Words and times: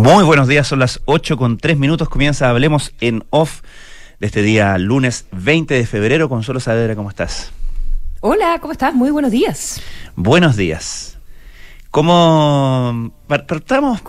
Muy 0.00 0.24
buenos 0.24 0.48
días, 0.48 0.66
son 0.66 0.78
las 0.78 1.02
8 1.04 1.36
con 1.36 1.58
3 1.58 1.76
minutos. 1.76 2.08
Comienza 2.08 2.48
Hablemos 2.48 2.94
en 3.02 3.22
Off 3.28 3.60
de 4.18 4.28
este 4.28 4.40
día, 4.40 4.78
lunes 4.78 5.26
20 5.32 5.74
de 5.74 5.84
febrero. 5.84 6.30
Consuelo 6.30 6.58
Saavedra, 6.58 6.96
¿cómo 6.96 7.10
estás? 7.10 7.52
Hola, 8.20 8.56
¿cómo 8.62 8.72
estás? 8.72 8.94
Muy 8.94 9.10
buenos 9.10 9.30
días. 9.30 9.82
Buenos 10.16 10.56
días. 10.56 11.18
¿Cómo 11.90 13.12
partamos? 13.26 14.00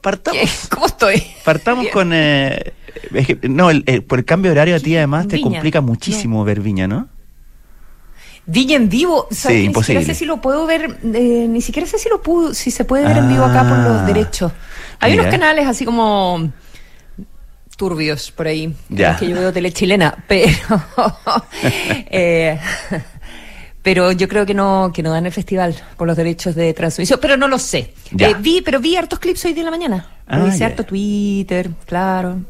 Partamos. 0.00 0.68
¿Cómo 0.70 0.86
estoy? 0.86 1.20
Partamos 1.44 1.88
con. 1.88 2.12
Eh, 2.12 2.72
no, 3.42 3.70
por 4.06 4.20
el 4.20 4.24
cambio 4.24 4.52
de 4.52 4.52
horario 4.52 4.76
a 4.76 4.78
ti 4.78 4.96
además 4.96 5.26
te 5.26 5.40
complica 5.40 5.80
muchísimo 5.80 6.44
ver 6.44 6.60
Viña, 6.60 6.86
¿no? 6.86 7.08
Viña 8.46 8.76
en 8.76 8.88
vivo, 8.88 9.26
sí, 9.32 9.64
imposible. 9.64 10.00
Ni 10.00 10.06
sé 10.06 10.14
si 10.14 10.26
lo 10.26 10.40
puedo 10.40 10.64
ver, 10.64 10.98
eh, 11.02 11.46
ni 11.48 11.60
siquiera 11.60 11.88
sé 11.88 11.98
si 11.98 12.08
lo 12.08 12.22
pudo, 12.22 12.54
si 12.54 12.70
se 12.70 12.84
puede 12.84 13.04
ver 13.04 13.16
en 13.16 13.28
vivo 13.28 13.44
acá 13.44 13.68
por 13.68 13.78
los 13.78 14.02
ah, 14.02 14.04
derechos. 14.06 14.52
Hay 15.00 15.14
unos 15.14 15.26
canales 15.26 15.66
así 15.66 15.84
como 15.84 16.52
turbios 17.76 18.30
por 18.30 18.46
ahí, 18.46 18.74
ya. 18.90 19.16
que 19.16 19.26
yo 19.26 19.36
veo 19.36 19.52
tele 19.52 19.72
chilena, 19.72 20.14
pero 20.28 20.50
eh, 22.10 22.58
pero 23.82 24.12
yo 24.12 24.28
creo 24.28 24.44
que 24.44 24.52
no 24.52 24.92
que 24.94 25.02
no 25.02 25.10
dan 25.10 25.24
el 25.24 25.32
festival 25.32 25.74
por 25.96 26.06
los 26.06 26.16
derechos 26.16 26.54
de 26.54 26.74
transmisión, 26.74 27.18
pero 27.22 27.36
no 27.38 27.48
lo 27.48 27.58
sé. 27.58 27.94
Eh, 28.18 28.34
vi, 28.38 28.60
pero 28.60 28.80
vi 28.80 28.96
hartos 28.96 29.18
clips 29.18 29.46
hoy 29.46 29.54
de 29.54 29.62
la 29.62 29.70
mañana. 29.70 30.06
Ah, 30.26 30.46
Hice 30.46 30.64
harto 30.64 30.84
Twitter, 30.84 31.70
claro. 31.86 32.40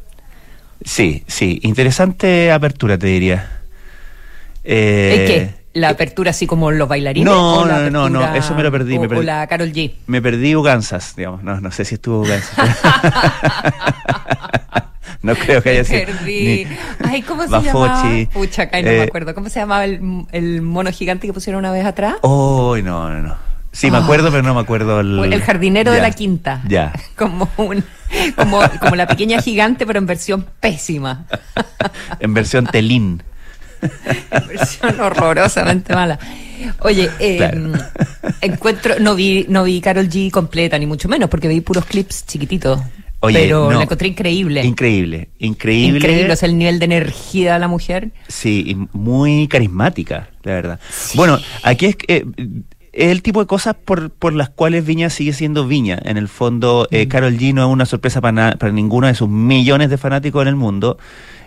Sí, 0.84 1.22
sí, 1.26 1.60
interesante 1.62 2.50
apertura 2.50 2.98
te 2.98 3.06
diría. 3.06 3.60
Eh, 4.64 5.24
qué? 5.26 5.59
¿La 5.72 5.90
apertura 5.90 6.30
así 6.30 6.46
como 6.46 6.70
los 6.72 6.88
bailarines? 6.88 7.24
No, 7.24 7.64
no, 7.64 7.90
no, 7.90 8.08
no, 8.08 8.34
eso 8.34 8.54
me 8.54 8.62
lo 8.62 8.72
perdí. 8.72 8.96
O, 8.96 9.00
me 9.00 9.08
perdí. 9.08 9.24
la 9.24 9.46
Carol 9.46 9.72
G. 9.72 9.92
Me 10.06 10.20
perdí 10.20 10.56
Ugansas, 10.56 11.14
digamos. 11.14 11.44
No, 11.44 11.60
no 11.60 11.70
sé 11.70 11.84
si 11.84 11.94
estuvo 11.94 12.22
Ugansas. 12.22 12.58
no 15.22 15.34
creo 15.36 15.62
que 15.62 15.70
haya 15.70 15.84
sido. 15.84 16.06
Perdí. 16.06 16.66
Ay, 17.04 17.22
¿cómo 17.22 17.44
se 17.44 17.62
llamaba? 17.62 18.02
Pucha, 18.32 18.62
acá 18.62 18.82
no 18.82 18.88
me 18.88 18.96
eh, 18.96 19.02
acuerdo. 19.02 19.32
¿Cómo 19.32 19.48
se 19.48 19.60
llamaba 19.60 19.84
el, 19.84 20.26
el, 20.32 20.60
mono 20.60 20.90
gigante 20.90 21.28
que 21.28 21.32
pusieron 21.32 21.60
una 21.60 21.70
vez 21.70 21.86
atrás? 21.86 22.16
Oh, 22.22 22.76
no, 22.82 23.08
no, 23.08 23.22
no. 23.22 23.50
Sí, 23.72 23.90
me 23.90 23.98
ah. 23.98 24.00
acuerdo, 24.02 24.30
pero 24.30 24.42
no 24.42 24.54
me 24.54 24.60
acuerdo 24.60 25.00
el... 25.00 25.32
El 25.32 25.42
jardinero 25.42 25.92
de 25.92 26.00
la 26.00 26.10
quinta. 26.10 26.62
Ya. 26.66 26.92
Como 27.16 27.48
un... 27.56 27.84
Como, 28.34 28.60
como 28.80 28.96
la 28.96 29.06
pequeña 29.06 29.40
gigante, 29.40 29.86
pero 29.86 30.00
en 30.00 30.06
versión 30.06 30.44
pésima. 30.58 31.26
en 32.18 32.34
versión 32.34 32.66
telín. 32.66 33.22
Versión 34.48 35.00
horrorosamente 35.00 35.94
mala. 35.94 36.18
Oye, 36.80 37.10
em, 37.18 37.72
encuentro, 38.40 38.98
no 39.00 39.14
vi, 39.14 39.46
no 39.48 39.64
vi 39.64 39.80
Carol 39.80 40.08
G 40.08 40.30
completa, 40.30 40.78
ni 40.78 40.86
mucho 40.86 41.08
menos, 41.08 41.30
porque 41.30 41.48
vi 41.48 41.60
puros 41.60 41.84
clips 41.84 42.26
chiquititos. 42.26 42.80
pero 43.20 43.70
la 43.70 43.82
encontré 43.82 44.08
increíble. 44.08 44.64
Increíble, 44.64 45.30
increíble. 45.38 45.98
Increíble, 45.98 46.32
o 46.32 46.36
sea, 46.36 46.48
el 46.48 46.58
nivel 46.58 46.78
de 46.78 46.84
energía 46.86 47.54
de 47.54 47.58
la 47.60 47.68
mujer. 47.68 48.10
Sí, 48.28 48.64
y 48.66 48.96
muy 48.96 49.48
carismática, 49.48 50.30
la 50.42 50.52
verdad. 50.52 50.80
Bueno, 51.14 51.38
aquí 51.62 51.86
es 51.86 51.96
eh, 52.08 52.24
es 52.92 53.10
el 53.10 53.22
tipo 53.22 53.40
de 53.40 53.46
cosas 53.46 53.76
por, 53.76 54.10
por 54.10 54.32
las 54.32 54.50
cuales 54.50 54.84
Viña 54.84 55.10
sigue 55.10 55.32
siendo 55.32 55.66
Viña. 55.66 55.98
En 56.04 56.16
el 56.16 56.28
fondo, 56.28 56.88
eh, 56.90 57.06
mm. 57.06 57.08
Carol 57.08 57.38
G 57.38 57.54
no 57.54 57.66
es 57.66 57.72
una 57.72 57.86
sorpresa 57.86 58.20
para, 58.20 58.56
para 58.56 58.72
ninguno 58.72 59.06
de 59.06 59.14
sus 59.14 59.28
millones 59.28 59.90
de 59.90 59.98
fanáticos 59.98 60.42
en 60.42 60.48
el 60.48 60.56
mundo. 60.56 60.98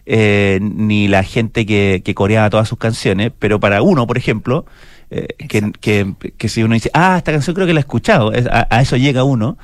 Eh, 0.06 0.60
ni 0.62 1.08
la 1.08 1.24
gente 1.24 1.66
que, 1.66 2.02
que 2.04 2.14
coreaba 2.14 2.50
todas 2.50 2.68
sus 2.68 2.78
canciones, 2.78 3.32
pero 3.40 3.60
para 3.62 3.82
uno, 3.82 4.06
por 4.06 4.18
ejemplo, 4.18 4.66
eh, 5.10 5.28
que, 5.48 5.72
que, 5.80 6.14
que, 6.38 6.50
si 6.50 6.64
uno 6.64 6.74
dice, 6.74 6.90
ah, 6.94 7.16
esta 7.18 7.32
canción 7.32 7.54
creo 7.54 7.68
que 7.68 7.74
la 7.74 7.80
he 7.80 7.82
escuchado, 7.82 8.32
a, 8.52 8.82
eso 8.82 8.98
llega 8.98 9.24
uno. 9.24 9.58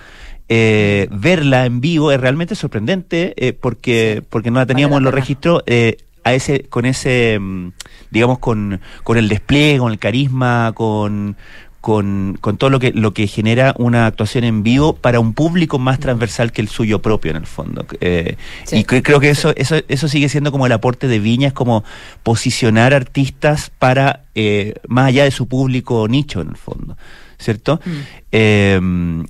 Eh, 0.51 1.07
verla 1.11 1.65
en 1.65 1.79
vivo 1.79 2.11
es 2.11 2.19
realmente 2.19 2.55
sorprendente 2.55 3.35
eh, 3.37 3.53
porque 3.53 4.23
porque 4.31 4.49
no 4.49 4.57
la 4.57 4.65
teníamos 4.65 4.97
en 4.97 5.03
los 5.03 5.13
registros 5.13 5.61
eh, 5.67 5.97
a 6.23 6.33
ese 6.33 6.63
con 6.63 6.87
ese 6.87 7.37
mm, 7.39 7.73
digamos 8.09 8.39
con, 8.39 8.81
con 9.03 9.19
el 9.19 9.29
despliegue 9.29 9.77
con 9.77 9.91
el 9.91 9.99
carisma 9.99 10.71
con 10.73 11.37
con, 11.81 12.37
con 12.41 12.57
todo 12.57 12.69
lo 12.69 12.79
que, 12.79 12.91
lo 12.91 13.13
que 13.13 13.27
genera 13.27 13.73
una 13.77 14.05
actuación 14.05 14.43
en 14.43 14.63
vivo 14.63 14.93
para 14.93 15.19
un 15.19 15.33
público 15.33 15.79
más 15.79 15.99
transversal 15.99 16.51
que 16.51 16.61
el 16.61 16.67
suyo 16.67 17.01
propio 17.01 17.31
en 17.31 17.37
el 17.37 17.45
fondo. 17.45 17.85
Eh, 18.01 18.35
y 18.71 18.83
creo 18.83 19.19
que 19.19 19.29
eso, 19.29 19.53
eso, 19.55 19.77
eso 19.87 20.07
sigue 20.07 20.29
siendo 20.29 20.51
como 20.51 20.65
el 20.65 20.71
aporte 20.71 21.07
de 21.07 21.19
Viña, 21.19 21.47
es 21.47 21.53
como 21.53 21.83
posicionar 22.23 22.93
artistas 22.93 23.71
para 23.79 24.23
eh, 24.35 24.75
más 24.87 25.07
allá 25.07 25.23
de 25.23 25.31
su 25.31 25.47
público 25.47 26.07
nicho 26.07 26.41
en 26.41 26.49
el 26.49 26.57
fondo. 26.57 26.97
¿Cierto? 27.39 27.79
Mm. 27.85 27.89
Eh, 28.31 28.79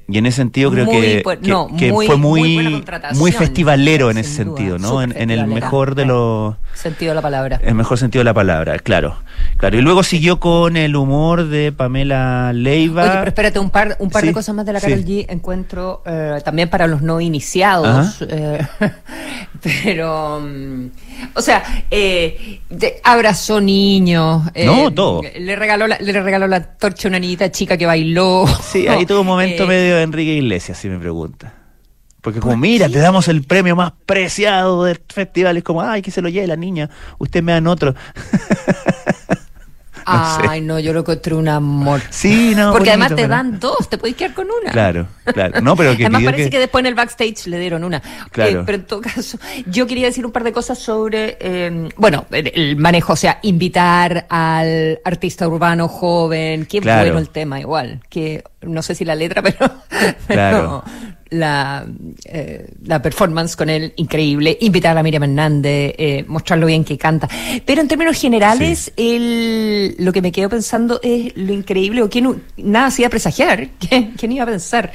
y 0.07 0.17
en 0.17 0.25
ese 0.25 0.37
sentido 0.37 0.71
creo 0.71 0.89
que, 0.89 1.21
fue 1.23 2.17
muy, 2.17 2.83
muy, 3.13 3.31
festivalero 3.31 4.11
en 4.11 4.17
ese 4.17 4.31
sentido, 4.31 4.77
¿no? 4.77 5.01
En, 5.01 5.29
el 5.29 5.47
mejor 5.47 5.95
de 5.95 6.05
los... 6.05 6.55
Sentido 6.73 7.11
de 7.11 7.15
la 7.15 7.21
palabra. 7.21 7.59
En 7.61 7.69
el 7.69 7.75
mejor 7.75 7.97
sentido 7.97 8.21
de 8.21 8.25
la 8.25 8.33
palabra, 8.33 8.79
claro. 8.79 9.17
Claro, 9.57 9.77
y 9.77 9.81
luego 9.81 10.03
siguió 10.03 10.39
con 10.39 10.75
el 10.75 10.95
humor 10.95 11.47
de 11.47 11.71
Pamela 11.71 12.51
Leiva. 12.53 13.03
Oye, 13.03 13.11
pero 13.11 13.27
espérate, 13.27 13.59
un 13.59 13.69
par, 13.69 13.95
un 13.99 14.09
par 14.09 14.25
de 14.25 14.33
cosas 14.33 14.55
más 14.55 14.65
de 14.65 14.73
la 14.73 14.81
Carol 14.81 15.05
G 15.05 15.25
encuentro 15.29 16.01
eh, 16.05 16.41
también 16.43 16.69
para 16.69 16.87
los 16.87 17.01
no 17.01 17.21
iniciados. 17.21 18.21
Eh, 18.27 18.65
pero... 19.63 20.41
Mm, 20.41 20.87
o 21.33 21.41
sea, 21.41 21.85
eh, 21.89 22.61
abrazó 23.03 23.61
niños. 23.61 24.43
Eh, 24.53 24.65
no, 24.65 24.91
todo. 24.93 25.21
Le 25.21 25.55
regaló, 25.55 25.87
la, 25.87 25.97
le 25.99 26.21
regaló 26.21 26.47
la 26.47 26.63
torcha 26.77 27.07
a 27.07 27.09
una 27.09 27.19
niñita 27.19 27.51
chica 27.51 27.77
que 27.77 27.85
bailó. 27.85 28.45
Sí, 28.61 28.87
ahí 28.87 29.05
tuvo 29.05 29.21
un 29.21 29.27
momento 29.27 29.63
eh, 29.63 29.67
medio 29.67 29.95
de 29.97 30.03
Enrique 30.03 30.33
Iglesias, 30.33 30.77
si 30.77 30.89
me 30.89 30.99
pregunta. 30.99 31.53
Porque 32.21 32.39
como, 32.41 32.57
mira, 32.57 32.89
te 32.89 32.99
damos 32.99 33.29
el 33.29 33.43
premio 33.43 33.75
más 33.75 33.93
preciado 34.05 34.83
del 34.83 34.99
festival. 35.07 35.55
Es 35.55 35.63
como, 35.63 35.81
ay, 35.81 36.01
que 36.01 36.11
se 36.11 36.21
lo 36.21 36.27
lleve 36.27 36.47
la 36.47 36.57
niña. 36.57 36.89
Usted 37.17 37.41
me 37.41 37.53
dan 37.53 37.67
otro. 37.67 37.95
Ay, 40.49 40.61
no, 40.61 40.79
yo 40.79 40.93
lo 40.93 41.01
encontré 41.01 41.33
un 41.35 41.47
amor. 41.47 42.01
Sí, 42.09 42.53
no. 42.55 42.71
Porque 42.71 42.89
además 42.89 43.15
te 43.15 43.27
dan 43.27 43.59
dos, 43.59 43.89
te 43.89 43.97
puedes 43.97 44.15
quedar 44.15 44.33
con 44.33 44.47
una. 44.61 44.71
Claro, 44.71 45.07
claro. 45.25 45.61
No, 45.61 45.75
pero 45.75 45.95
que 45.95 46.05
además 46.05 46.23
parece 46.23 46.49
que... 46.49 46.59
después 46.59 46.81
en 46.81 46.87
el 46.87 46.95
backstage 46.95 47.47
le 47.47 47.59
dieron 47.59 47.83
una. 47.83 48.01
Claro. 48.31 48.61
Eh, 48.61 48.63
pero 48.65 48.77
en 48.77 48.85
todo 48.85 49.01
caso, 49.01 49.37
yo 49.67 49.87
quería 49.87 50.07
decir 50.07 50.25
un 50.25 50.31
par 50.31 50.43
de 50.43 50.51
cosas 50.51 50.79
sobre, 50.79 51.37
eh, 51.39 51.89
bueno, 51.95 52.25
el 52.31 52.77
manejo, 52.77 53.13
o 53.13 53.17
sea, 53.17 53.39
invitar 53.43 54.25
al 54.29 54.99
artista 55.05 55.47
urbano 55.47 55.87
joven, 55.87 56.65
qué 56.65 56.79
bueno 56.79 57.17
el 57.19 57.29
tema 57.29 57.59
igual, 57.59 58.01
que 58.09 58.43
no 58.61 58.81
sé 58.81 58.95
si 58.95 59.05
la 59.05 59.15
letra, 59.15 59.41
pero, 59.43 59.71
claro 60.27 60.83
la, 61.29 61.85
eh, 62.25 62.69
la 62.85 63.01
performance 63.01 63.55
con 63.55 63.69
él 63.69 63.93
increíble, 63.97 64.57
invitar 64.61 64.97
a 64.97 65.03
Miriam 65.03 65.23
Hernández, 65.23 65.95
eh, 65.97 66.25
mostrarlo 66.27 66.65
bien 66.65 66.83
que 66.83 66.97
canta. 66.97 67.29
Pero 67.65 67.81
en 67.81 67.87
términos 67.87 68.19
generales, 68.19 68.91
el, 68.97 69.95
lo 69.99 70.11
que 70.11 70.21
me 70.21 70.31
quedo 70.31 70.49
pensando 70.49 70.99
es 71.03 71.35
lo 71.35 71.53
increíble, 71.53 72.01
o 72.01 72.09
quién 72.09 72.41
nada 72.57 72.87
hacía 72.87 73.09
presagiar, 73.09 73.69
¿quién, 73.79 74.13
quién 74.17 74.31
iba 74.31 74.43
a 74.43 74.47
pensar? 74.47 74.91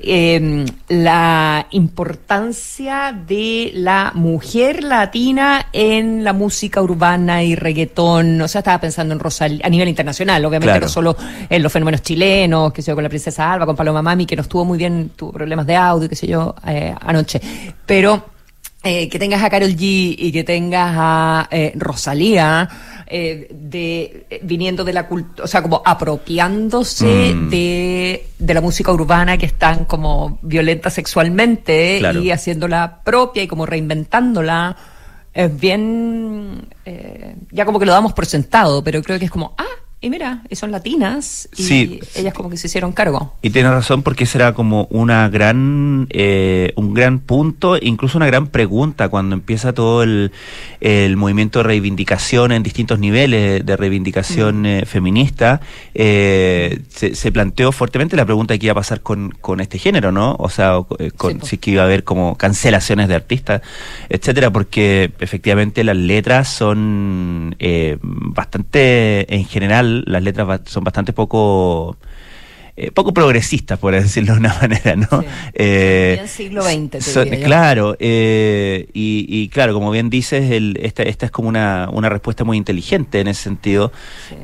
Eh, 0.00 0.64
la 0.88 1.66
importancia 1.70 3.12
de 3.26 3.70
la 3.74 4.12
mujer 4.14 4.82
latina 4.84 5.66
en 5.72 6.24
la 6.24 6.32
música 6.32 6.82
urbana 6.82 7.42
y 7.42 7.54
reggaetón. 7.54 8.40
O 8.40 8.48
sea, 8.48 8.60
estaba 8.60 8.80
pensando 8.80 9.14
en 9.14 9.20
Rosalía 9.20 9.60
a 9.64 9.68
nivel 9.68 9.88
internacional, 9.88 10.44
obviamente 10.44 10.80
no 10.80 10.88
solo 10.88 11.16
en 11.48 11.62
los 11.62 11.72
fenómenos 11.72 12.02
chilenos, 12.02 12.72
que 12.72 12.82
se 12.82 12.94
con 12.94 13.02
la 13.02 13.08
princesa 13.08 13.52
Alba, 13.52 13.64
con 13.66 13.76
Paloma 13.76 14.02
Mami, 14.02 14.26
que 14.26 14.34
no 14.34 14.42
estuvo 14.42 14.64
muy 14.64 14.76
bien, 14.76 15.12
tuvo 15.14 15.32
problemas 15.32 15.66
de 15.66 15.76
audio, 15.78 16.08
qué 16.08 16.16
sé 16.16 16.26
yo, 16.26 16.54
eh, 16.66 16.94
anoche. 17.00 17.40
Pero 17.86 18.26
eh, 18.82 19.08
que 19.08 19.18
tengas 19.18 19.42
a 19.42 19.50
Carol 19.50 19.70
G 19.70 20.14
y 20.18 20.32
que 20.32 20.44
tengas 20.44 20.94
a 20.96 21.48
eh, 21.50 21.72
Rosalía 21.76 22.68
de 23.10 24.40
viniendo 24.42 24.84
de 24.84 24.92
la 24.92 25.06
cultura, 25.06 25.44
o 25.44 25.46
sea, 25.46 25.62
como 25.62 25.80
apropiándose 25.82 27.34
mm. 27.34 27.48
de, 27.48 28.26
de, 28.38 28.54
la 28.54 28.60
música 28.60 28.92
urbana 28.92 29.38
que 29.38 29.46
están 29.46 29.86
como 29.86 30.38
violenta 30.42 30.90
sexualmente 30.90 32.02
y 32.22 32.30
haciéndola 32.30 33.00
propia 33.02 33.42
y 33.42 33.48
como 33.48 33.64
reinventándola. 33.64 34.76
Es 35.32 35.58
bien, 35.58 36.68
ya 37.50 37.64
como 37.64 37.78
que 37.78 37.86
lo 37.86 37.92
damos 37.92 38.12
por 38.12 38.26
sentado, 38.26 38.84
pero 38.84 39.02
creo 39.02 39.18
que 39.18 39.24
es 39.24 39.30
como, 39.30 39.54
ah, 39.56 39.64
y 40.00 40.10
mira, 40.10 40.42
son 40.52 40.70
latinas 40.70 41.48
y 41.56 41.98
ellas 42.14 42.32
como 42.32 42.48
que 42.50 42.56
se 42.56 42.68
hicieron 42.68 42.92
cargo. 42.92 43.34
Y 43.42 43.50
tiene 43.50 43.68
razón 43.68 44.04
porque 44.04 44.26
será 44.26 44.54
como 44.54 44.86
una 44.90 45.28
gran, 45.28 46.06
eh, 46.10 46.72
un 46.76 46.94
gran 46.94 47.18
punto, 47.18 47.76
incluso 47.80 48.16
una 48.16 48.28
gran 48.28 48.46
pregunta 48.46 49.08
cuando 49.08 49.34
empieza 49.34 49.72
todo 49.72 50.04
el, 50.04 50.30
el 50.80 51.16
movimiento 51.16 51.58
de 51.58 51.64
reivindicación 51.64 52.52
en 52.52 52.62
distintos 52.62 53.00
niveles 53.00 53.66
de 53.66 53.76
reivindicación 53.76 54.62
mm. 54.62 54.66
eh, 54.66 54.86
feminista. 54.86 55.60
Eh, 55.94 56.80
se, 56.90 57.32
planteó 57.32 57.72
fuertemente 57.72 58.14
la 58.14 58.24
pregunta 58.24 58.54
de 58.54 58.60
qué 58.60 58.66
iba 58.66 58.72
a 58.72 58.76
pasar 58.76 59.00
con, 59.00 59.30
con 59.40 59.58
este 59.58 59.78
género, 59.78 60.12
¿no? 60.12 60.36
O 60.38 60.48
sea, 60.48 60.76
con, 61.16 61.42
si 61.42 61.58
que 61.58 61.72
iba 61.72 61.82
a 61.82 61.86
haber 61.86 62.04
como 62.04 62.36
cancelaciones 62.36 63.08
de 63.08 63.16
artistas, 63.16 63.62
etcétera, 64.08 64.50
porque 64.52 65.12
efectivamente 65.18 65.82
las 65.82 65.96
letras 65.96 66.48
son 66.48 67.56
bastante 68.00 69.34
en 69.34 69.44
general 69.44 69.87
las 70.06 70.22
letras 70.22 70.60
son 70.66 70.84
bastante 70.84 71.12
poco 71.12 71.96
eh, 72.80 72.92
poco 72.92 73.12
progresistas, 73.12 73.76
por 73.76 73.92
decirlo 73.92 74.34
de 74.34 74.38
una 74.38 74.54
manera, 74.62 74.94
¿no? 74.94 75.24
Sí. 75.56 76.28
siglo 76.28 76.62
XX. 76.62 77.44
claro, 77.44 77.96
eh, 77.98 78.88
y, 78.92 79.48
claro, 79.48 79.74
como 79.74 79.90
bien 79.90 80.10
dices, 80.10 80.52
el, 80.52 80.78
esta, 80.80 81.02
esta 81.02 81.26
es 81.26 81.32
como 81.32 81.48
una, 81.48 81.88
una 81.92 82.08
respuesta 82.08 82.44
muy 82.44 82.56
inteligente 82.56 83.18
en 83.18 83.26
ese 83.26 83.42
sentido, 83.42 83.90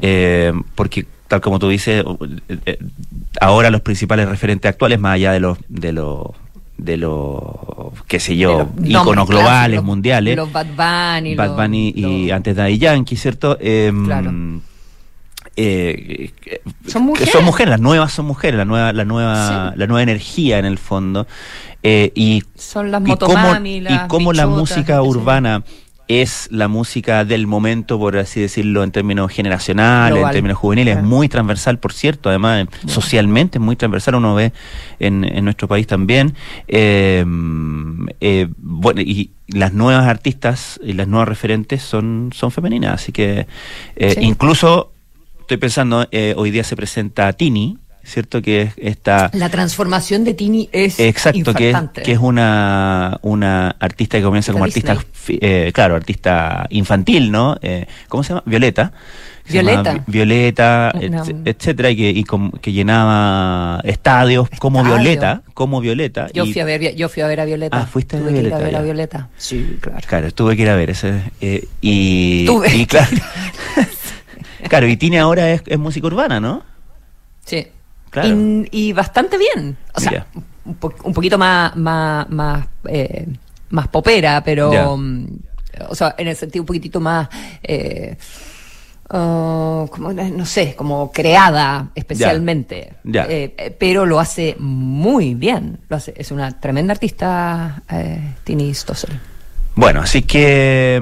eh, 0.03 0.53
porque 0.75 1.07
tal 1.29 1.41
como 1.41 1.61
tú 1.61 1.69
dices, 1.69 2.05
ahora 3.41 3.71
los 3.71 3.83
principales 3.83 4.29
referentes 4.29 4.69
actuales, 4.69 4.99
más 4.99 5.15
allá 5.15 5.31
de 5.31 5.39
los 5.39 5.59
de 5.69 5.93
los 5.93 6.27
de 6.77 6.97
los, 6.97 7.41
qué 8.09 8.19
sé 8.19 8.37
yo, 8.37 8.69
íconos 8.83 9.29
globales, 9.29 9.81
mundiales. 9.81 10.35
Los 10.35 10.51
Bad 10.51 10.67
Bunny. 10.75 11.37
Bad 11.37 11.55
Bunny 11.55 11.93
y 11.95 12.31
antes 12.33 12.57
de 12.57 12.79
Yankee, 12.79 13.15
¿cierto? 13.15 13.57
Em, 13.61 14.61
eh, 15.57 16.33
son 16.87 17.05
mujeres. 17.05 17.33
Son 17.33 17.45
mujeres, 17.45 17.71
las 17.71 17.81
nuevas 17.81 18.13
son 18.13 18.27
mujeres, 18.27 18.59
la 18.59 18.65
nueva, 18.65 18.93
la 18.93 19.05
nueva, 19.05 19.73
la 19.77 19.87
nueva 19.87 20.03
energía 20.03 20.59
en 20.59 20.65
el 20.65 20.79
fondo. 20.79 21.27
Eh, 21.83 22.13
y, 22.15 22.43
son 22.57 22.91
las 22.91 23.03
y 23.07 23.17
cómo, 24.09 24.33
la 24.33 24.47
música 24.47 25.03
urbana 25.03 25.63
es 26.09 26.49
la 26.51 26.69
música 26.69 27.25
del 27.25 27.47
momento, 27.47 27.99
por 27.99 28.17
así 28.19 28.41
decirlo, 28.41 28.83
en 28.83 28.91
términos 28.91 29.33
generacionales, 29.33 30.23
en 30.23 30.31
términos 30.31 30.59
juveniles, 30.59 30.99
es 30.99 31.03
muy 31.03 31.29
transversal, 31.29 31.79
por 31.79 31.93
cierto, 31.93 32.29
además 32.29 32.67
socialmente 32.87 33.59
es 33.59 33.65
muy 33.65 33.77
transversal, 33.77 34.17
uno 34.17 34.35
ve 34.35 34.53
en, 34.99 35.25
en 35.25 35.45
nuestro 35.45 35.67
país 35.67 35.87
también. 35.87 36.35
Eh, 36.69 37.25
eh, 38.21 38.49
bueno, 38.59 39.01
y 39.01 39.31
las 39.49 39.73
nuevas 39.73 40.07
artistas 40.07 40.81
y 40.83 40.93
las 40.93 41.09
nuevas 41.09 41.29
referentes 41.29 41.83
son, 41.83 42.31
son 42.35 42.51
femeninas, 42.51 42.95
así 42.95 43.13
que 43.13 43.47
eh, 43.97 44.15
incluso 44.21 44.94
estoy 45.45 45.59
pensando, 45.59 46.07
hoy 46.37 46.51
día 46.51 46.65
se 46.65 46.75
presenta 46.75 47.33
Tini, 47.35 47.77
¿cierto? 48.03 48.41
Que 48.41 48.63
es 48.63 48.73
esta... 48.77 49.31
La 49.35 49.51
transformación 49.51 50.25
de 50.25 50.35
Tini 50.35 50.69
es 50.73 50.99
Exacto, 50.99 51.53
que 51.53 51.71
es, 51.71 51.77
que 52.03 52.13
es 52.13 52.19
una, 52.19 53.19
una 53.23 53.77
artista 53.79 54.19
que 54.19 54.25
comienza 54.25 54.53
como 54.53 54.65
artista, 54.65 54.97
eh, 55.29 55.71
claro, 55.75 55.97
artista 55.97 56.67
infantil, 56.71 57.31
¿no? 57.31 57.57
Eh, 57.61 57.87
¿Cómo 58.09 58.23
se 58.23 58.31
llama? 58.31 58.43
Violeta. 58.47 58.93
Violeta. 59.47 60.03
Violeta, 60.07 60.91
etcétera, 61.45 61.91
y, 61.91 61.97
que, 61.97 62.11
y 62.11 62.25
que 62.63 62.73
llenaba 62.73 63.81
estadios 63.85 64.49
como 64.59 64.83
Violeta, 64.83 65.43
como 65.53 65.83
Violeta. 65.83 66.29
Yo, 66.33 66.47
fui 66.47 66.61
a 66.61 66.65
ver, 66.65 66.95
yo 66.95 67.11
fui 67.11 67.23
a 67.23 67.27
ver 67.27 67.41
a 67.41 67.45
Violeta. 67.45 67.83
Ah, 67.83 67.87
fuiste 67.87 68.17
a 68.17 68.21
ver 68.21 68.33
Violeta. 68.33 68.57
a 68.57 68.61
ver 68.61 68.77
a 68.77 68.81
Violeta. 68.81 69.29
Sí, 69.37 69.77
claro. 69.81 69.99
Claro, 70.07 70.31
tuve 70.33 70.57
que 70.57 70.63
ir 70.63 70.71
a 70.71 70.77
ver 70.77 70.89
ese. 70.89 71.21
Eh, 71.43 71.69
y, 71.83 72.47
y 72.73 72.87
claro, 72.87 73.15
claro, 74.69 74.87
y 74.87 74.97
Tini 74.97 75.19
ahora 75.19 75.51
es, 75.51 75.63
es 75.67 75.79
música 75.79 76.07
urbana, 76.07 76.41
¿no? 76.41 76.63
Sí. 77.45 77.67
Y, 78.71 78.93
bastante 78.93 79.37
bien. 79.39 79.77
O 79.95 80.01
sea, 80.01 80.27
un, 80.65 80.75
poquito 80.75 81.37
más, 81.39 81.75
más, 81.77 82.29
más, 82.31 82.67
eh, 82.89 83.27
más 83.71 83.89
popera, 83.89 84.43
pero. 84.45 84.97
Mm, 84.97 85.27
o 85.89 85.95
sea, 85.95 86.15
en 86.17 86.29
el 86.29 86.37
sentido 86.37 86.63
un 86.63 86.67
poquitito 86.67 87.01
más. 87.01 87.29
Eh, 87.63 88.17
uh, 89.11 89.87
como, 89.91 90.13
no 90.13 90.47
sé, 90.47 90.75
como 90.77 91.11
creada 91.11 91.91
especialmente. 91.95 92.95
Eh, 93.13 93.75
pero 93.79 94.07
lo 94.07 94.21
hace 94.21 94.57
muy 94.59 95.35
bien. 95.35 95.81
Lo 95.89 95.97
hace, 95.97 96.15
es 96.17 96.31
una 96.31 96.59
tremenda 96.61 96.93
artista, 96.93 97.83
eh, 97.91 98.35
Tini 98.45 98.73
Stossel. 98.73 99.19
Bueno, 99.75 100.03
así 100.03 100.23
que. 100.23 101.01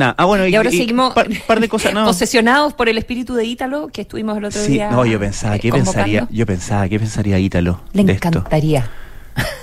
Ah, 0.00 0.24
bueno, 0.24 0.46
y, 0.46 0.54
ahora 0.54 0.70
seguimos 0.70 1.14
par, 1.14 1.60
de 1.60 1.68
cosas, 1.68 1.92
posesionados 1.92 2.74
por 2.74 2.88
el 2.88 2.98
espíritu 2.98 3.34
de 3.34 3.44
Ítalo 3.44 3.88
que 3.88 4.02
estuvimos 4.02 4.36
el 4.36 4.44
otro 4.44 4.60
sí, 4.60 4.72
día. 4.72 4.90
No, 4.90 5.04
yo 5.04 5.18
pensaba, 5.18 5.58
¿qué 5.58 5.70
pensaría? 5.70 6.26
Yo 6.30 6.46
pensaba, 6.46 6.88
¿qué 6.88 6.98
pensaría 6.98 7.38
Ítalo? 7.38 7.80
Le 7.92 8.02
encantaría. 8.02 8.88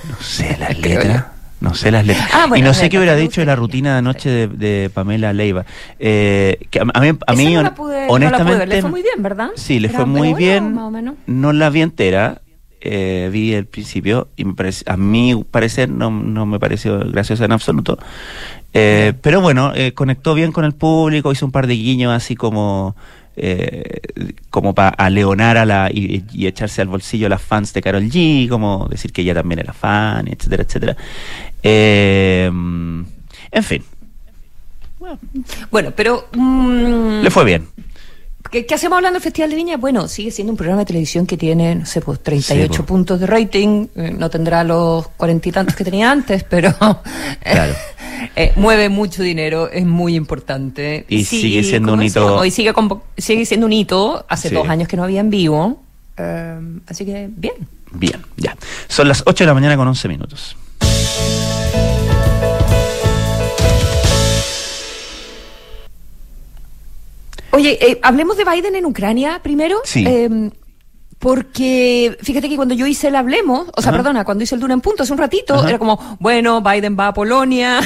No 0.10 0.16
sé 0.20 0.58
las 0.60 0.78
letras. 0.78 1.26
No 1.60 1.74
sé 1.74 1.92
las 1.92 2.06
letras. 2.06 2.30
Ah, 2.34 2.48
y 2.56 2.62
no 2.62 2.74
sé 2.74 2.90
qué 2.90 2.98
hubiera 2.98 3.16
dicho 3.16 3.40
de 3.40 3.46
la 3.46 3.56
rutina 3.56 3.94
de 3.94 4.00
anoche 4.00 4.48
de, 4.48 4.92
Pamela 4.94 5.32
Leiva. 5.32 5.66
Eh, 5.98 6.60
que 6.70 6.80
a, 6.80 6.84
mí, 6.84 7.18
a 7.26 7.34
mí 7.34 7.54
no 7.54 7.74
honestamente. 8.10 8.66
Le 8.68 8.82
fue 8.82 8.90
muy 8.90 9.02
bien, 9.02 9.24
¿verdad? 9.24 9.50
Sí, 9.56 9.80
le 9.80 9.90
fue 9.90 10.06
muy 10.06 10.34
bien. 10.34 10.78
No 11.26 11.54
la 11.54 11.70
vi 11.70 11.82
entera. 11.82 12.42
Eh, 12.86 13.30
vi 13.32 13.54
el 13.54 13.66
principio 13.66 14.28
y 14.36 14.44
me 14.44 14.56
parece, 14.56 14.84
a 14.88 14.98
mi 14.98 15.42
parecer 15.50 15.88
no, 15.88 16.12
no 16.12 16.46
me 16.46 16.60
pareció 16.60 17.00
graciosa 17.00 17.46
en 17.46 17.54
absoluto. 17.54 17.98
Eh, 18.74 19.14
pero 19.22 19.40
bueno, 19.40 19.72
eh, 19.76 19.94
conectó 19.94 20.34
bien 20.34 20.52
con 20.52 20.66
el 20.66 20.74
público, 20.74 21.32
hizo 21.32 21.46
un 21.46 21.52
par 21.52 21.68
de 21.68 21.76
guiños 21.76 22.12
así 22.12 22.36
como 22.36 22.96
eh, 23.36 24.02
como 24.50 24.74
para 24.74 25.10
leonar 25.10 25.58
a 25.58 25.66
la 25.66 25.90
y, 25.92 26.24
echarse 26.46 26.82
al 26.82 26.88
bolsillo 26.88 27.28
a 27.28 27.30
las 27.30 27.42
fans 27.42 27.74
de 27.74 27.82
Carol 27.82 28.04
G, 28.04 28.50
como 28.50 28.88
decir 28.90 29.12
que 29.12 29.22
ella 29.22 29.36
también 29.36 29.60
era 29.60 29.74
fan, 29.74 30.28
etcétera, 30.28 30.64
etcétera. 30.64 30.98
en 31.64 33.06
fin. 33.64 33.84
Bueno, 35.70 35.92
pero 35.96 36.28
mm, 36.34 37.22
le 37.22 37.30
fue 37.30 37.44
bien. 37.44 37.68
¿Qué, 38.52 38.68
hacemos 38.74 38.98
hablando 38.98 39.18
del 39.18 39.24
Festival 39.24 39.50
de 39.50 39.56
Viña? 39.56 39.78
Bueno, 39.78 40.08
sigue 40.08 40.30
siendo 40.32 40.52
un 40.52 40.58
programa 40.58 40.82
de 40.82 40.86
televisión 40.86 41.26
que 41.26 41.38
tiene, 41.38 41.76
no 41.76 41.86
sé, 41.86 42.02
pues 42.02 42.20
38 42.22 42.72
pues. 42.72 42.88
puntos 42.88 43.20
de 43.20 43.28
rating. 43.28 43.88
no 43.96 44.30
tendrá 44.30 44.64
los 44.64 45.08
cuarenta 45.10 45.50
y 45.50 45.52
tantos 45.52 45.76
que 45.76 45.84
tenía 45.84 46.12
antes, 46.12 46.44
pero. 46.44 46.74
Claro. 47.44 47.74
Eh, 48.36 48.54
mueve 48.56 48.90
mucho 48.90 49.22
dinero, 49.22 49.70
es 49.70 49.86
muy 49.86 50.16
importante. 50.16 51.06
Y 51.10 51.26
sigue 51.26 51.64
siendo 51.64 51.94
un 51.94 52.04
hito. 52.04 52.44
Y 52.46 52.52
sigue, 52.52 52.74
sigue 53.18 53.46
siendo 53.46 53.66
un 53.66 53.74
hito. 53.74 54.26
Hace 54.30 54.50
dos 54.50 54.68
años 54.70 54.88
que 54.88 54.98
no 54.98 55.04
había 55.04 55.20
en 55.20 55.30
vivo. 55.30 55.84
Eh, 56.18 56.60
así 56.88 57.06
que, 57.06 57.30
bien. 57.30 57.54
Bien, 57.92 58.22
ya. 58.38 58.56
Son 58.88 59.08
las 59.08 59.24
8 59.26 59.44
de 59.44 59.48
la 59.48 59.54
mañana 59.54 59.78
con 59.78 59.88
11 59.88 60.08
minutos. 60.08 60.56
Oye, 67.54 67.78
eh, 67.80 68.00
hablemos 68.02 68.36
de 68.36 68.46
Biden 68.46 68.76
en 68.76 68.86
Ucrania 68.86 69.40
primero. 69.44 69.80
Sí. 69.86 70.06
porque 71.20 72.18
fíjate 72.22 72.50
que 72.50 72.56
cuando 72.56 72.74
yo 72.74 72.86
hice 72.86 73.08
el 73.08 73.16
Hablemos, 73.16 73.70
o 73.78 73.82
sea, 73.82 73.94
perdona, 73.94 74.26
cuando 74.26 74.44
hice 74.44 74.56
el 74.56 74.62
Duna 74.62 74.74
en 74.74 74.82
punto 74.82 75.04
hace 75.04 75.14
un 75.14 75.20
ratito, 75.20 75.66
era 75.66 75.80
como, 75.80 76.18
bueno, 76.20 76.62
Biden 76.62 76.98
va 77.00 77.08
a 77.08 77.14
Polonia. 77.14 77.80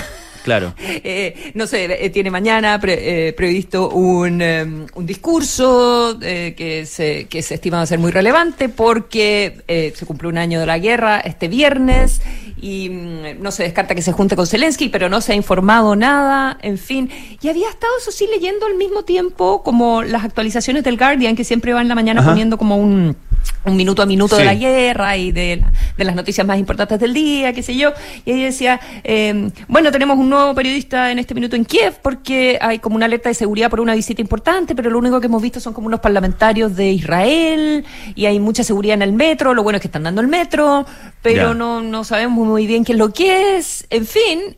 Claro. 0.47 0.73
Eh, 0.79 1.51
no 1.55 1.67
sé, 1.67 2.05
eh, 2.05 2.09
tiene 2.09 2.31
mañana 2.31 2.79
eh, 2.81 3.33
previsto 3.35 3.89
un, 3.89 4.41
em, 4.41 4.85
un 4.95 5.05
discurso 5.05 6.17
que, 6.17 6.85
se, 6.85 7.27
que 7.27 7.41
se 7.41 7.55
estima 7.55 7.85
ser 7.85 7.99
muy 7.99 8.13
relevante 8.13 8.69
porque 8.69 9.91
se 9.93 10.05
cumple 10.05 10.29
un 10.29 10.38
año 10.38 10.62
de 10.62 10.65
la 10.65 10.79
guerra 10.79 11.19
este 11.19 11.50
viernes 11.50 12.22
y 12.62 12.89
mm, 12.89 13.41
no 13.41 13.51
se 13.51 13.63
descarta 13.63 13.93
que 13.93 14.01
se 14.01 14.13
junte 14.13 14.38
con 14.38 14.48
Zelensky, 14.48 14.88
pero 14.88 15.10
no 15.10 15.19
se 15.19 15.33
ha 15.33 15.36
informado 15.36 15.98
nada, 15.98 16.57
en 16.62 16.77
fin. 16.77 17.10
Y 17.41 17.50
había 17.50 17.69
estado, 17.69 17.91
eso 18.00 18.12
sí, 18.12 18.25
leyendo 18.33 18.67
al 18.67 18.75
mismo 18.75 19.03
tiempo 19.03 19.63
como 19.63 20.01
las 20.01 20.24
actualizaciones 20.24 20.86
del 20.86 20.98
Guardian, 20.98 21.36
que 21.36 21.43
siempre 21.43 21.74
va 21.74 21.81
en 21.81 21.89
la 21.89 21.95
mañana 21.95 22.24
poniendo 22.24 22.57
como 22.57 22.77
un 22.77 23.17
un 23.65 23.75
minuto 23.75 24.01
a 24.01 24.06
minuto 24.06 24.38
de 24.38 24.46
la 24.46 24.56
guerra 24.56 25.17
y 25.17 25.32
de, 25.32 25.63
de, 25.98 26.03
las 26.03 26.15
noticias 26.15 26.46
más 26.48 26.58
importantes 26.58 27.00
del 27.00 27.13
día, 27.13 27.53
qué 27.53 27.62
sé 27.62 27.75
yo. 27.75 27.94
Y 28.25 28.32
ahí 28.32 28.44
decía, 28.44 28.79
eh, 29.03 29.50
bueno, 29.67 29.91
tenemos 29.91 30.17
un 30.17 30.29
nuevo 30.29 30.56
periodista 30.56 31.12
en 31.12 31.20
este 31.20 31.34
minuto 31.34 31.56
en 31.56 31.65
Kiev 31.65 31.96
porque 32.01 32.58
hay 32.62 32.79
como 32.79 32.96
una 32.96 33.06
alerta 33.06 33.29
de 33.29 33.36
seguridad 33.36 33.70
por 33.70 33.82
una 33.82 33.94
visita 33.94 34.22
importante, 34.22 34.74
pero 34.75 34.89
lo 34.89 34.98
único 34.98 35.20
que 35.20 35.27
hemos 35.27 35.41
visto 35.41 35.60
son 35.60 35.74
como 35.74 35.88
unos 35.88 36.00
parlamentarios 36.00 36.75
de 36.75 36.91
Israel 36.91 37.86
y 38.15 38.25
hay 38.25 38.39
mucha 38.39 38.63
seguridad 38.63 38.96
en 38.96 39.01
el 39.01 39.13
metro. 39.13 39.53
Lo 39.53 39.63
bueno 39.63 39.77
es 39.77 39.82
que 39.82 39.88
están 39.88 40.03
dando 40.03 40.22
el 40.22 40.27
metro, 40.27 40.86
pero 41.22 41.53
no, 41.53 41.82
no 41.82 42.03
sabemos 42.03 42.48
muy 42.48 42.67
bien 42.67 42.86
qué 42.86 42.94
es 42.94 42.98
lo 42.98 43.12
que 43.12 43.58
es. 43.58 43.86
En 43.89 44.06
fin, 44.06 44.58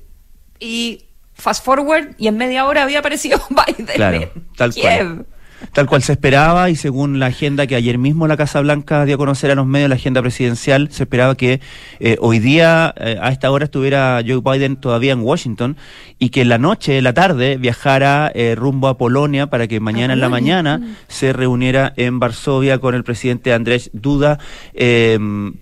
y 0.59 1.05
fast 1.33 1.63
forward 1.63 2.15
y 2.17 2.27
en 2.27 2.37
media 2.37 2.65
hora 2.65 2.83
había 2.83 2.99
aparecido 2.99 3.41
Biden 3.49 3.87
claro, 3.95 4.31
tal 4.55 4.73
Kiev. 4.73 5.25
Tal 5.73 5.87
cual 5.87 6.01
se 6.01 6.13
esperaba 6.13 6.69
y 6.69 6.75
según 6.75 7.19
la 7.19 7.27
agenda 7.27 7.67
que 7.67 7.75
ayer 7.75 7.97
mismo 7.97 8.27
la 8.27 8.37
Casa 8.37 8.61
Blanca 8.61 9.05
dio 9.05 9.15
a 9.15 9.17
conocer 9.17 9.51
a 9.51 9.55
los 9.55 9.65
medios, 9.65 9.89
la 9.89 9.95
agenda 9.95 10.21
presidencial, 10.21 10.89
se 10.91 11.03
esperaba 11.03 11.35
que 11.35 11.59
eh, 11.99 12.17
hoy 12.21 12.39
día 12.39 12.93
eh, 12.97 13.17
a 13.21 13.29
esta 13.29 13.51
hora 13.51 13.65
estuviera 13.65 14.21
Joe 14.25 14.41
Biden 14.41 14.77
todavía 14.77 15.13
en 15.13 15.19
Washington 15.19 15.77
y 16.17 16.29
que 16.29 16.41
en 16.41 16.49
la 16.49 16.57
noche, 16.57 16.97
en 16.97 17.03
la 17.03 17.13
tarde, 17.13 17.57
viajara 17.57 18.31
eh, 18.33 18.55
rumbo 18.55 18.87
a 18.87 18.97
Polonia 18.97 19.47
para 19.47 19.67
que 19.67 19.79
mañana 19.79 20.13
en 20.13 20.21
la 20.21 20.29
mañana 20.29 20.81
se 21.07 21.33
reuniera 21.33 21.93
en 21.97 22.19
Varsovia 22.19 22.79
con 22.79 22.95
el 22.95 23.03
presidente 23.03 23.53
Andrés 23.53 23.89
Duda, 23.93 24.39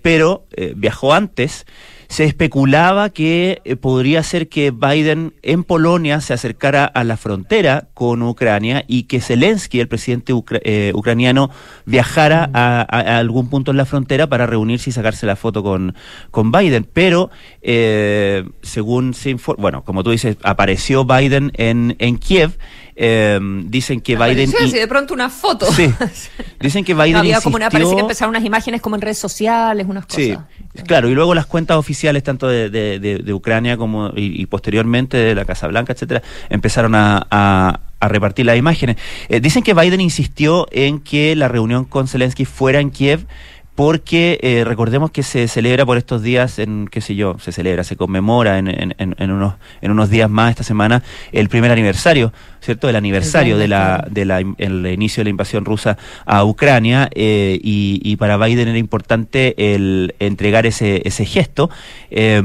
pero 0.02 0.46
viajó 0.76 1.14
antes 1.14 1.66
se 2.08 2.24
especulaba 2.24 3.10
que 3.10 3.60
eh, 3.64 3.76
podría 3.76 4.22
ser 4.22 4.48
que 4.48 4.70
Biden 4.70 5.34
en 5.42 5.62
Polonia 5.62 6.20
se 6.22 6.32
acercara 6.32 6.86
a 6.86 7.04
la 7.04 7.18
frontera 7.18 7.88
con 7.92 8.22
Ucrania 8.22 8.82
y 8.88 9.04
que 9.04 9.20
Zelensky, 9.20 9.78
el 9.78 9.88
presidente 9.88 10.32
eh, 10.64 10.92
ucraniano, 10.94 11.50
viajara 11.84 12.50
a, 12.54 12.80
algún 13.18 13.50
punto 13.50 13.72
en 13.72 13.76
la 13.76 13.84
frontera 13.84 14.26
para 14.26 14.46
reunirse 14.46 14.88
y 14.88 14.92
sacarse 14.94 15.26
la 15.26 15.36
foto 15.36 15.62
con, 15.62 15.94
con 16.30 16.50
Biden. 16.50 16.88
Pero, 16.90 17.30
eh, 17.60 18.44
según 18.62 19.12
se 19.12 19.30
informa, 19.30 19.60
bueno, 19.60 19.84
como 19.84 20.02
tú 20.02 20.10
dices, 20.10 20.38
apareció 20.42 21.04
Biden 21.04 21.52
en, 21.56 21.94
en 21.98 22.16
Kiev 22.16 22.56
Em, 23.00 23.70
dicen 23.70 24.00
que 24.00 24.16
Biden... 24.16 24.50
Sí, 24.50 24.72
de 24.72 24.88
pronto 24.88 25.14
una 25.14 25.30
foto. 25.30 25.70
Sí. 25.70 25.88
Dicen 26.60 26.84
que 26.84 26.94
Biden 26.94 27.14
había 27.14 27.40
como 27.40 27.54
una, 27.54 27.70
parece 27.70 27.94
que 27.94 28.00
empezaron 28.00 28.30
unas 28.30 28.44
imágenes 28.44 28.80
como 28.80 28.96
en 28.96 29.02
redes 29.02 29.18
sociales, 29.18 29.86
unas 29.88 30.04
cosas. 30.06 30.20
Sí, 30.20 30.36
claro, 30.84 31.08
y 31.08 31.14
luego 31.14 31.32
las 31.32 31.46
cuentas 31.46 31.76
oficiales 31.76 32.24
tanto 32.24 32.48
de, 32.48 32.68
de, 32.68 33.32
Ucrania 33.32 33.76
como 33.76 34.10
y, 34.16 34.44
posteriormente 34.46 35.16
de 35.16 35.36
la 35.36 35.44
Casa 35.44 35.68
Blanca, 35.68 35.92
etcétera, 35.92 36.24
empezaron 36.48 36.96
a, 36.96 37.24
a, 37.30 38.08
repartir 38.08 38.46
las 38.46 38.56
imágenes. 38.56 38.96
Eh, 39.28 39.38
dicen 39.38 39.62
que 39.62 39.74
Biden 39.74 40.00
insistió 40.00 40.66
en 40.72 40.98
que 40.98 41.36
la 41.36 41.46
reunión 41.46 41.84
con 41.84 42.08
Zelensky 42.08 42.46
fuera 42.46 42.80
en 42.80 42.90
Kiev 42.90 43.28
porque 43.78 44.40
eh, 44.42 44.64
recordemos 44.64 45.12
que 45.12 45.22
se 45.22 45.46
celebra 45.46 45.86
por 45.86 45.98
estos 45.98 46.20
días, 46.20 46.58
en 46.58 46.88
qué 46.90 47.00
sé 47.00 47.14
yo, 47.14 47.36
se 47.38 47.52
celebra, 47.52 47.84
se 47.84 47.94
conmemora 47.94 48.58
en, 48.58 48.66
en, 48.66 48.92
en, 48.98 49.30
unos, 49.30 49.54
en 49.80 49.92
unos 49.92 50.10
días 50.10 50.28
más 50.28 50.50
esta 50.50 50.64
semana 50.64 51.04
el 51.30 51.48
primer 51.48 51.70
aniversario, 51.70 52.32
¿cierto? 52.60 52.88
El 52.88 52.96
aniversario 52.96 53.56
de 53.56 53.68
la, 53.68 54.04
de 54.10 54.24
la, 54.24 54.40
el 54.40 54.84
inicio 54.84 55.20
de 55.20 55.26
la 55.26 55.30
invasión 55.30 55.64
rusa 55.64 55.96
a 56.26 56.44
Ucrania 56.44 57.08
eh, 57.14 57.56
y, 57.62 58.00
y, 58.02 58.16
para 58.16 58.36
Biden 58.36 58.66
era 58.66 58.78
importante 58.78 59.54
el 59.76 60.16
entregar 60.18 60.66
ese, 60.66 61.02
ese 61.04 61.24
gesto. 61.24 61.70
Eh, 62.10 62.42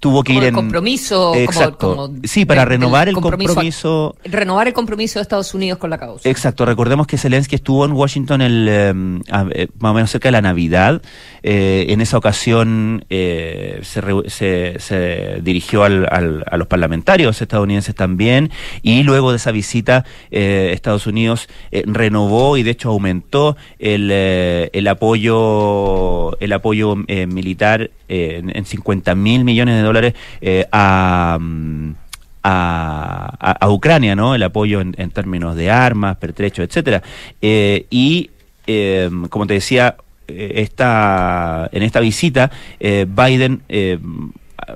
tuvo 0.00 0.24
que 0.24 0.32
ir 0.32 0.44
en 0.44 0.54
compromiso 0.54 1.34
exacto. 1.34 2.10
sí 2.24 2.46
para 2.46 2.64
renovar 2.64 3.08
el 3.10 3.14
compromiso, 3.16 4.16
renovar 4.24 4.66
el 4.66 4.72
compromiso 4.72 5.18
de 5.18 5.22
Estados 5.22 5.52
Unidos 5.52 5.78
con 5.78 5.90
la 5.90 5.98
causa. 5.98 6.28
Exacto. 6.28 6.64
Recordemos 6.64 7.06
que 7.06 7.18
Zelensky 7.18 7.56
estuvo 7.56 7.84
en 7.84 7.92
Washington 7.92 8.40
el 8.40 8.68
em, 8.68 9.20
eh, 9.52 9.68
más 9.78 9.90
o 9.90 9.94
menos 9.94 10.10
cerca 10.10 10.28
de 10.28 10.32
la 10.32 10.40
Navidad. 10.40 11.02
Eh, 11.42 11.86
en 11.90 12.00
esa 12.00 12.16
ocasión 12.16 13.04
eh, 13.10 13.80
se, 13.82 14.78
se, 14.78 15.40
dirigió 15.42 15.84
al, 15.84 16.06
a 16.10 16.56
los 16.56 16.66
parlamentarios 16.66 17.42
estadounidenses 17.42 17.94
también 17.94 18.50
y 18.82 19.02
luego 19.02 19.30
de 19.30 19.36
esa 19.36 19.52
visita 19.52 20.04
Estados 20.30 21.06
Unidos 21.06 21.48
renovó 21.70 22.56
y 22.56 22.62
de 22.62 22.70
hecho 22.70 22.88
aumentó 22.88 23.56
el, 23.78 24.10
el 24.10 24.88
apoyo 24.88 26.38
el 26.40 26.52
apoyo 26.52 26.96
militar 26.96 27.90
en, 28.10 28.54
en 28.54 28.64
50 28.64 29.14
mil 29.14 29.44
millones 29.44 29.76
de 29.76 29.82
dólares 29.82 30.14
eh, 30.40 30.66
mm, 30.70 31.90
a, 32.42 33.56
a, 33.60 33.70
Ucrania, 33.70 34.16
¿no? 34.16 34.34
El 34.34 34.42
apoyo 34.42 34.80
en, 34.80 35.10
términos 35.10 35.54
de 35.56 35.70
armas, 35.70 36.16
pertrechos, 36.16 36.64
etcétera. 36.64 37.02
Eh, 37.40 37.86
y, 37.90 38.30
em, 38.66 39.28
como 39.28 39.46
te 39.46 39.54
decía, 39.54 39.96
eh, 40.26 40.54
esta, 40.56 41.68
en 41.72 41.82
esta 41.82 42.00
visita, 42.00 42.50
Biden 42.80 43.62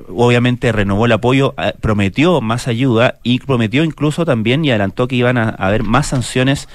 obviamente 0.09 0.73
renovó 0.73 1.07
el 1.07 1.13
apoyo, 1.13 1.55
prometió 1.81 2.41
más 2.41 2.69
ayuda 2.69 3.17
y 3.23 3.39
prometió 3.41 3.85
incluso 3.85 4.25
también 4.25 4.65
y 4.65 4.71
adelantó 4.71 5.09
que 5.09 5.17
iban 5.17 5.39
a 5.39 5.51
haber 5.51 5.83
más 5.85 6.09
sanciones 6.09 6.69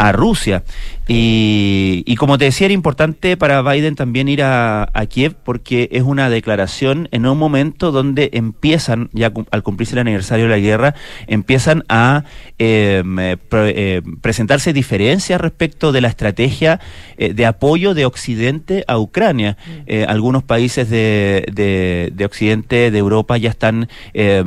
a 0.00 0.12
Rusia. 0.12 0.64
Y, 1.12 2.04
y, 2.06 2.16
como 2.16 2.38
te 2.38 2.46
decía, 2.46 2.66
era 2.66 2.74
importante 2.74 3.36
para 3.36 3.60
Biden 3.62 3.96
también 3.96 4.28
ir 4.28 4.42
a, 4.42 4.88
Kiev 5.08 5.34
porque 5.34 5.88
es 5.92 6.04
una 6.04 6.30
declaración 6.30 7.08
en 7.10 7.26
un 7.26 7.36
momento 7.36 7.90
donde 7.90 8.30
empiezan, 8.32 9.10
ya 9.12 9.32
al 9.50 9.62
cumplirse 9.62 9.94
el 9.94 9.98
aniversario 9.98 10.44
de 10.44 10.50
la 10.52 10.58
guerra, 10.58 10.94
empiezan 11.26 11.84
a 11.88 12.24
em, 12.58 13.18
eh, 13.18 13.36
eh, 13.50 14.02
presentarse 14.20 14.72
diferencias 14.72 15.40
respecto 15.40 15.90
de 15.90 16.00
la 16.00 16.08
estrategia 16.08 16.80
eh, 17.18 17.34
de 17.34 17.44
apoyo 17.44 17.92
de 17.92 18.06
Occidente 18.06 18.84
a 18.86 18.98
Ucrania. 18.98 19.56
Mm. 19.66 20.08
algunos 20.08 20.44
países 20.44 20.88
de, 20.88 21.44
de, 21.52 22.12
de, 22.14 22.24
Occidente, 22.24 22.90
de 22.90 22.98
Europa, 22.98 23.36
ya 23.36 23.50
están 23.50 23.88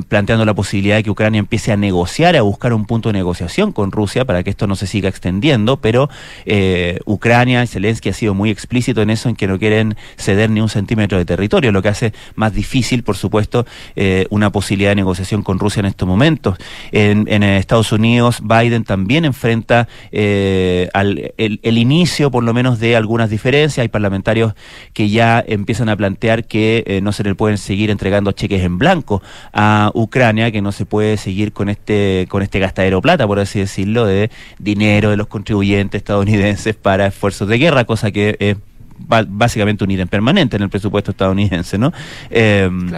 planteando 0.07 0.45
la 0.45 0.53
posibilidad 0.53 0.95
de 0.95 1.03
que 1.03 1.12
Ucrania 1.12 1.39
empiece 1.39 1.72
a 1.72 1.77
negociar, 1.77 2.36
a 2.38 2.41
buscar 2.41 2.74
un 2.74 2.86
punto 2.86 3.10
de 3.10 3.13
negociación 3.13 3.72
con 3.72 3.91
Rusia 3.91 4.25
para 4.25 4.43
que 4.43 4.50
esto 4.50 4.65
no 4.65 4.75
se 4.75 4.88
siga 4.88 5.10
extendiendo, 5.10 5.42
pero 5.81 6.09
eh, 6.45 7.00
Ucrania 7.05 7.63
y 7.63 7.67
Zelensky 7.67 8.09
ha 8.09 8.13
sido 8.13 8.33
muy 8.33 8.50
explícito 8.50 9.01
en 9.01 9.09
eso, 9.09 9.27
en 9.27 9.35
que 9.35 9.45
no 9.45 9.59
quieren 9.59 9.95
ceder 10.15 10.50
ni 10.50 10.62
un 10.62 10.69
centímetro 10.69 11.17
de 11.17 11.25
territorio, 11.25 11.71
lo 11.71 11.81
que 11.81 11.89
hace 11.89 12.13
más 12.35 12.53
difícil, 12.53 13.03
por 13.03 13.17
supuesto, 13.17 13.65
eh, 13.97 14.25
una 14.29 14.51
posibilidad 14.51 14.91
de 14.91 14.95
negociación 14.95 15.43
con 15.43 15.59
Rusia 15.59 15.81
en 15.81 15.88
estos 15.88 16.07
momentos. 16.07 16.57
En, 16.91 17.43
Estados 17.43 17.91
Unidos, 17.91 18.41
Biden 18.41 18.85
también 18.85 19.25
enfrenta 19.25 19.88
eh, 20.12 20.89
el, 21.38 21.77
inicio, 21.77 22.31
por 22.31 22.43
lo 22.43 22.53
menos, 22.53 22.79
de 22.79 22.95
algunas 22.95 23.29
diferencias. 23.29 23.83
Hay 23.83 23.89
parlamentarios 23.89 24.53
que 24.93 25.09
ya 25.09 25.43
empiezan 25.45 25.89
a 25.89 25.97
plantear 25.97 26.45
que 26.45 27.01
no 27.03 27.12
se 27.12 27.23
le 27.23 27.35
pueden 27.35 27.57
seguir 27.57 27.89
entregando 27.89 28.31
cheques 28.31 28.63
en 28.63 28.77
blanco 28.77 29.21
a 29.51 29.91
Ucrania, 29.93 30.51
que 30.51 30.62
no 30.62 30.71
se 30.71 30.85
puede 30.85 31.17
seguir 31.17 31.51
con 31.51 31.67
este 31.67 32.27
con 32.29 32.41
este 32.43 32.59
gastadero 32.59 33.01
plata, 33.01 33.27
por 33.27 33.39
así 33.39 33.59
decirlo, 33.59 34.05
de 34.05 34.29
dinero 34.59 35.09
de 35.09 35.17
los 35.17 35.27
contribuyentes 35.33 35.97
estadounidenses 35.97 36.75
para 36.75 37.07
esfuerzos 37.07 37.47
de 37.47 37.57
guerra, 37.57 37.85
cosa 37.85 38.11
que 38.11 38.37
es 38.39 38.55
básicamente 38.99 39.83
un 39.83 39.89
ítem 39.89 40.07
permanente 40.07 40.57
en 40.57 40.61
el 40.61 40.69
presupuesto 40.69 41.09
estadounidense, 41.09 41.79
¿no? 41.79 41.91
Em, 42.29 42.91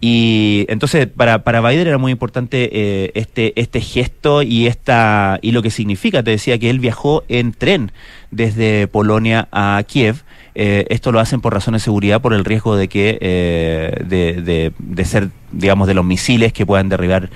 y 0.00 0.64
entonces 0.68 1.06
para, 1.06 1.44
para 1.44 1.60
Biden 1.60 1.86
era 1.86 1.98
muy 1.98 2.12
importante 2.12 2.70
eh, 2.72 3.12
este, 3.14 3.52
este 3.60 3.82
gesto 3.82 4.40
y 4.40 4.66
esta 4.66 5.38
y 5.42 5.52
lo 5.52 5.60
que 5.62 5.70
significa. 5.70 6.22
Te 6.22 6.30
decía 6.30 6.58
que 6.58 6.70
él 6.70 6.80
viajó 6.80 7.24
en 7.28 7.52
tren 7.52 7.92
desde 8.30 8.88
Polonia 8.88 9.48
a 9.52 9.82
Kiev. 9.86 10.24
Eh, 10.58 10.86
esto 10.88 11.12
lo 11.12 11.20
hacen 11.20 11.40
por 11.42 11.52
razones 11.52 11.82
de 11.82 11.84
seguridad, 11.84 12.20
por 12.20 12.32
el 12.32 12.44
riesgo 12.44 12.76
de 12.76 12.88
que 12.88 13.18
eh, 13.20 14.02
de, 14.06 14.72
de, 14.78 15.04
ser, 15.04 15.28
digamos, 15.52 15.86
de 15.86 15.92
los 15.94 16.04
misiles 16.04 16.52
que 16.52 16.64
puedan 16.64 16.88
derribar 16.88 17.28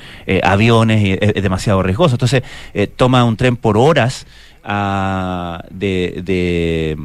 aviones. 0.42 1.02
Y 1.02 1.18
es, 1.20 1.42
demasiado 1.42 1.82
riesgoso. 1.82 2.14
Entonces 2.14 2.42
toma 2.96 3.24
un 3.24 3.36
tren 3.36 3.56
por 3.56 3.76
horas 3.76 4.26
de, 4.64 6.22
de, 6.24 6.96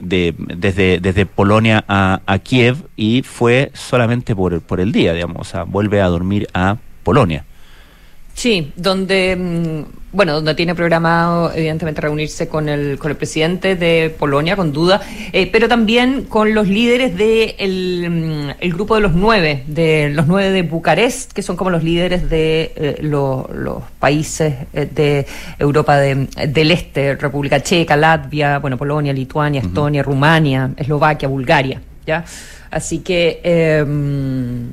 de, 0.00 0.34
desde, 0.36 1.00
desde 1.00 1.26
Polonia 1.26 1.84
a, 1.86 2.20
a, 2.26 2.38
Kiev 2.38 2.76
y 2.96 3.22
fue 3.22 3.70
solamente 3.74 4.34
por, 4.34 4.60
por 4.60 4.80
el 4.80 4.92
día, 4.92 5.12
digamos, 5.12 5.36
o 5.40 5.44
sea, 5.44 5.62
vuelve 5.64 6.00
a 6.00 6.06
dormir 6.06 6.48
a 6.52 6.76
Polonia. 7.02 7.44
Sí, 8.38 8.72
donde 8.76 9.34
mm, 9.34 10.12
bueno, 10.12 10.34
donde 10.34 10.54
tiene 10.54 10.76
programado 10.76 11.52
evidentemente 11.52 12.00
reunirse 12.00 12.46
con 12.46 12.68
el 12.68 12.96
con 12.96 13.10
el 13.10 13.16
presidente 13.16 13.74
de 13.74 14.14
Polonia, 14.16 14.54
con 14.54 14.72
duda, 14.72 15.00
eh, 15.32 15.48
pero 15.50 15.66
también 15.66 16.22
con 16.22 16.54
los 16.54 16.68
líderes 16.68 17.16
del 17.16 17.56
de 17.58 18.08
mm, 18.08 18.50
el 18.60 18.72
grupo 18.74 18.94
de 18.94 19.00
los 19.00 19.12
nueve, 19.12 19.64
de 19.66 20.10
los 20.10 20.28
nueve 20.28 20.52
de 20.52 20.62
Bucarest, 20.62 21.32
que 21.32 21.42
son 21.42 21.56
como 21.56 21.70
los 21.70 21.82
líderes 21.82 22.30
de 22.30 22.72
eh, 22.76 22.98
los 23.02 23.82
países 23.98 24.54
eh, 24.72 24.86
de 24.86 25.26
Europa 25.58 25.96
del 25.96 26.70
Este, 26.70 27.16
República 27.16 27.60
Checa, 27.60 27.96
Latvia, 27.96 28.60
bueno, 28.60 28.78
Polonia, 28.78 29.12
Lituania, 29.12 29.62
Estonia, 29.62 30.04
Rumania, 30.04 30.70
Eslovaquia, 30.76 31.26
Bulgaria, 31.26 31.82
ya. 32.06 32.24
Así 32.70 33.00
que 33.00 33.40
em, 33.42 34.70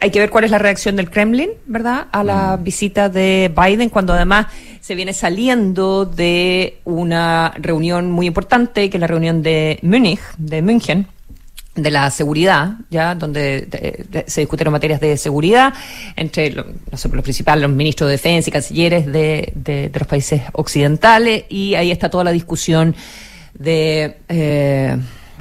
hay 0.00 0.10
que 0.10 0.20
ver 0.20 0.30
cuál 0.30 0.44
es 0.44 0.50
la 0.50 0.58
reacción 0.58 0.96
del 0.96 1.10
Kremlin, 1.10 1.50
¿verdad?, 1.66 2.06
a 2.12 2.24
la 2.24 2.56
mm. 2.56 2.64
visita 2.64 3.08
de 3.08 3.52
Biden, 3.54 3.88
cuando 3.88 4.12
además 4.12 4.46
se 4.80 4.94
viene 4.94 5.12
saliendo 5.12 6.06
de 6.06 6.78
una 6.84 7.52
reunión 7.56 8.10
muy 8.10 8.26
importante, 8.26 8.88
que 8.90 8.96
es 8.96 9.00
la 9.00 9.06
reunión 9.06 9.42
de 9.42 9.78
Múnich, 9.82 10.20
de 10.38 10.62
München, 10.62 11.06
de 11.74 11.90
la 11.90 12.10
seguridad, 12.10 12.72
ya 12.90 13.14
donde 13.14 13.68
se 14.26 14.40
discutieron 14.40 14.72
materias 14.72 15.00
de 15.00 15.16
seguridad 15.16 15.72
entre 16.16 16.50
los 16.50 17.22
principales, 17.22 17.62
los 17.62 17.70
ministros 17.70 18.08
de 18.08 18.12
defensa 18.12 18.50
y 18.50 18.52
cancilleres 18.52 19.06
de, 19.06 19.52
de, 19.54 19.90
los 19.94 20.08
países 20.08 20.42
occidentales, 20.52 21.44
y 21.48 21.74
ahí 21.74 21.90
está 21.90 22.08
toda 22.08 22.24
la 22.24 22.32
discusión 22.32 22.96
de 23.54 24.16
eh, 24.28 24.96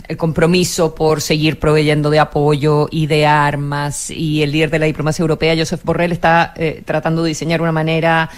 el 0.07 0.17
compromiso 0.17 0.95
por 0.95 1.21
seguir 1.21 1.59
proveyendo 1.59 2.09
de 2.09 2.19
apoyo 2.19 2.87
y 2.91 3.07
de 3.07 3.25
armas. 3.25 4.09
Y 4.11 4.43
el 4.43 4.51
líder 4.51 4.69
de 4.69 4.79
la 4.79 4.85
diplomacia 4.85 5.23
europea, 5.23 5.55
Joseph 5.57 5.81
Borrell, 5.83 6.11
está 6.11 6.53
eh, 6.55 6.81
tratando 6.85 7.23
de 7.23 7.29
diseñar 7.29 7.61
una 7.61 7.71
manera 7.71 8.29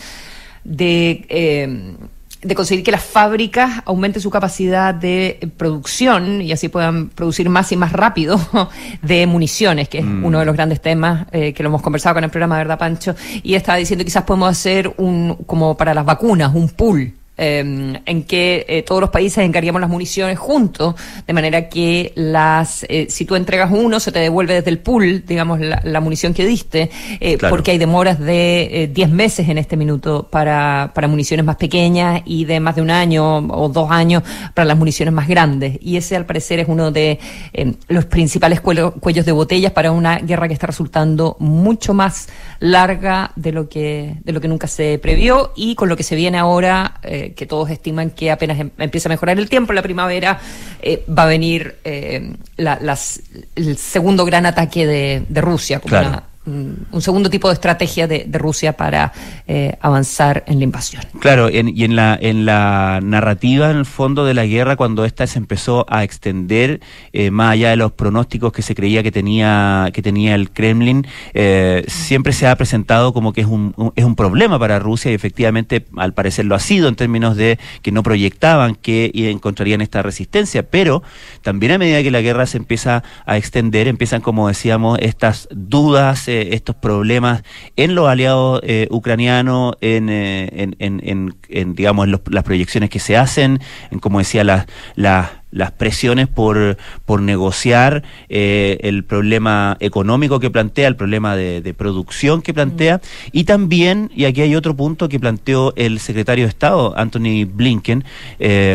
de, 0.64 1.26
eh, 1.30 1.96
de 2.42 2.56
conseguir 2.56 2.84
que 2.84 2.92
las 2.92 3.04
fábricas 3.04 3.82
aumenten 3.86 4.22
su 4.22 4.30
capacidad 4.30 4.94
de 4.94 5.52
producción 5.58 6.42
y 6.42 6.52
así 6.52 6.70
puedan 6.70 7.10
producir 7.10 7.50
más 7.50 7.72
y 7.72 7.78
más 7.78 7.92
rápido 7.92 8.40
de 9.02 9.28
municiones, 9.28 9.90
que 9.90 10.00
es 10.00 10.06
mm. 10.06 10.24
uno 10.24 10.40
de 10.40 10.46
los 10.46 10.56
grandes 10.56 10.82
temas 10.82 11.28
eh, 11.32 11.54
que 11.54 11.64
lo 11.64 11.70
hemos 11.70 11.82
conversado 11.82 12.16
con 12.16 12.24
el 12.24 12.30
programa, 12.30 12.58
¿verdad, 12.58 12.80
Pancho? 12.80 13.16
Y 13.44 13.56
estaba 13.56 13.78
diciendo 13.78 14.06
quizás 14.06 14.24
podemos 14.24 14.50
hacer 14.50 14.94
un, 14.98 15.36
como 15.46 15.76
para 15.76 15.94
las 15.94 16.06
vacunas, 16.06 16.54
un 16.54 16.70
pool 16.70 17.14
em, 17.40 17.96
en 18.06 18.24
que 18.24 18.66
eh, 18.68 18.84
todos 18.84 19.02
los 19.02 19.10
países 19.10 19.44
encarguemos 19.44 19.80
las 19.80 19.90
municiones 19.90 20.38
juntos, 20.38 20.96
de 21.26 21.34
manera 21.34 21.70
que 21.70 22.12
las, 22.16 22.86
eh, 22.90 23.08
si 23.10 23.26
tú 23.26 23.36
entregas 23.36 23.72
uno, 23.72 24.00
se 24.00 24.12
te 24.12 24.20
devuelve 24.20 24.56
desde 24.56 24.70
el 24.70 24.80
pool, 24.80 25.24
digamos, 25.26 25.60
la, 25.60 26.00
munición 26.00 26.34
que 26.34 26.46
diste, 26.46 26.90
eh, 27.20 27.38
porque 27.50 27.72
hay 27.72 27.78
demoras 27.78 28.20
de 28.20 28.90
10 28.94 29.10
meses 29.10 29.50
en 29.50 29.58
este 29.58 29.76
minuto 29.76 30.28
para, 30.30 30.92
para 30.94 31.08
municiones 31.08 31.46
más 31.46 31.56
pequeñas 31.56 32.22
y 32.26 32.46
de 32.46 32.60
más 32.60 32.76
de 32.76 32.82
un 32.82 32.92
año 32.92 33.38
o 33.38 33.70
dos 33.70 33.92
años 33.92 34.24
para 34.54 34.66
las 34.66 34.78
municiones 34.78 35.14
más 35.14 35.28
grandes. 35.28 35.78
Y 35.82 35.98
ese, 35.98 36.16
al 36.16 36.26
parecer, 36.26 36.60
es 36.60 36.68
uno 36.68 36.92
de 36.92 37.20
em, 37.54 37.74
los 37.88 38.06
principales 38.06 38.62
cuellos 38.62 39.26
de 39.26 39.32
botellas 39.32 39.72
para 39.72 39.92
una 39.92 40.20
guerra 40.20 40.48
que 40.48 40.54
está 40.54 40.68
resultando 40.68 41.38
mucho 41.40 41.94
más 41.94 42.30
larga 42.60 43.32
de 43.36 43.52
lo 43.52 43.70
que, 43.70 44.16
de 44.24 44.32
lo 44.34 44.42
que 44.42 44.48
nunca 44.48 44.68
se 44.68 45.00
previó 45.00 45.54
y 45.56 45.76
con 45.76 45.90
lo 45.90 45.98
que 45.98 46.04
se 46.04 46.16
viene 46.16 46.38
ahora, 46.38 47.00
eh, 47.30 47.34
que 47.34 47.46
todos 47.46 47.70
estiman 47.70 48.12
que 48.12 48.32
apenas 48.32 48.60
em, 48.60 48.70
empieza 48.78 49.10
a 49.10 49.12
mejorar 49.12 49.40
el 49.40 49.50
tiempo, 49.50 49.74
la 49.74 49.82
primavera, 49.82 50.40
eh, 50.82 51.04
va 51.08 51.24
a 51.24 51.28
venir 51.28 51.78
eh, 51.84 52.34
las, 52.58 53.22
el 53.56 53.78
segundo 53.78 54.26
gran 54.26 54.46
ataque 54.46 54.86
de, 54.86 55.24
de 55.28 55.42
Rusia, 55.42 55.80
como 55.80 55.98
una 56.00 56.29
un 56.46 57.02
segundo 57.02 57.30
tipo 57.30 57.48
de 57.48 57.54
estrategia 57.54 58.08
de, 58.08 58.28
Rusia 58.32 58.74
para 58.74 59.12
eh, 59.48 59.76
avanzar 59.82 60.44
en 60.48 60.60
la 60.60 60.64
invasión. 60.64 61.04
Claro, 61.20 61.50
y 61.50 61.84
en 61.84 61.96
la, 61.96 62.18
en 62.20 62.46
la 62.46 63.00
narrativa, 63.04 63.70
en 63.70 63.78
el 63.78 63.86
fondo 63.86 64.24
de 64.24 64.34
la 64.34 64.46
guerra, 64.46 64.78
cuando 64.78 65.04
esta 65.04 65.28
se 65.28 65.38
empezó 65.38 65.86
a 65.90 66.04
extender 66.04 66.80
eh, 67.12 67.32
más 67.32 67.54
allá 67.54 67.72
de 67.72 67.76
los 67.76 67.92
pronósticos 67.92 68.54
que 68.54 68.62
se 68.62 68.76
creía 68.76 69.04
que 69.04 69.12
tenía, 69.12 69.90
que 69.94 70.02
tenía 70.02 70.36
el 70.36 70.52
Kremlin, 70.52 71.06
eh, 71.34 71.84
siempre 71.88 72.32
se 72.32 72.48
ha 72.48 72.56
presentado 72.56 73.14
como 73.14 73.34
que 73.34 73.42
es 73.42 73.48
un, 73.48 73.94
es 73.96 74.06
un 74.06 74.16
problema 74.16 74.58
para 74.58 74.80
Rusia 74.80 75.12
y 75.12 75.16
efectivamente 75.16 75.86
al 75.98 76.14
parecer 76.14 76.46
lo 76.46 76.56
ha 76.56 76.60
sido 76.60 76.88
en 76.88 76.96
términos 76.96 77.36
de 77.36 77.60
que 77.82 77.92
no 77.92 78.04
proyectaban 78.04 78.76
que 78.76 79.12
encontrarían 79.14 79.82
esta 79.82 80.02
resistencia, 80.02 80.64
pero 80.64 81.04
también 81.42 81.74
a 81.74 81.78
medida 81.78 82.02
que 82.02 82.12
la 82.12 82.22
guerra 82.22 82.46
se 82.46 82.58
empieza 82.58 83.04
a 83.26 83.38
extender, 83.38 83.88
empiezan, 83.88 84.22
como 84.22 84.48
decíamos, 84.48 84.98
estas 85.02 85.50
dudas, 85.52 86.29
estos 86.30 86.76
problemas 86.76 87.44
en 87.76 87.96
los 87.96 88.08
aliados 88.08 88.62
eh, 88.64 88.88
ucranianos, 88.92 89.76
en, 89.82 90.10
eh, 90.10 90.72
en, 90.80 91.76
digamos, 91.76 92.08
las 92.08 92.44
proyecciones 92.44 92.90
que 92.90 93.00
se 93.00 93.18
hacen, 93.18 93.60
en, 93.92 94.00
como 94.00 94.20
decía, 94.20 94.44
las, 94.44 94.66
las 94.96 95.72
presiones 95.78 96.28
por, 96.28 96.78
por 97.06 97.22
negociar 97.22 98.04
eh, 98.30 98.78
el 98.82 99.04
problema 99.04 99.78
económico 99.80 100.40
que 100.40 100.50
plantea, 100.50 100.88
el 100.88 100.96
problema 100.96 101.36
de, 101.36 101.74
producción 101.74 102.42
que 102.42 102.54
plantea, 102.54 102.98
mm. 102.98 103.30
y 103.32 103.44
también, 103.46 104.12
y 104.16 104.26
aquí 104.26 104.42
hay 104.42 104.56
otro 104.56 104.76
punto 104.76 105.10
que 105.10 105.20
planteó 105.20 105.74
el 105.76 106.00
secretario 106.00 106.46
de 106.46 106.50
Estado, 106.50 106.94
Anthony 106.98 107.46
Blinken, 107.46 108.04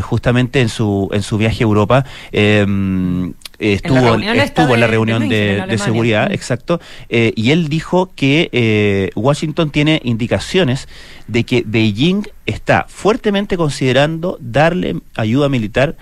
justamente 0.03 0.61
en 0.61 0.69
su, 0.69 1.09
en 1.13 1.23
su 1.23 1.39
viaje 1.39 1.63
a 1.63 1.67
Europa, 1.67 2.05
estuvo, 3.59 4.15
en 4.15 4.23
estuvo 4.23 4.75
en 4.75 4.81
la 4.81 4.87
reunión 4.87 5.29
de, 5.29 5.77
seguridad, 5.79 6.33
exacto, 6.33 6.81
eh, 7.09 7.33
y 7.37 7.51
él 7.51 7.69
dijo 7.69 8.11
que 8.15 8.49
eh, 8.53 9.11
Washington 9.15 9.71
tiene 9.71 10.01
indicaciones 10.05 10.89
de 11.27 11.45
que 11.45 11.63
Beijing 11.67 12.23
está 12.47 12.87
fuertemente 12.89 13.57
considerando 13.57 14.37
darle 14.41 15.01
ayuda 15.17 15.49
militar 15.49 15.97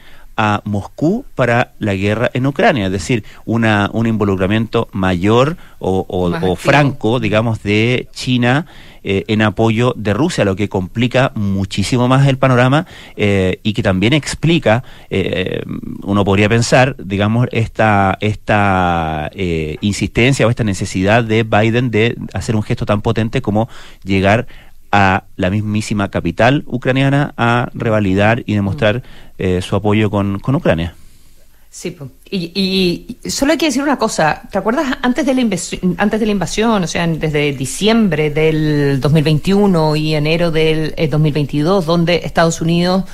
a 0.44 0.60
Moscú 0.64 1.24
para 1.36 1.70
la 1.78 1.94
guerra 1.94 2.28
en 2.34 2.48
Ucrania, 2.48 2.86
es 2.86 2.92
decir, 2.92 3.22
una, 3.44 3.88
un 3.92 4.08
involucramiento 4.08 4.88
mayor 4.90 5.56
o, 5.78 6.04
o 6.08 6.56
franco, 6.56 7.20
digamos, 7.20 7.62
de 7.62 8.08
China 8.12 8.66
eh, 9.04 9.24
en 9.28 9.40
apoyo 9.42 9.94
de 9.96 10.14
Rusia, 10.14 10.44
lo 10.44 10.56
que 10.56 10.68
complica 10.68 11.30
muchísimo 11.36 12.08
más 12.08 12.26
el 12.26 12.38
panorama 12.38 12.86
eh, 13.16 13.60
y 13.62 13.72
que 13.72 13.84
también 13.84 14.14
explica, 14.14 14.82
eh, 15.10 15.62
uno 16.02 16.24
podría 16.24 16.48
pensar, 16.48 16.96
digamos, 16.98 17.46
esta, 17.52 18.18
esta 18.20 19.30
insistencia 19.80 20.44
o 20.44 20.50
esta 20.50 20.64
necesidad 20.64 21.22
de 21.22 21.44
Biden 21.44 21.92
de 21.92 22.16
hacer 22.32 22.56
un 22.56 22.64
gesto 22.64 22.84
tan 22.84 23.00
potente 23.00 23.42
como 23.42 23.68
llegar 24.02 24.48
a 24.92 25.24
la 25.36 25.50
mismísima 25.50 26.10
capital 26.10 26.62
ucraniana 26.66 27.34
a 27.36 27.70
revalidar 27.74 28.42
y 28.46 28.54
demostrar 28.54 29.02
su 29.60 29.74
apoyo 29.74 30.08
con, 30.08 30.38
con 30.38 30.54
Ucrania. 30.54 30.94
Sí, 31.74 31.96
y, 32.30 33.16
solo 33.30 33.52
hay 33.52 33.58
que 33.58 33.64
decir 33.64 33.82
una 33.82 33.96
cosa. 33.96 34.42
¿Te 34.50 34.58
acuerdas 34.58 34.98
antes 35.00 35.24
de 35.24 35.32
la 35.32 35.40
antes 35.40 36.20
de 36.20 36.26
la 36.26 36.32
invasión, 36.32 36.84
o 36.84 36.86
sea, 36.86 37.06
desde 37.06 37.54
diciembre 37.54 38.28
del 38.28 39.00
2021 39.00 39.96
y 39.96 40.14
enero 40.14 40.50
del 40.50 40.94
2022, 41.10 41.82
eh, 41.82 41.86
donde 41.86 42.16
Estados 42.24 42.60
Unidos 42.60 43.04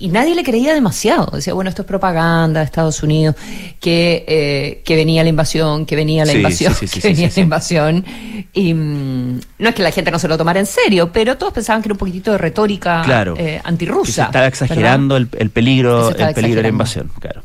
y 0.00 0.08
nadie 0.08 0.34
le 0.36 0.44
creía 0.44 0.74
demasiado. 0.74 1.28
Decía, 1.34 1.54
bueno, 1.54 1.70
esto 1.70 1.82
es 1.82 1.88
propaganda 1.88 2.60
de 2.60 2.66
Estados 2.66 3.02
Unidos, 3.02 3.34
que, 3.80 4.24
eh, 4.28 4.82
que 4.84 4.94
venía 4.94 5.24
la 5.24 5.28
invasión, 5.28 5.86
que 5.86 5.96
venía 5.96 6.24
la 6.24 6.32
invasión, 6.32 6.72
que 6.92 7.00
venía 7.00 7.28
la 7.34 7.42
invasión. 7.42 8.04
Y 8.52 8.74
mm, 8.74 9.40
no 9.58 9.68
es 9.68 9.74
que 9.74 9.82
la 9.82 9.90
gente 9.90 10.12
no 10.12 10.20
se 10.20 10.28
lo 10.28 10.38
tomara 10.38 10.60
en 10.60 10.66
serio, 10.66 11.10
pero 11.12 11.36
todos 11.36 11.52
pensaban 11.52 11.82
que 11.82 11.88
era 11.88 11.94
un 11.94 11.98
poquitito 11.98 12.30
de 12.30 12.38
retórica 12.38 13.02
claro, 13.04 13.34
eh, 13.36 13.60
antirrusa. 13.64 14.12
se 14.12 14.22
estaba 14.22 14.46
exagerando 14.46 15.16
el, 15.16 15.26
peligro, 15.26 16.10
el 16.10 16.32
peligro 16.32 16.58
de 16.58 16.62
la 16.62 16.68
invasión, 16.68 17.10
claro. 17.18 17.42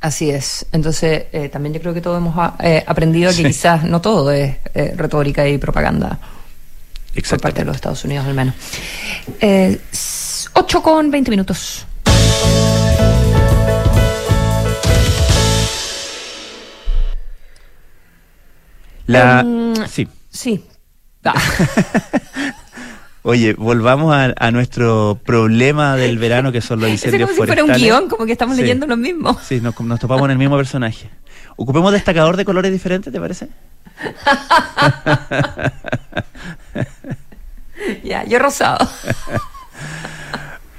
Así 0.00 0.30
es. 0.30 0.66
Entonces, 0.72 1.24
eh, 1.32 1.48
también 1.48 1.74
yo 1.74 1.80
creo 1.80 1.94
que 1.94 2.00
todos 2.00 2.18
hemos 2.18 2.34
ah, 2.36 2.56
eh, 2.60 2.82
aprendido 2.86 3.32
que 3.32 3.44
quizás 3.44 3.84
no 3.84 4.00
todo 4.00 4.30
es 4.30 4.56
retórica 4.96 5.48
y 5.48 5.58
propaganda. 5.58 6.18
Por 7.28 7.40
parte 7.40 7.60
de 7.60 7.66
los 7.66 7.76
Estados 7.76 8.04
Unidos, 8.04 8.24
al 8.26 8.34
menos. 8.34 8.54
8 10.62 10.80
con 10.80 11.10
20 11.10 11.30
minutos. 11.32 11.84
La. 19.06 19.42
Um, 19.44 19.74
sí. 19.88 20.06
Sí. 20.30 20.64
Oye, 23.22 23.54
volvamos 23.54 24.14
a, 24.14 24.50
nuestro 24.52 25.18
problema 25.24 25.96
del 25.96 26.18
verano 26.18 26.52
que 26.52 26.60
son 26.60 26.80
los 26.80 26.90
incendios 26.90 27.30
es 27.30 27.36
como 27.36 27.44
si 27.44 27.46
fuera 27.46 27.64
un 27.64 27.72
guion, 27.72 28.08
como 28.08 28.24
que 28.24 28.32
estamos 28.32 28.56
leyendo 28.56 28.86
lo 28.86 28.96
mismo. 28.96 29.36
Sí, 29.42 29.60
nos, 29.60 29.74
topamos 29.74 30.26
en 30.26 30.30
el 30.32 30.38
mismo 30.38 30.56
personaje. 30.56 31.10
Ocupemos 31.56 31.92
destacador 31.92 32.36
de 32.36 32.44
colores 32.44 32.70
diferentes, 32.70 33.12
¿te 33.12 33.20
parece? 33.20 33.48
ya, 38.04 38.24
yo 38.24 38.38
rosado. 38.38 38.88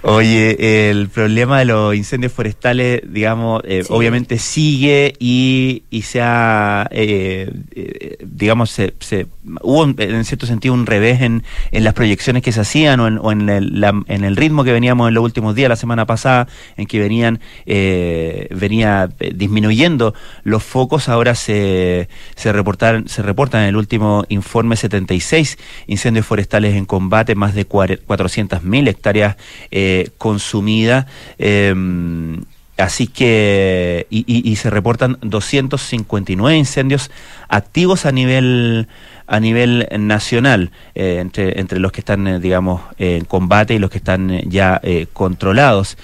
Oye, 0.06 0.90
el 0.90 1.08
problema 1.08 1.60
de 1.60 1.66
los 1.66 1.96
incendios 1.96 2.34
forestales, 2.34 3.02
digamos, 3.08 3.62
eh, 3.64 3.86
obviamente 3.88 4.38
sigue 4.38 5.14
y, 5.18 5.84
y 5.90 6.02
se 6.02 6.20
ha, 6.22 6.90
eh, 6.92 7.50
eh, 7.72 8.18
digamos, 8.22 8.70
se, 8.70 8.94
se, 9.00 9.28
hubo 9.62 9.86
en 9.86 10.26
cierto 10.26 10.46
sentido 10.46 10.74
un 10.74 10.86
revés 10.86 11.22
en, 11.22 11.44
en 11.72 11.84
las 11.86 11.94
proyecciones 11.94 12.44
que 12.44 12.52
se 12.52 12.60
hacían 12.60 13.00
o 13.00 13.08
en, 13.08 13.18
o 13.18 13.32
en, 13.32 13.48
el, 13.48 13.82
en 14.08 14.24
el 14.26 14.36
ritmo 14.36 14.66
que 14.66 14.74
veníamos 14.74 15.08
en 15.08 15.14
los 15.14 15.24
últimos 15.24 15.56
días, 15.56 15.70
la 15.70 15.78
semana 15.78 16.06
pasada, 16.06 16.50
en 16.76 16.86
que 16.86 17.00
venían, 17.00 17.40
venía 17.66 19.10
disminuyendo 19.34 20.14
los 20.44 20.64
focos, 20.64 21.08
ahora 21.08 21.34
se, 21.34 22.10
se, 22.36 22.52
reportan, 22.52 23.08
se 23.08 23.22
reportan 23.22 23.62
en 23.62 23.70
el 23.70 23.78
último 23.78 24.26
informe 24.28 24.76
76 24.76 25.58
incendios 25.88 26.26
forestales 26.26 26.76
en 26.76 26.84
combate, 26.84 27.36
más 27.36 27.56
de 27.56 27.66
400.000 27.66 28.90
hectáreas. 28.90 29.38
Eh, 29.72 29.93
consumida. 30.18 31.08
Em, 31.38 32.42
así 32.78 33.08
que, 33.08 34.08
y, 34.10 34.56
se 34.56 34.70
reportan 34.70 35.18
259 35.22 36.58
incendios 36.58 37.12
activos 37.48 38.06
a 38.06 38.12
nivel 38.12 38.88
a 39.28 39.40
nivel 39.40 39.88
nacional, 40.00 40.72
eh, 40.96 41.18
entre, 41.20 41.60
entre 41.60 41.80
los 41.80 41.92
que 41.92 42.02
están, 42.02 42.28
eh, 42.28 42.40
digamos, 42.40 42.82
en 42.98 43.26
combate 43.26 43.74
y 43.74 43.80
los 43.80 43.90
que 43.90 43.98
están 43.98 44.30
eh, 44.30 44.44
ya 44.48 44.82
controlados. 45.14 45.98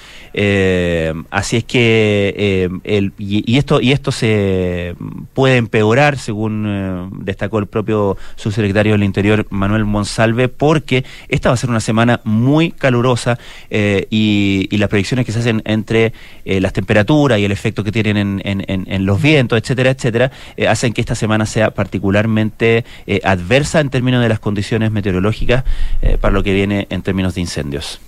así 1.30 1.58
es 1.58 1.64
que, 1.66 2.70
el, 2.84 3.12
y, 3.18 3.58
esto, 3.58 3.82
y 3.82 3.92
esto 3.92 4.12
se 4.12 4.96
puede 5.34 5.58
empeorar, 5.58 6.18
según 6.18 7.10
destacó 7.26 7.60
el 7.60 7.68
propio 7.68 8.18
subsecretario 8.36 8.94
del 8.94 9.04
Interior, 9.04 9.46
Manuel 9.50 9.86
Monsalve, 9.86 10.48
porque 10.48 11.04
esta 11.28 11.50
va 11.50 11.56
a 11.56 11.58
ser 11.58 11.70
una 11.70 11.80
semana 11.82 12.22
muy 12.24 12.72
calurosa 12.72 13.38
y, 13.70 14.68
y, 14.70 14.78
las 14.78 14.90
proyecciones 14.90 15.26
que 15.26 15.32
se 15.32 15.40
hacen 15.40 15.62
entre 15.66 16.14
las 16.46 16.74
temperaturas 16.74 17.40
y 17.40 17.46
el 17.46 17.52
efecto 17.52 17.84
que 17.84 17.92
tienen 17.92 18.18
en, 18.18 18.42
en, 18.46 18.86
en 18.88 19.06
los 19.06 19.22
vientos, 19.22 19.60
etcétera, 19.60 19.92
etcétera, 19.92 20.32
hacen 20.68 20.94
que 20.94 21.02
esta 21.02 21.16
semana 21.16 21.46
sea 21.46 21.72
particularmente 21.72 22.86
eh, 23.12 23.22
adversa 23.24 23.80
en 23.80 23.90
términos 23.90 24.22
de 24.22 24.30
las 24.30 24.40
condiciones 24.40 24.92
meteorológicas 24.92 25.64
eh, 26.04 26.20
para 26.22 26.32
lo 26.32 26.44
que 26.44 26.54
viene 26.54 26.86
en 26.92 27.02
términos 27.02 27.34
de 27.34 27.42
incendios. 27.42 28.00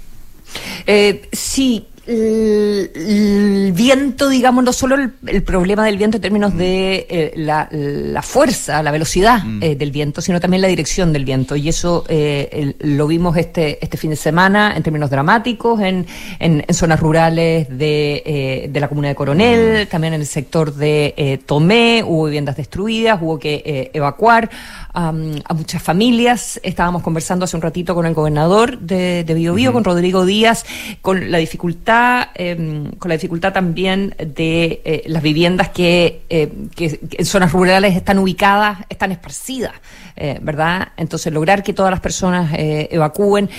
Eh, 0.85 1.27
sí, 1.31 1.87
el, 2.11 3.71
viento, 3.73 4.29
digamos, 4.29 4.63
no 4.63 4.73
solo 4.73 4.95
el, 4.95 5.43
problema 5.43 5.85
del 5.85 5.97
viento 5.97 6.17
en 6.17 6.21
términos 6.21 6.55
de 6.55 7.07
eh, 7.09 7.33
la, 7.35 8.21
fuerza, 8.21 8.83
la 8.83 8.91
velocidad 8.91 9.43
mm. 9.43 9.63
eh, 9.63 9.75
del 9.75 9.91
viento, 9.91 10.21
sino 10.21 10.39
también 10.39 10.61
la 10.61 10.67
dirección 10.67 11.13
del 11.13 11.25
viento. 11.25 11.55
Y 11.55 11.69
eso 11.69 12.03
eh, 12.09 12.75
lo 12.79 13.07
vimos 13.07 13.37
este, 13.37 13.83
este 13.83 13.97
fin 13.97 14.09
de 14.09 14.15
semana 14.15 14.73
en 14.75 14.83
términos 14.83 15.09
dramáticos, 15.09 15.79
en, 15.81 16.05
en, 16.39 16.63
zonas 16.73 16.99
rurales 16.99 17.67
de, 17.69 18.69
de, 18.71 18.79
la 18.79 18.87
comuna 18.87 19.09
de 19.09 19.15
Coronel, 19.15 19.85
mm. 19.85 19.89
también 19.89 20.13
en 20.13 20.21
el 20.21 20.27
sector 20.27 20.73
de 20.73 21.39
Tomé, 21.45 22.03
hubo 22.05 22.25
viviendas 22.25 22.57
destruidas, 22.57 23.21
hubo 23.21 23.39
que 23.39 23.91
evacuar 23.93 24.49
a 24.93 25.11
muchas 25.53 25.81
familias. 25.81 26.59
Estábamos 26.63 27.01
conversando 27.01 27.45
hace 27.45 27.55
un 27.55 27.61
ratito 27.61 27.95
con 27.95 28.05
el 28.05 28.13
gobernador 28.13 28.79
de, 28.79 29.23
de 29.23 29.33
Biobío, 29.33 29.71
con 29.71 29.83
Rodrigo 29.83 30.25
Díaz, 30.25 30.65
con 31.01 31.31
la 31.31 31.37
dificultad, 31.37 32.00
em, 32.35 32.91
con 32.91 33.09
la 33.09 33.15
dificultad 33.15 33.53
también 33.53 34.15
de 34.17 34.81
eh, 34.83 35.03
las 35.07 35.21
viviendas 35.21 35.69
que, 35.69 36.21
eh, 36.29 36.51
que, 36.75 36.99
en 37.11 37.25
zonas 37.25 37.51
rurales 37.51 37.95
están 37.95 38.19
ubicadas, 38.19 38.79
están 38.89 39.11
esparcidas, 39.11 39.73
eh, 40.15 40.39
¿verdad? 40.41 40.89
Entonces 40.97 41.31
lograr 41.33 41.63
que 41.63 41.73
todas 41.73 41.91
las 41.91 41.99
personas 41.99 42.51
evacúen 42.53 43.49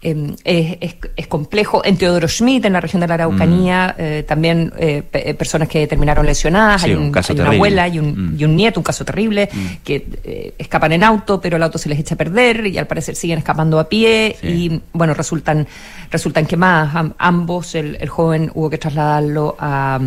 Em, 0.00 0.36
es, 0.44 0.94
es, 1.16 1.26
complejo. 1.26 1.84
En 1.84 1.96
Teodoro 1.96 2.28
Schmidt, 2.28 2.64
en 2.64 2.74
la 2.74 2.80
región 2.80 3.00
de 3.00 3.08
la 3.08 3.14
Araucanía, 3.14 3.96
mm. 3.98 4.00
eh, 4.00 4.22
también 4.22 4.72
eh, 4.78 5.02
eh, 5.12 5.34
personas 5.34 5.68
que 5.68 5.88
terminaron 5.88 6.24
lesionadas. 6.24 6.84
hay, 6.84 6.94
un, 6.94 7.12
una 7.30 7.50
abuela 7.50 7.88
y 7.88 7.98
un, 7.98 8.34
mm. 8.34 8.40
y 8.40 8.44
un, 8.44 8.54
nieto, 8.54 8.78
un 8.78 8.84
caso 8.84 9.04
terrible, 9.04 9.48
mm. 9.52 9.66
que 9.82 10.54
escapan 10.56 10.92
en 10.92 11.02
auto, 11.02 11.40
pero 11.40 11.56
el 11.56 11.62
auto 11.64 11.78
se 11.78 11.88
les 11.88 11.98
echa 11.98 12.14
a 12.14 12.18
perder 12.18 12.68
y 12.68 12.78
al 12.78 12.86
parecer 12.86 13.16
siguen 13.16 13.38
escapando 13.38 13.80
a 13.80 13.88
pie 13.88 14.36
y, 14.40 14.80
bueno, 14.92 15.14
resultan, 15.14 15.66
resultan 16.12 16.46
quemadas. 16.46 17.12
ambos, 17.18 17.74
el, 17.74 17.96
el 18.00 18.08
joven 18.08 18.52
hubo 18.54 18.70
que 18.70 18.78
trasladarlo 18.78 19.56
a 19.58 19.98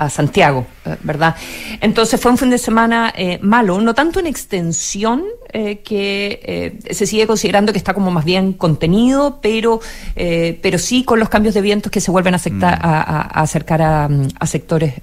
a 0.00 0.08
Santiago, 0.08 0.66
eh, 0.86 0.96
¿verdad? 1.02 1.36
Entonces 1.82 2.18
fue 2.18 2.30
un 2.30 2.38
fin 2.38 2.48
de 2.48 2.56
semana 2.56 3.12
eh, 3.14 3.38
malo, 3.42 3.82
no 3.82 3.94
tanto 3.94 4.18
en 4.18 4.26
extensión, 4.26 5.22
eh, 5.52 5.80
que 5.80 6.78
se 6.90 7.06
sigue 7.06 7.26
considerando 7.26 7.72
que 7.72 7.78
está 7.78 7.92
como 7.92 8.10
más 8.10 8.24
bien 8.24 8.54
contenido, 8.54 9.40
pero, 9.42 9.80
pero 10.14 10.78
sí 10.78 11.04
con 11.04 11.18
los 11.18 11.28
cambios 11.28 11.54
de 11.54 11.60
vientos 11.60 11.90
que 11.90 12.00
se 12.00 12.10
vuelven 12.10 12.34
a, 12.34 12.36
aceptar, 12.36 12.78
mm. 12.78 12.82
a, 12.84 13.20
acercar 13.42 13.82
a, 13.82 14.46
sectores 14.46 14.94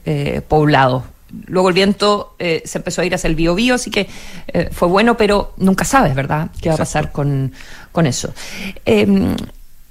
poblados. 0.48 1.04
Luego 1.48 1.68
el 1.68 1.76
viento 1.76 2.36
se 2.40 2.78
empezó 2.78 3.02
a 3.02 3.06
ir 3.06 3.14
hacia 3.14 3.28
el 3.28 3.36
bio, 3.36 3.76
así 3.76 3.92
que 3.92 4.08
fue 4.72 4.88
bueno, 4.88 5.18
pero 5.18 5.54
nunca 5.58 5.84
sabes, 5.84 6.16
¿verdad?, 6.16 6.50
qué 6.62 6.70
va 6.70 6.76
a 6.76 6.80
pasar 6.80 7.12
con, 7.12 7.52
con 7.92 8.08
eso. 8.08 8.34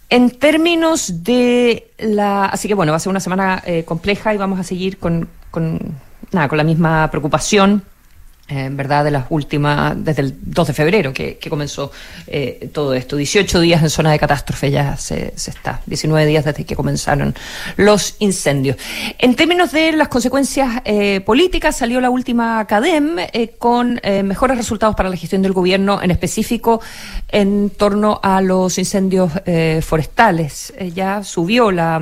En 0.08 0.30
términos 0.30 1.24
de 1.24 1.90
la... 1.98 2.46
Así 2.46 2.68
que 2.68 2.74
bueno, 2.74 2.92
va 2.92 2.96
a 2.96 3.00
ser 3.00 3.10
una 3.10 3.20
semana 3.20 3.62
eh, 3.66 3.84
compleja 3.84 4.34
y 4.34 4.36
vamos 4.36 4.60
a 4.60 4.62
seguir 4.62 4.98
con, 4.98 5.28
con, 5.50 5.80
nada, 6.32 6.48
con 6.48 6.58
la 6.58 6.64
misma 6.64 7.10
preocupación 7.10 7.82
eh, 8.48 8.68
¿verdad? 8.70 9.02
De 9.02 9.10
las 9.10 9.26
últimas, 9.30 9.96
desde 10.04 10.22
el 10.22 10.34
2 10.40 10.68
de 10.68 10.72
febrero 10.72 11.12
que, 11.12 11.36
comenzó 11.50 11.90
eh, 12.28 12.70
todo 12.72 12.94
esto. 12.94 13.16
18 13.16 13.58
días 13.58 13.82
en 13.82 13.90
zona 13.90 14.12
de 14.12 14.20
catástrofe 14.20 14.70
ya 14.70 14.96
se, 14.96 15.34
está, 15.34 15.80
19 15.86 16.24
días 16.26 16.44
desde 16.44 16.64
que 16.64 16.76
comenzaron 16.76 17.34
los 17.76 18.14
incendios. 18.20 18.76
En 19.18 19.34
términos 19.34 19.72
de 19.72 19.90
las 19.90 20.06
consecuencias 20.06 20.80
eh, 20.84 21.22
políticas, 21.22 21.76
salió 21.76 22.00
la 22.00 22.08
última 22.08 22.64
CADEM 22.66 23.16
con 23.58 24.00
mejores 24.24 24.56
resultados 24.56 24.94
para 24.94 25.08
la 25.08 25.16
gestión 25.16 25.42
del 25.42 25.52
gobierno, 25.52 26.00
en 26.00 26.12
específico 26.12 26.80
en 27.28 27.70
torno 27.70 28.20
a 28.22 28.40
los 28.42 28.78
incendios 28.78 29.32
forestales. 29.82 30.72
ya 30.94 31.24
subió 31.24 31.72
la, 31.72 32.00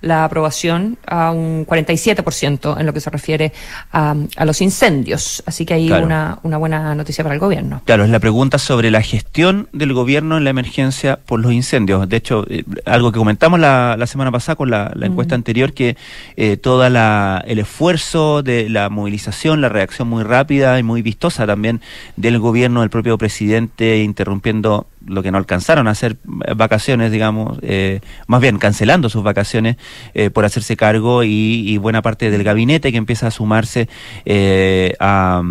la, 0.00 0.24
aprobación 0.24 0.96
a 1.06 1.32
un 1.32 1.66
47% 1.66 2.80
en 2.80 2.86
lo 2.86 2.94
que 2.94 3.00
se 3.00 3.10
refiere 3.10 3.52
a, 3.92 4.14
a 4.36 4.44
los 4.46 4.60
incendios. 4.62 5.42
Así 5.46 5.66
que 5.66 5.81
una, 5.90 6.38
una 6.42 6.56
buena 6.56 6.94
noticia 6.94 7.24
para 7.24 7.34
el 7.34 7.40
gobierno. 7.40 7.82
Claro, 7.84 8.04
es 8.04 8.10
la 8.10 8.20
pregunta 8.20 8.58
sobre 8.58 8.90
la 8.90 9.02
gestión 9.02 9.68
del 9.72 9.92
gobierno 9.92 10.36
en 10.36 10.44
la 10.44 10.50
emergencia 10.50 11.18
por 11.24 11.40
los 11.40 11.52
incendios. 11.52 12.08
De 12.08 12.16
hecho, 12.16 12.44
eh, 12.48 12.64
algo 12.84 13.12
que 13.12 13.18
comentamos 13.18 13.58
la, 13.58 13.96
la, 13.98 14.06
semana 14.06 14.30
pasada 14.30 14.56
con 14.56 14.70
la, 14.70 14.92
encuesta 15.00 15.34
anterior, 15.34 15.72
que 15.72 15.96
eh, 16.36 16.56
todo 16.56 16.86
el 16.86 17.58
esfuerzo 17.58 18.42
de 18.42 18.68
la 18.68 18.88
movilización, 18.88 19.60
la 19.60 19.68
reacción 19.68 20.08
muy 20.08 20.22
rápida 20.22 20.78
y 20.78 20.82
muy 20.82 21.02
vistosa 21.02 21.46
también 21.46 21.80
del 22.16 22.38
gobierno, 22.38 22.80
del 22.80 22.90
propio 22.90 23.18
presidente, 23.18 23.98
interrumpiendo 24.02 24.86
lo 25.06 25.22
que 25.22 25.30
no 25.30 25.38
alcanzaron 25.38 25.88
a 25.88 25.92
hacer 25.92 26.16
vacaciones, 26.24 27.10
digamos, 27.10 27.58
eh, 27.62 28.00
más 28.26 28.40
bien 28.40 28.58
cancelando 28.58 29.08
sus 29.08 29.22
vacaciones 29.22 29.76
eh, 30.14 30.30
por 30.30 30.44
hacerse 30.44 30.76
cargo 30.76 31.24
y, 31.24 31.78
buena 31.82 32.02
parte 32.02 32.30
del 32.30 32.44
gabinete 32.44 32.92
que 32.92 32.98
empieza 32.98 33.26
a 33.26 33.30
sumarse 33.32 33.88
eh, 34.24 34.94
a, 35.00 35.42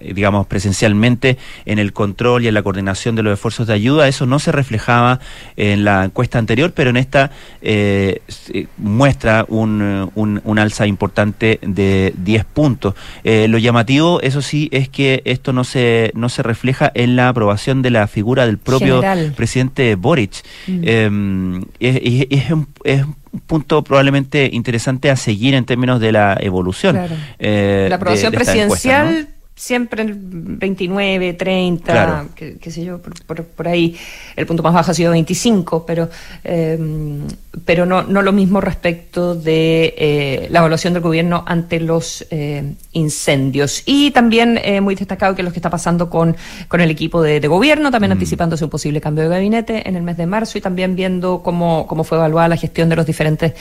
digamos, 0.00 0.46
presencialmente 0.46 1.38
en 1.64 1.80
el 1.80 1.92
control 1.92 2.44
y 2.44 2.48
en 2.48 2.54
la 2.54 2.62
coordinación 2.62 3.16
de 3.16 3.24
los 3.24 3.32
esfuerzos 3.32 3.66
de 3.66 3.74
ayuda. 3.74 4.06
Eso 4.06 4.26
no 4.26 4.38
se 4.38 4.52
reflejaba 4.52 5.18
en 5.56 5.84
la 5.84 6.04
encuesta 6.04 6.38
anterior, 6.38 6.72
pero 6.72 6.90
en 6.90 6.98
esta 6.98 7.32
muestra 8.76 9.44
un, 9.48 10.10
un, 10.14 10.40
un, 10.44 10.58
alza 10.58 10.86
importante 10.86 11.58
de 11.62 12.14
10 12.16 12.44
puntos. 12.44 12.94
lo 13.24 13.58
llamativo, 13.58 14.20
eso 14.20 14.40
sí, 14.40 14.68
es 14.70 14.88
que 14.88 15.22
esto 15.24 15.52
no 15.52 15.64
se, 15.64 16.12
no 16.14 16.28
se 16.28 16.44
refleja 16.44 16.92
en 16.94 17.16
la 17.16 17.28
aprobación 17.28 17.82
de 17.82 17.90
la 17.90 18.06
figura 18.06 18.27
del 18.36 18.58
propio 18.58 19.00
presidente 19.34 19.94
Boric. 19.94 20.42
Mm. 20.66 20.80
Em, 20.84 21.64
es, 21.80 22.50
un, 22.50 22.68
es, 22.84 23.02
un, 23.02 23.16
punto 23.46 23.84
probablemente 23.84 24.48
interesante 24.52 25.10
a 25.10 25.16
seguir 25.16 25.54
en 25.54 25.64
términos 25.64 26.00
de 26.00 26.12
la 26.12 26.36
evolución. 26.40 26.98
Eh, 27.38 27.86
la 27.88 27.96
aprobación 27.96 28.32
presidencial 28.32 29.28
siempre 29.58 30.02
el 30.02 30.14
29, 30.14 31.34
30, 31.34 32.26
qué, 32.34 32.70
sé 32.70 32.84
yo, 32.84 33.02
por, 33.02 33.44
por, 33.44 33.66
ahí. 33.68 33.96
El 34.36 34.46
punto 34.46 34.62
más 34.62 34.72
bajo 34.72 34.92
ha 34.92 34.94
sido 34.94 35.10
25, 35.10 35.84
pero, 35.84 36.08
eh, 36.44 36.78
pero 37.64 37.84
no, 37.84 38.04
no 38.04 38.22
lo 38.22 38.32
mismo 38.32 38.60
respecto 38.60 39.34
de 39.34 39.94
eh, 39.98 40.48
la 40.50 40.60
evaluación 40.60 40.92
del 40.92 41.02
gobierno 41.02 41.42
ante 41.44 41.80
los 41.80 42.24
eh, 42.30 42.72
incendios. 42.92 43.82
Y 43.84 44.12
también 44.12 44.60
muy 44.80 44.94
destacado 44.94 45.34
que 45.34 45.42
lo 45.42 45.50
que 45.50 45.58
está 45.58 45.70
pasando 45.70 46.08
con, 46.08 46.36
con 46.68 46.80
el 46.80 46.90
equipo 46.90 47.20
de, 47.20 47.40
gobierno, 47.48 47.90
también 47.90 48.10
mm. 48.10 48.12
anticipándose 48.12 48.64
un 48.64 48.70
posible 48.70 49.00
cambio 49.00 49.24
de 49.24 49.30
gabinete 49.30 49.88
en 49.88 49.96
el 49.96 50.02
mes 50.02 50.16
de 50.16 50.26
marzo 50.26 50.58
y 50.58 50.60
también 50.60 50.94
viendo 50.94 51.42
cómo, 51.42 51.86
cómo 51.88 52.04
fue 52.04 52.18
evaluada 52.18 52.48
la 52.48 52.56
gestión 52.56 52.88
de 52.88 52.96
los 52.96 53.06
diferentes 53.06 53.54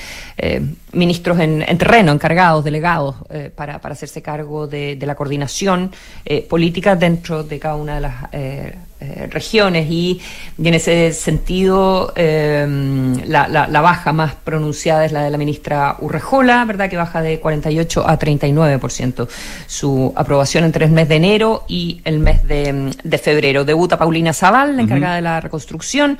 ministros 0.91 1.39
en, 1.39 1.77
terreno, 1.77 2.11
encargados, 2.11 2.63
delegados, 2.63 3.15
para, 3.55 3.79
para 3.79 3.93
hacerse 3.93 4.21
cargo 4.21 4.67
de, 4.67 4.95
de 4.95 5.05
la 5.05 5.15
coordinación 5.15 5.86
eh, 6.25 6.41
políticas 6.41 6.99
dentro 6.99 7.43
de 7.43 7.59
cada 7.59 7.75
una 7.75 7.95
de 7.95 8.01
las 8.01 8.15
eh, 8.31 8.75
eh, 8.99 9.27
regiones 9.29 9.89
y, 9.89 10.19
en 10.57 10.73
ese 10.73 11.13
sentido 11.13 12.13
la, 12.15 13.47
la, 13.47 13.81
baja 13.81 14.11
más 14.11 14.35
pronunciada 14.35 15.05
es 15.05 15.11
la 15.11 15.23
de 15.23 15.29
la 15.29 15.37
ministra 15.37 15.97
Urrejola, 15.99 16.65
¿verdad? 16.65 16.89
que 16.89 16.97
baja 16.97 17.21
de 17.21 17.39
48 17.39 18.07
a 18.07 18.17
39% 18.17 19.27
su 19.67 20.13
aprobación 20.15 20.63
entre 20.63 20.85
el 20.85 20.91
mes 20.91 21.07
de 21.07 21.15
enero 21.15 21.63
y 21.67 22.01
el 22.05 22.19
mes 22.19 22.47
de, 22.47 22.91
de 23.03 23.17
febrero. 23.17 23.63
Debuta 23.65 23.97
Paulina 23.97 24.33
Zaval, 24.33 24.75
la 24.75 24.81
encargada 24.81 25.15
de 25.15 25.21
la 25.21 25.39
reconstrucción. 25.39 26.17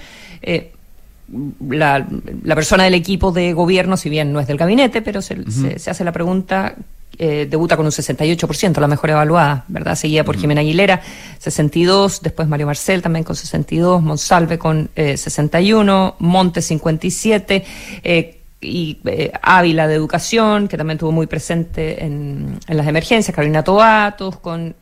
La, 1.69 2.07
la, 2.43 2.55
persona 2.55 2.85
del 2.85 2.93
equipo 2.93 3.33
de 3.33 3.51
gobierno, 3.51 3.97
si 3.97 4.09
bien 4.09 4.31
no 4.31 4.39
es 4.39 4.47
del 4.47 4.55
gabinete, 4.55 5.01
pero 5.01 5.21
se, 5.21 5.35
se 5.77 5.89
hace 5.89 6.05
la 6.05 6.13
pregunta 6.13 6.75
eh, 7.19 7.47
debuta 7.49 7.75
con 7.75 7.85
un 7.85 7.91
68%, 7.91 8.79
la 8.79 8.87
mejor 8.87 9.09
evaluada, 9.09 9.65
¿verdad? 9.67 9.95
Seguida 9.95 10.23
por 10.23 10.37
Jimena 10.37 10.61
Aguilera, 10.61 11.01
62, 11.39 12.21
después 12.21 12.47
Mario 12.47 12.67
Marcel 12.67 13.01
también 13.01 13.23
con 13.23 13.35
62, 13.35 14.03
Monsalve 14.03 14.59
con 14.59 14.89
61, 14.95 16.09
eh, 16.09 16.13
Monte 16.19 16.61
57, 16.61 17.65
eh, 18.03 18.41
y 18.61 18.99
Ávila 19.41 19.87
de 19.87 19.95
Educación, 19.95 20.67
que 20.67 20.77
también 20.77 20.97
estuvo 20.97 21.11
muy 21.11 21.27
presente 21.27 22.03
en, 22.03 22.59
en 22.67 22.77
las 22.77 22.87
emergencias, 22.87 23.35
Carolina 23.35 23.63
Toatos 23.63 24.37
con 24.37 24.75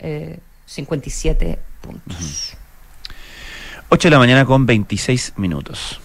57 0.65 1.59
puntos. 1.81 2.57
8 3.89 4.07
de 4.07 4.11
la 4.11 4.19
mañana 4.19 4.45
con 4.45 4.65
26 4.65 5.33
minutos. 5.37 5.99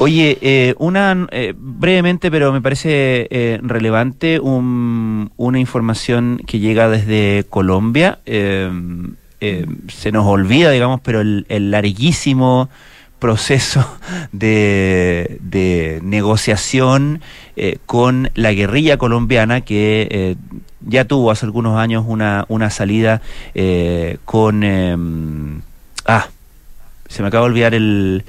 Oye, 0.00 0.38
eh, 0.42 0.76
una 0.78 1.26
eh, 1.32 1.54
brevemente, 1.56 2.30
pero 2.30 2.52
me 2.52 2.62
parece 2.62 3.26
eh, 3.30 3.58
relevante, 3.60 4.38
una 4.38 5.58
información 5.58 6.40
que 6.46 6.60
llega 6.60 6.88
desde 6.88 7.44
Colombia. 7.50 8.20
se 8.24 10.12
nos 10.12 10.26
olvida, 10.26 10.70
digamos, 10.70 11.00
pero 11.00 11.20
el, 11.20 11.70
larguísimo 11.72 12.68
proceso 13.18 13.84
de, 14.32 15.38
de 15.40 15.98
negociación 16.04 17.20
con 17.86 18.30
la 18.36 18.52
guerrilla 18.52 18.98
colombiana 18.98 19.62
que 19.62 20.36
ya 20.80 21.06
tuvo 21.06 21.32
hace 21.32 21.44
algunos 21.44 21.76
años 21.76 22.04
una, 22.06 22.44
una 22.48 22.70
salida 22.70 23.20
con... 24.24 25.64
ah, 26.06 26.28
se 27.08 27.22
me 27.22 27.28
acaba 27.28 27.46
de 27.46 27.50
olvidar 27.50 27.74
el 27.74 28.22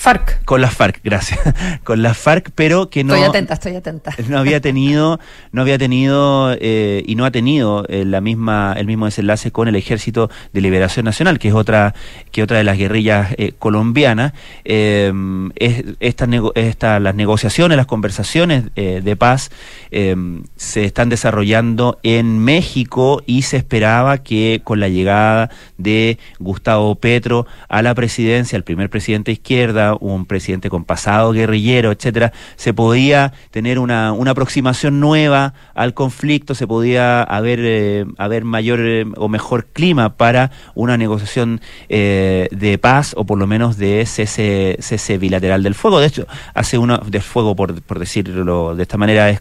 FARC. 0.00 0.42
Con 0.46 0.62
las 0.62 0.74
FARC, 0.74 1.00
gracias. 1.04 1.38
Con 1.84 2.02
las 2.02 2.16
FARC, 2.16 2.50
pero 2.54 2.88
que 2.88 3.04
no. 3.04 3.14
Estoy 3.14 3.28
atenta, 3.28 3.54
estoy 3.54 3.76
atenta. 3.76 4.14
No 4.30 4.38
había 4.38 4.60
tenido, 4.60 5.20
no 5.52 5.60
había 5.60 5.76
tenido 5.76 6.56
eh, 6.58 7.02
y 7.06 7.16
no 7.16 7.26
ha 7.26 7.30
tenido 7.30 7.84
eh, 7.88 8.04
la 8.06 8.20
misma, 8.20 8.74
el 8.78 8.86
mismo 8.86 9.06
desenlace 9.06 9.50
con 9.50 9.68
el 9.68 9.76
Ejército 9.76 10.30
de 10.52 10.60
Liberación 10.62 11.04
Nacional, 11.04 11.38
que 11.38 11.48
es 11.48 11.54
otra, 11.54 11.94
que 12.30 12.42
otra 12.42 12.56
de 12.58 12.64
las 12.64 12.78
guerrillas 12.78 13.34
eh, 13.36 13.52
colombianas. 13.58 14.32
es, 14.64 15.84
estas 16.00 17.02
las 17.02 17.14
negociaciones, 17.14 17.76
las 17.76 17.86
conversaciones 17.86 18.64
de 18.74 19.16
paz 19.16 19.50
se 19.90 20.84
están 20.84 21.08
desarrollando 21.08 21.98
en 22.02 22.38
México 22.38 23.22
y 23.26 23.42
se 23.42 23.56
esperaba 23.58 24.18
que 24.18 24.60
con 24.64 24.80
la 24.80 24.88
llegada 24.88 25.50
de 25.76 26.18
Gustavo 26.38 26.94
Petro 26.94 27.46
a 27.68 27.82
la 27.82 27.94
presidencia, 27.94 28.56
el 28.56 28.64
primer 28.64 28.88
presidente 28.88 29.30
de 29.30 29.34
izquierda, 29.34 29.89
un 29.98 30.26
presidente 30.26 30.70
con 30.70 30.84
pasado 30.84 31.32
guerrillero, 31.32 31.92
etcétera, 31.92 32.32
se 32.56 32.74
podía 32.74 33.32
tener 33.50 33.78
una, 33.78 34.12
una 34.12 34.32
aproximación 34.32 35.00
nueva 35.00 35.54
al 35.74 35.94
conflicto, 35.94 36.54
se 36.54 36.66
podía 36.66 37.22
haber, 37.22 37.60
eh, 37.62 38.06
haber 38.18 38.44
mayor 38.44 38.80
eh, 38.80 39.04
o 39.16 39.28
mejor 39.28 39.66
clima 39.66 40.16
para 40.16 40.50
una 40.74 40.96
negociación 40.96 41.60
eh, 41.88 42.48
de 42.50 42.78
paz 42.78 43.14
o 43.16 43.24
por 43.24 43.38
lo 43.38 43.46
menos 43.46 43.76
de 43.76 44.04
cese, 44.06 44.76
cese 44.80 45.18
bilateral 45.18 45.62
del 45.62 45.74
fuego. 45.74 46.00
De 46.00 46.06
hecho, 46.06 46.26
hace 46.54 46.78
uno 46.78 46.98
de 46.98 47.20
fuego, 47.20 47.56
por, 47.56 47.80
por 47.82 47.98
decirlo 47.98 48.74
de 48.74 48.82
esta 48.82 48.96
manera, 48.96 49.30
es 49.30 49.40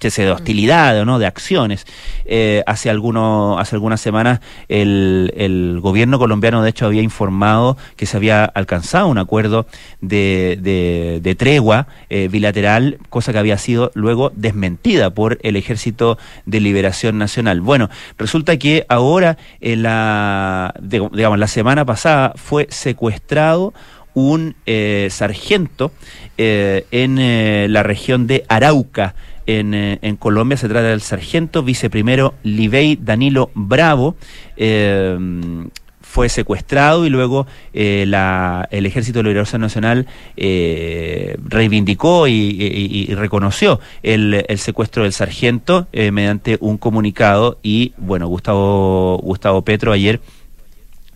de 0.00 0.30
hostilidad 0.30 1.00
o 1.00 1.04
no 1.04 1.18
de 1.18 1.26
acciones. 1.26 1.86
Eh, 2.24 2.62
hace 2.66 2.90
algunos 2.90 3.60
hace 3.60 3.76
algunas 3.76 4.00
semanas 4.00 4.40
el, 4.68 5.78
gobierno 5.82 6.18
colombiano 6.18 6.62
de 6.62 6.70
hecho 6.70 6.86
había 6.86 7.02
informado 7.02 7.76
que 7.96 8.06
se 8.06 8.16
había 8.16 8.44
alcanzado 8.44 9.08
un 9.08 9.18
acuerdo 9.18 9.66
de, 10.00 10.58
de, 11.22 11.34
tregua 11.34 11.88
eh, 12.10 12.28
bilateral 12.30 12.98
cosa 13.08 13.32
que 13.32 13.38
había 13.38 13.58
sido 13.58 13.90
luego 13.94 14.30
desmentida 14.36 15.10
por 15.10 15.38
el 15.42 15.56
ejército 15.56 16.18
de 16.46 16.60
liberación 16.60 17.18
nacional. 17.18 17.60
Bueno 17.60 17.88
resulta 18.18 18.56
que 18.56 18.86
ahora 18.88 19.38
en 19.60 19.82
la 19.82 20.74
digamos 20.80 21.38
la 21.38 21.48
semana 21.48 21.84
pasada 21.84 22.34
fue 22.36 22.66
secuestrado 22.70 23.74
un 24.14 24.54
eh, 24.66 25.08
sargento 25.10 25.90
en 26.36 27.72
la 27.72 27.82
región 27.82 28.26
de 28.26 28.44
Arauca 28.48 29.14
en, 29.46 29.74
eh, 29.74 29.98
en, 30.02 30.16
Colombia. 30.16 30.56
Se 30.56 30.68
trata 30.68 30.88
del 30.88 31.00
sargento 31.00 31.62
viceprimero 31.62 32.34
Libey 32.42 32.96
Danilo 32.96 33.50
Bravo. 33.54 34.16
Eh, 34.56 35.18
fue 36.00 36.28
secuestrado 36.28 37.06
y 37.06 37.08
luego 37.08 37.46
eh, 37.72 38.04
la, 38.06 38.68
el 38.70 38.84
Ejército 38.84 39.20
de 39.20 39.22
Liberación 39.22 39.62
Nacional 39.62 40.06
reivindicó 40.36 42.28
y, 42.28 43.06
reconoció 43.14 43.80
el, 44.02 44.44
el, 44.46 44.58
secuestro 44.58 45.04
del 45.04 45.14
sargento 45.14 45.86
mediante 45.90 46.58
un 46.60 46.76
comunicado 46.76 47.58
y 47.62 47.94
bueno 47.96 48.26
Gustavo 48.26 49.20
Gustavo 49.22 49.62
Petro 49.62 49.90
ayer 49.90 50.20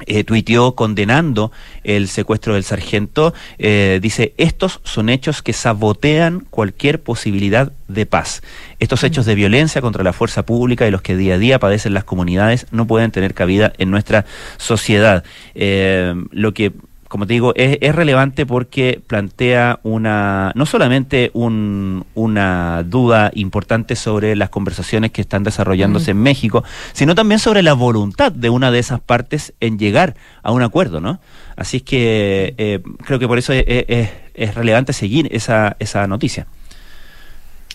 eh, 0.04 0.24
tuiteó 0.24 0.74
condenando 0.74 1.52
el 1.82 2.08
secuestro 2.08 2.52
del 2.52 2.64
sargento, 2.64 3.32
eh, 3.58 3.98
dice, 4.02 4.34
estos 4.36 4.80
son 4.84 5.08
hechos 5.08 5.42
que 5.42 5.54
sabotean 5.54 6.40
cualquier 6.50 7.00
posibilidad 7.00 7.72
de 7.88 8.04
paz. 8.04 8.42
Estos 8.78 9.04
hechos 9.04 9.24
de 9.24 9.34
violencia 9.34 9.80
contra 9.80 10.04
la 10.04 10.12
fuerza 10.12 10.44
pública 10.44 10.86
y 10.86 10.90
los 10.90 11.00
que 11.00 11.16
día 11.16 11.36
a 11.36 11.38
día 11.38 11.58
padecen 11.58 11.94
las 11.94 12.04
comunidades 12.04 12.66
no 12.72 12.86
pueden 12.86 13.10
tener 13.10 13.32
cabida 13.32 13.72
en 13.78 13.90
nuestra 13.90 14.26
sociedad. 14.58 15.24
Eh, 15.54 16.14
lo 16.30 16.52
que 16.52 16.72
como 17.08 17.26
te 17.26 17.34
digo, 17.34 17.52
es, 17.54 17.78
es, 17.80 17.94
relevante 17.94 18.46
porque 18.46 19.00
plantea 19.06 19.80
una, 19.82 20.52
no 20.54 20.66
solamente 20.66 21.30
un, 21.34 22.04
una 22.14 22.82
duda 22.84 23.30
importante 23.34 23.96
sobre 23.96 24.36
las 24.36 24.50
conversaciones 24.50 25.12
que 25.12 25.20
están 25.20 25.44
desarrollándose 25.44 26.10
en 26.12 26.18
México, 26.18 26.64
sino 26.92 27.14
también 27.14 27.38
sobre 27.38 27.62
la 27.62 27.74
voluntad 27.74 28.32
de 28.32 28.50
una 28.50 28.70
de 28.70 28.78
esas 28.78 29.00
partes 29.00 29.54
en 29.60 29.78
llegar 29.78 30.16
a 30.42 30.52
un 30.52 30.62
acuerdo, 30.62 31.00
¿no? 31.00 31.20
Así 31.56 31.78
es 31.78 31.82
que 31.82 32.54
eh, 32.58 32.80
creo 33.04 33.18
que 33.18 33.28
por 33.28 33.38
eso 33.38 33.52
es, 33.52 33.64
es, 33.66 34.10
es 34.34 34.54
relevante 34.54 34.92
seguir 34.92 35.28
esa, 35.32 35.76
esa 35.78 36.06
noticia. 36.06 36.46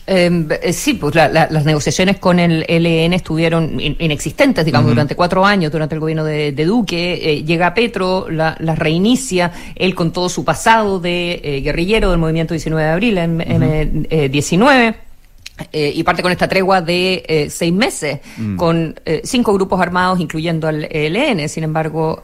Em, 0.08 0.48
eh, 0.50 0.74
sí, 0.74 0.96
pues 0.96 1.14
las 1.16 1.66
negociaciones 1.66 2.18
con 2.18 2.40
el 2.40 2.66
ELN 2.68 3.14
estuvieron 3.14 3.80
inexistentes, 3.80 4.66
digamos, 4.66 4.90
durante 4.90 5.16
cuatro 5.16 5.46
años, 5.46 5.72
durante 5.72 5.96
el 5.96 6.02
gobierno 6.02 6.24
de, 6.24 6.66
Duque. 6.66 7.20
Eh, 7.22 7.44
llega 7.44 7.74
Petro, 7.74 8.30
las 8.30 8.60
la 8.60 8.76
reinicia, 8.76 9.52
él 9.76 9.94
con 9.96 10.12
todo 10.12 10.30
su 10.30 10.44
pasado 10.44 11.00
de 11.00 11.40
eh, 11.44 11.62
guerrillero 11.62 12.10
del 12.12 12.20
movimiento 12.20 12.54
19 12.54 12.84
de 12.84 12.92
abril, 12.92 13.18
en, 13.18 14.32
19 14.32 14.96
y 15.74 16.04
parte 16.04 16.24
con 16.24 16.32
esta 16.32 16.48
tregua 16.48 16.82
de 16.82 17.48
seis 17.52 17.72
meses, 17.72 18.20
mm. 18.38 18.56
con 18.56 18.96
cinco 19.24 19.54
grupos 19.54 19.80
armados, 19.80 20.20
incluyendo 20.20 20.68
al 20.68 20.88
ELN. 20.90 21.48
Sin 21.48 21.64
embargo, 21.64 22.24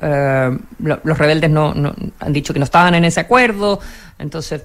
los 0.80 1.18
rebeldes 1.18 1.52
no, 1.52 1.74
no, 1.76 1.94
han 2.20 2.34
dicho 2.34 2.54
que 2.54 2.60
no 2.60 2.66
estaban 2.66 2.96
en 2.96 3.06
ese 3.06 3.20
acuerdo. 3.20 3.80
Entonces, 4.18 4.64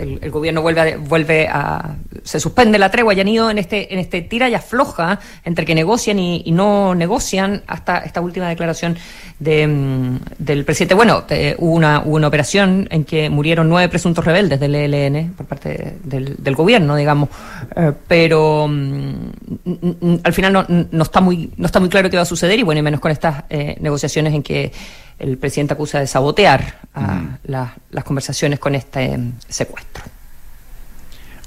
el, 0.00 0.30
gobierno 0.30 0.62
vuelve 0.62 0.80
a, 0.80 0.96
vuelve 0.96 1.48
a 1.48 1.96
se 2.24 2.40
suspende 2.40 2.78
la 2.78 2.90
tregua 2.90 3.14
y 3.14 3.20
han 3.20 3.28
ido 3.28 3.50
en 3.50 3.58
este 3.58 3.92
en 3.92 3.98
este 3.98 4.22
tira 4.22 4.48
y 4.48 4.54
afloja 4.54 5.18
entre 5.44 5.64
que 5.64 5.74
negocian 5.74 6.18
y, 6.18 6.50
no 6.50 6.94
negocian 6.94 7.62
hasta 7.66 7.98
esta 7.98 8.20
última 8.20 8.48
declaración 8.48 8.96
de, 9.38 9.66
mm, 9.66 10.18
del 10.38 10.64
presidente. 10.64 10.94
Bueno 10.94 11.24
hubo 11.58 11.72
una 11.72 12.02
hubo 12.04 12.16
una 12.16 12.28
operación 12.28 12.88
en 12.90 13.04
que 13.04 13.30
murieron 13.30 13.68
nueve 13.68 13.88
presuntos 13.88 14.24
rebeldes 14.24 14.58
del 14.58 14.74
ELN 14.74 15.32
por 15.34 15.46
parte 15.46 15.98
del, 16.02 16.36
del 16.38 16.54
gobierno 16.54 16.96
digamos. 16.96 17.28
Eh, 17.76 17.92
pero 18.08 18.66
mm, 18.68 20.16
al 20.24 20.32
final 20.32 20.52
no, 20.52 20.66
no 20.68 21.02
está 21.02 21.20
muy 21.20 21.50
no 21.56 21.66
está 21.66 21.80
muy 21.80 21.88
claro 21.88 22.10
qué 22.10 22.16
va 22.16 22.22
a 22.22 22.26
suceder 22.26 22.58
y 22.58 22.62
bueno 22.62 22.80
y 22.80 22.82
menos 22.82 23.00
con 23.00 23.10
estas 23.10 23.44
eh, 23.50 23.76
negociaciones 23.80 24.34
en 24.34 24.42
que 24.42 24.72
el 25.20 25.38
presidente 25.38 25.74
acusa 25.74 26.00
de 26.00 26.06
sabotear 26.06 26.80
a 26.94 27.38
las 27.42 28.04
conversaciones 28.04 28.58
con 28.58 28.74
este 28.74 29.12
em, 29.12 29.32
secuestro. 29.48 30.04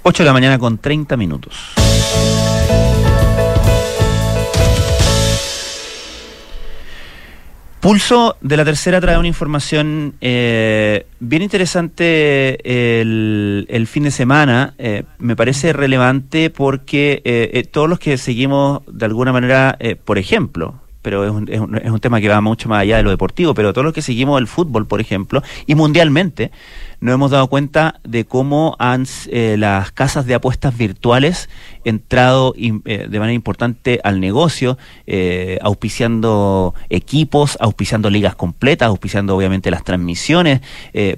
8 0.03 0.23
de 0.23 0.27
la 0.27 0.33
mañana 0.33 0.59
con 0.59 0.77
30 0.77 1.17
minutos. 1.17 1.73
Pulso 7.79 8.37
de 8.39 8.55
la 8.55 8.63
tercera 8.63 9.01
trae 9.01 9.17
una 9.17 9.27
información 9.27 10.15
eh, 10.21 11.05
bien 11.19 11.41
interesante 11.41 13.01
el, 13.01 13.87
fin 13.87 14.03
de 14.03 14.11
semana. 14.11 14.73
Eh, 14.77 15.03
me 15.19 15.35
parece 15.35 15.73
relevante 15.73 16.49
porque 16.49 17.21
eh, 17.25 17.67
todos 17.69 17.89
los 17.89 17.99
que 17.99 18.17
seguimos 18.17 18.83
de 18.87 19.05
alguna 19.05 19.33
manera, 19.33 19.77
por 20.05 20.17
ejemplo, 20.17 20.82
pero 21.03 21.23
es 21.25 21.31
un, 21.31 21.47
es, 21.51 21.59
un, 21.59 21.75
es 21.75 21.91
un 21.91 21.99
tema 21.99 22.19
que 22.19 22.29
va 22.29 22.41
mucho 22.41 22.67
más 22.67 22.81
allá 22.81 22.97
de 22.97 23.03
lo 23.03 23.11
deportivo, 23.11 23.53
pero 23.53 23.73
todos 23.73 23.85
los 23.85 23.93
que 23.93 24.01
seguimos 24.01 24.41
el 24.41 24.47
fútbol, 24.47 24.87
por 24.87 24.99
ejemplo, 24.99 25.43
y 25.67 25.75
mundialmente, 25.75 26.51
nos 27.03 27.15
hemos 27.15 27.31
dado 27.31 27.47
cuenta 27.47 27.99
de 28.05 28.23
cómo 28.23 28.77
han 28.79 29.05
eh, 29.27 29.57
las 29.59 29.91
casas 29.91 30.25
de 30.25 30.35
apuestas 30.35 30.77
virtuales 30.77 31.49
entrado 31.83 32.53
eh, 32.55 33.07
de 33.09 33.19
manera 33.19 33.33
importante 33.33 33.99
al 34.05 34.21
negocio, 34.21 34.77
eh, 35.05 35.59
auspiciando 35.61 36.73
equipos, 36.89 37.57
auspiciando 37.59 38.09
ligas 38.09 38.35
completas, 38.35 38.87
auspiciando 38.87 39.35
obviamente 39.35 39.69
las 39.69 39.83
transmisiones, 39.83 40.61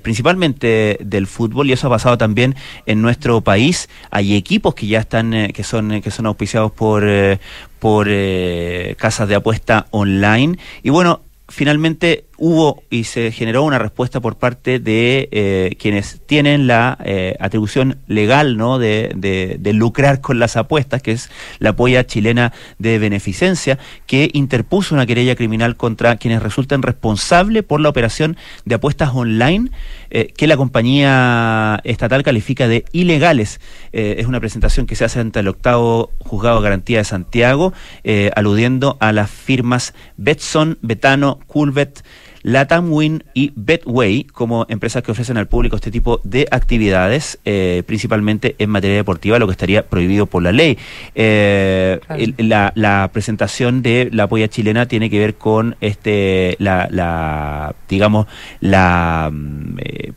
principalmente 0.02 0.98
del 1.02 1.28
fútbol, 1.28 1.69
y 1.69 1.74
eso 1.74 1.86
ha 1.86 1.91
pasado 1.91 2.17
también 2.17 2.56
en 2.88 3.04
nuestro 3.04 3.41
país. 3.41 3.88
Hay 4.10 4.36
equipos 4.36 4.74
que 4.74 4.88
ya 4.88 5.00
están, 5.02 5.52
que 5.54 5.63
son, 5.63 6.02
que 6.02 6.10
son 6.10 6.26
auspiciados 6.26 6.71
por 6.71 7.06
por 7.78 8.08
casas 8.98 9.28
de 9.30 9.36
apuesta 9.36 9.86
online. 9.91 10.58
Y 10.82 10.89
bueno, 10.89 11.21
finalmente 11.48 12.25
hubo 12.38 12.84
y 12.89 13.06
se 13.06 13.32
generó 13.32 13.63
una 13.63 13.80
respuesta 13.80 14.19
por 14.19 14.38
parte 14.38 14.80
de 14.80 15.30
eh, 15.32 15.76
quienes 15.80 16.21
tienen 16.26 16.67
la 16.67 16.98
eh, 17.04 17.36
atribución 17.39 18.00
legal 18.08 18.58
¿no? 18.58 18.80
De, 18.80 19.12
de, 19.15 19.74
lucrar 19.74 20.21
con 20.21 20.39
las 20.39 20.56
apuestas, 20.56 21.02
que 21.02 21.12
es 21.12 21.30
la 21.60 21.76
polla 21.76 22.06
chilena 22.06 22.54
de 22.80 22.98
beneficencia, 22.98 23.78
que 24.06 24.30
interpuso 24.32 24.95
una 24.95 25.06
querella 25.06 25.36
criminal 25.36 25.76
contra 25.76 26.15
quienes 26.15 26.41
resultan 26.41 26.82
responsables 26.82 27.63
por 27.63 27.82
la 27.82 27.89
operación 27.89 28.38
de 28.63 28.76
apuestas 28.76 29.10
online 29.13 29.69
eh, 30.12 30.32
que 30.38 30.48
la 30.48 30.56
compañía 30.56 31.82
estatal 31.84 32.24
califica 32.24 32.69
de 32.69 32.86
ilegales. 32.93 33.60
es 33.91 34.26
una 34.28 34.39
presentación 34.39 34.86
que 34.86 34.95
se 34.95 35.04
hace 35.04 35.19
ante 35.19 35.41
el 35.41 35.48
octavo 35.50 36.12
juzgado 36.19 36.58
de 36.58 36.63
garantía 36.63 37.00
de 37.00 37.04
Santiago, 37.04 37.74
aludiendo 38.36 38.98
a 39.00 39.12
las 39.12 39.30
firmas 39.30 39.93
Betson, 40.17 40.78
Betano, 40.82 41.39
Culvet, 41.48 42.04
Latam 42.46 42.94
Win 42.94 43.24
y 43.34 43.54
Betway 43.56 44.24
como 44.26 44.68
empresas 44.70 45.02
que 45.02 45.12
ofrecen 45.12 45.38
al 45.38 45.48
público 45.48 45.78
este 45.78 45.90
tipo 45.90 46.22
de 46.24 46.48
actividades, 46.52 47.40
eh, 47.44 47.82
principalmente 47.88 48.56
en 48.60 48.70
materia 48.70 48.98
deportiva, 48.98 49.40
lo 49.40 49.48
que 49.48 49.54
estaría 49.54 49.88
prohibido 49.88 50.28
por 50.28 50.44
la 50.44 50.52
ley. 50.52 50.78
Eh, 51.16 52.00
la, 52.38 53.10
presentación 53.12 53.82
de 53.82 54.10
la 54.12 54.28
polla 54.28 54.48
chilena 54.48 54.88
tiene 54.88 55.10
que 55.10 55.18
ver 55.18 55.36
con 55.36 55.76
este 55.82 56.56
la, 56.60 56.88
la 56.92 57.74
digamos 57.90 58.28
la 58.60 59.32
mm, 59.34 59.78
eh, 59.80 60.14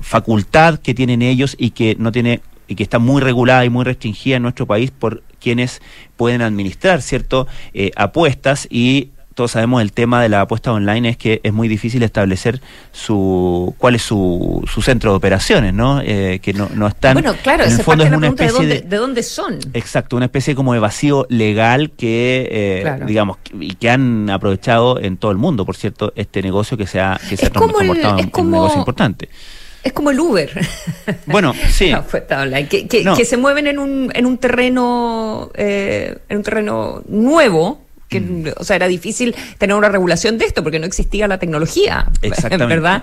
facultad 0.00 0.78
que 0.78 0.94
tienen 0.94 1.20
ellos 1.20 1.56
y 1.58 1.70
que 1.70 1.94
no 1.98 2.10
tiene 2.10 2.40
y 2.68 2.74
que 2.74 2.82
está 2.82 2.98
muy 2.98 3.20
regulada 3.20 3.66
y 3.66 3.70
muy 3.70 3.84
restringida 3.84 4.36
en 4.36 4.42
nuestro 4.42 4.66
país 4.66 4.90
por 4.90 5.22
quienes 5.40 5.82
pueden 6.16 6.40
administrar 6.40 7.02
cierto 7.02 7.46
eh, 7.74 7.90
apuestas 7.96 8.66
y 8.70 9.10
todos 9.34 9.50
sabemos 9.50 9.82
el 9.82 9.92
tema 9.92 10.22
de 10.22 10.28
la 10.28 10.42
apuesta 10.42 10.72
online 10.72 11.10
es 11.10 11.16
que 11.16 11.40
es 11.42 11.52
muy 11.52 11.68
difícil 11.68 12.02
establecer 12.02 12.60
su 12.92 13.74
cuál 13.78 13.96
es 13.96 14.02
su, 14.02 14.62
su 14.72 14.80
centro 14.80 15.10
de 15.10 15.16
operaciones, 15.16 15.74
¿no? 15.74 16.00
Eh, 16.00 16.40
que 16.42 16.52
no, 16.52 16.68
no 16.74 16.86
están. 16.86 17.14
Bueno, 17.14 17.34
claro, 17.42 17.64
en 17.64 17.72
el 17.72 17.82
fondo 17.82 18.04
es 18.04 18.12
una 18.12 18.28
especie 18.28 18.82
de 18.82 18.96
dónde, 18.96 19.22
son. 19.22 19.58
Exacto, 19.74 20.16
una 20.16 20.26
especie 20.26 20.54
como 20.54 20.72
de 20.72 20.78
vacío 20.78 21.26
legal 21.28 21.90
que, 21.90 22.48
eh, 22.50 23.00
digamos, 23.06 23.38
y 23.58 23.74
que 23.74 23.90
han 23.90 24.30
aprovechado 24.30 25.00
en 25.00 25.16
todo 25.16 25.32
el 25.32 25.38
mundo, 25.38 25.66
por 25.66 25.76
cierto, 25.76 26.12
este 26.16 26.40
negocio 26.42 26.76
que 26.76 26.86
se 26.86 27.00
ha, 27.00 27.20
que 27.28 27.36
se 27.36 27.46
ha 27.46 27.48
en 27.48 27.90
un 27.90 28.50
negocio 28.50 28.78
importante. 28.78 29.28
Es 29.84 29.92
como 29.92 30.10
el 30.10 30.18
Uber. 30.18 30.50
Bueno, 31.26 31.52
sí. 31.68 31.92
que, 32.70 32.86
que, 32.86 33.24
se 33.24 33.36
mueven 33.36 33.66
en 33.66 33.78
un, 33.78 34.10
en 34.14 34.24
un 34.24 34.38
terreno, 34.38 35.50
eh, 35.54 36.16
en 36.28 36.38
un 36.38 36.42
terreno 36.42 37.02
nuevo. 37.06 37.83
Que, 38.14 38.20
mm. 38.20 38.52
O 38.58 38.64
sea, 38.64 38.76
era 38.76 38.86
difícil 38.86 39.34
tener 39.58 39.74
una 39.76 39.88
regulación 39.88 40.38
de 40.38 40.46
esto 40.46 40.62
porque 40.62 40.78
no 40.78 40.86
existía 40.86 41.26
la 41.26 41.38
tecnología, 41.38 42.06
Exactamente. 42.22 42.74
¿verdad? 42.74 43.02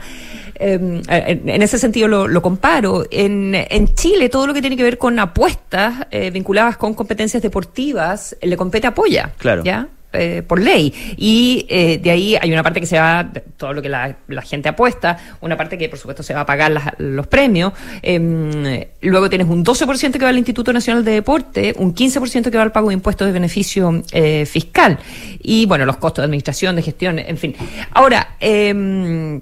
Em, 0.55 1.01
en 1.07 1.61
ese 1.61 1.79
sentido 1.79 2.07
lo, 2.07 2.27
lo, 2.27 2.41
comparo. 2.41 3.05
En, 3.09 3.55
en 3.55 3.93
Chile 3.95 4.29
todo 4.29 4.47
lo 4.47 4.53
que 4.53 4.61
tiene 4.61 4.77
que 4.77 4.83
ver 4.83 4.97
con 4.97 5.17
apuestas 5.19 6.07
eh, 6.11 6.29
vinculadas 6.31 6.77
con 6.77 6.93
competencias 6.93 7.41
deportivas 7.41 8.35
le 8.41 8.55
compete 8.57 8.87
apoya. 8.87 9.31
Claro. 9.37 9.63
¿Ya? 9.63 9.87
Eh, 10.13 10.43
por 10.45 10.59
ley. 10.59 10.93
Y 11.15 11.65
eh, 11.69 11.97
de 11.97 12.11
ahí 12.11 12.35
hay 12.35 12.51
una 12.51 12.63
parte 12.63 12.81
que 12.81 12.85
se 12.85 12.99
va, 12.99 13.31
todo 13.55 13.71
lo 13.71 13.81
que 13.81 13.87
la, 13.87 14.17
gente 14.43 14.67
apuesta, 14.67 15.17
una 15.39 15.55
parte 15.55 15.77
que 15.77 15.87
por 15.87 15.97
supuesto 15.97 16.21
se 16.21 16.33
va 16.33 16.41
a 16.41 16.45
pagar 16.45 16.95
los 16.97 17.27
premios. 17.27 17.71
Em, 18.01 18.83
luego 19.03 19.29
tienes 19.29 19.47
un 19.47 19.63
12% 19.63 20.11
que 20.11 20.19
va 20.19 20.27
al 20.27 20.37
Instituto 20.37 20.73
Nacional 20.73 21.05
de 21.05 21.11
Deporte, 21.13 21.73
un 21.77 21.95
15% 21.95 22.51
que 22.51 22.57
va 22.57 22.63
al 22.63 22.73
pago 22.73 22.89
de 22.89 22.95
impuestos 22.95 23.25
de 23.25 23.31
beneficio 23.31 24.03
eh, 24.11 24.45
fiscal. 24.45 24.99
Y 25.41 25.65
bueno, 25.65 25.85
los 25.85 25.95
costos 25.95 26.23
de 26.23 26.25
administración, 26.25 26.75
de 26.75 26.81
gestión, 26.81 27.17
en 27.17 27.37
fin. 27.37 27.55
Ahora, 27.91 28.35
em, 28.41 29.39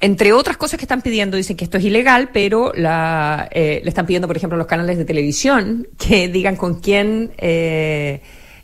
entre 0.00 0.32
otras 0.32 0.56
cosas 0.56 0.76
que 0.76 0.86
están 0.86 1.02
pidiendo, 1.02 1.36
dicen 1.36 1.56
que 1.56 1.62
esto 1.62 1.78
es 1.78 1.84
ilegal, 1.84 2.30
pero 2.32 2.72
le 2.74 3.78
están 3.84 4.06
pidiendo, 4.06 4.26
por 4.26 4.36
ejemplo, 4.36 4.56
a 4.56 4.58
los 4.58 4.66
canales 4.66 4.98
de 4.98 5.04
televisión 5.04 5.86
que 5.96 6.26
digan 6.26 6.56
con 6.56 6.80
quién 6.80 7.30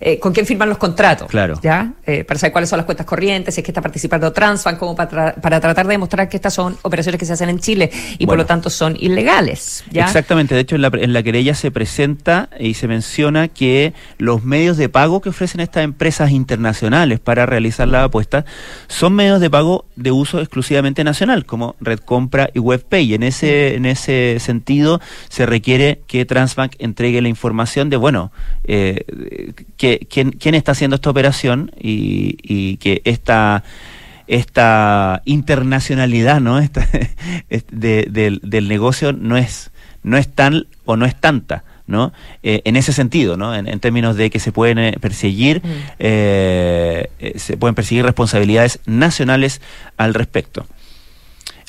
eh, 0.00 0.18
con 0.18 0.32
quién 0.32 0.46
firman 0.46 0.68
los 0.68 0.78
contratos. 0.78 1.28
Claro. 1.28 1.58
¿Ya? 1.62 1.92
Eh, 2.06 2.24
para 2.24 2.38
saber 2.38 2.52
cuáles 2.52 2.70
son 2.70 2.78
las 2.78 2.86
cuentas 2.86 3.06
corrientes, 3.06 3.54
si 3.54 3.60
es 3.60 3.64
que 3.64 3.70
está 3.70 3.80
participando 3.80 4.32
Transbank, 4.32 4.78
como 4.78 4.94
para, 4.94 5.34
para 5.34 5.60
tratar 5.60 5.86
de 5.86 5.92
demostrar 5.92 6.28
que 6.28 6.36
estas 6.36 6.54
son 6.54 6.76
operaciones 6.82 7.18
que 7.18 7.26
se 7.26 7.32
hacen 7.32 7.48
en 7.48 7.58
Chile 7.58 7.90
y 8.18 8.26
por 8.26 8.36
lo 8.36 8.46
tanto 8.46 8.70
son 8.70 8.96
ilegales. 8.98 9.84
¿ya? 9.90 10.04
Exactamente. 10.04 10.54
De 10.54 10.60
hecho, 10.60 10.76
en 10.76 10.82
la, 10.82 10.90
en 10.92 11.12
la 11.12 11.22
querella 11.22 11.54
se 11.54 11.70
presenta 11.70 12.48
y 12.58 12.74
se 12.74 12.88
menciona 12.88 13.48
que 13.48 13.94
los 14.18 14.44
medios 14.44 14.76
de 14.76 14.88
pago 14.88 15.20
que 15.20 15.30
ofrecen 15.30 15.60
estas 15.60 15.84
empresas 15.84 16.30
internacionales 16.30 17.20
para 17.20 17.46
realizar 17.46 17.88
la 17.88 18.04
apuesta 18.04 18.44
son 18.88 19.14
medios 19.14 19.40
de 19.40 19.50
pago 19.50 19.86
de 19.96 20.12
uso 20.12 20.40
exclusivamente 20.40 21.04
nacional, 21.04 21.46
como 21.46 21.76
Red 21.80 22.00
Compra 22.00 22.50
y 22.54 22.58
WebPay. 22.58 23.14
En 23.14 23.22
ese, 23.22 23.74
en 23.74 23.86
ese 23.86 24.38
sentido, 24.40 25.00
se 25.28 25.46
requiere 25.46 26.00
que 26.06 26.24
Transbank 26.24 26.74
entregue 26.78 27.20
la 27.22 27.28
información 27.28 27.90
de, 27.90 27.96
bueno, 27.96 28.32
eh, 28.64 29.04
que 29.76 29.85
quién, 30.08 30.54
está 30.54 30.72
haciendo 30.72 30.96
esta 30.96 31.10
operación 31.10 31.70
y, 31.78 32.76
que 32.78 33.02
esta 33.04 33.64
esta 34.26 35.22
internacionalidad 35.24 36.40
no 36.40 36.58
esta, 36.58 36.88
del 37.48 38.68
negocio 38.68 39.12
no 39.12 39.36
es 39.36 39.70
no 40.02 40.16
es 40.16 40.28
tal 40.28 40.66
o 40.84 40.96
no 40.96 41.06
es 41.06 41.14
tanta 41.14 41.62
¿no? 41.86 42.12
Eh, 42.42 42.62
en 42.64 42.76
ese 42.76 42.92
sentido, 42.92 43.36
¿no? 43.36 43.54
En, 43.54 43.78
términos 43.80 44.16
de 44.16 44.30
que 44.30 44.40
se 44.40 44.52
pueden 44.52 44.78
eh, 44.78 44.96
perseguir, 45.00 45.62
mm. 45.62 45.70
eh, 45.98 47.08
se 47.36 47.56
pueden 47.56 47.74
perseguir 47.74 48.04
responsabilidades 48.04 48.80
nacionales 48.86 49.60
al 49.96 50.14
respecto. 50.14 50.66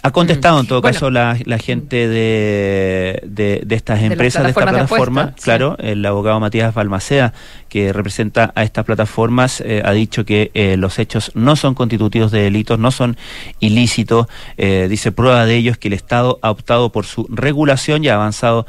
Ha 0.03 0.12
contestado 0.12 0.60
en 0.60 0.67
todo 0.67 0.82
caso 0.82 1.10
la, 1.10 1.36
gente 1.60 2.08
de, 2.08 3.19
de, 3.25 3.75
estas 3.75 4.01
empresas, 4.03 4.43
de, 4.43 4.49
esta 4.49 4.62
plataforma, 4.62 5.34
claro, 5.41 5.75
el 5.80 6.06
abogado 6.06 6.39
Matías 6.39 6.73
Balmacea, 6.73 7.34
que 7.67 7.93
representa 7.93 8.51
a 8.56 8.63
estas 8.63 8.86
plataformas, 8.86 9.62
eh, 9.62 9.82
ha 9.84 9.91
dicho 9.91 10.25
que 10.25 10.51
eh, 10.53 10.77
los 10.77 10.99
hechos 10.99 11.32
no 11.36 11.56
son 11.56 11.73
constitutivos 11.73 12.32
de 12.32 12.41
delitos, 12.41 12.80
no 12.80 12.91
son 12.91 13.17
ilícitos. 13.60 14.27
Eh, 14.58 14.88
dice 14.89 15.12
prueba 15.12 15.45
de 15.45 15.56
ello 15.56 15.71
es 15.71 15.77
que 15.77 15.88
el 15.88 15.93
Estado 15.93 16.39
ha 16.41 16.51
optado 16.51 16.91
por 16.91 17.06
su 17.06 17.27
regulación 17.30 18.03
y 18.03 18.10
ha 18.10 18.15
avanzado 18.15 18.65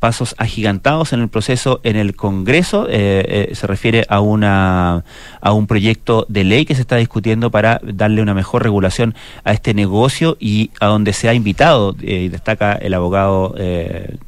pasos 0.00 0.34
agigantados 0.36 1.14
en 1.14 1.20
el 1.20 1.28
proceso 1.28 1.80
en 1.82 1.96
el 1.96 2.14
Congreso. 2.14 2.86
se 2.86 3.66
refiere 3.66 4.04
a, 4.10 4.20
una, 4.20 5.04
a 5.40 5.52
un 5.52 5.66
proyecto 5.66 6.26
de 6.28 6.44
ley 6.44 6.66
que 6.66 6.74
se 6.74 6.82
está 6.82 6.96
discutiendo 6.96 7.50
para 7.50 7.80
darle 7.82 8.20
una 8.20 8.34
mejor 8.34 8.62
regulación 8.62 9.14
a 9.44 9.52
este 9.52 9.72
negocio 9.72 10.36
y 10.38 10.72
a 10.78 10.86
donde 10.86 11.14
se 11.14 11.30
ha 11.30 11.34
invitado, 11.34 11.96
y 11.98 12.28
destaca 12.28 12.74
el 12.74 12.92
abogado, 12.92 13.54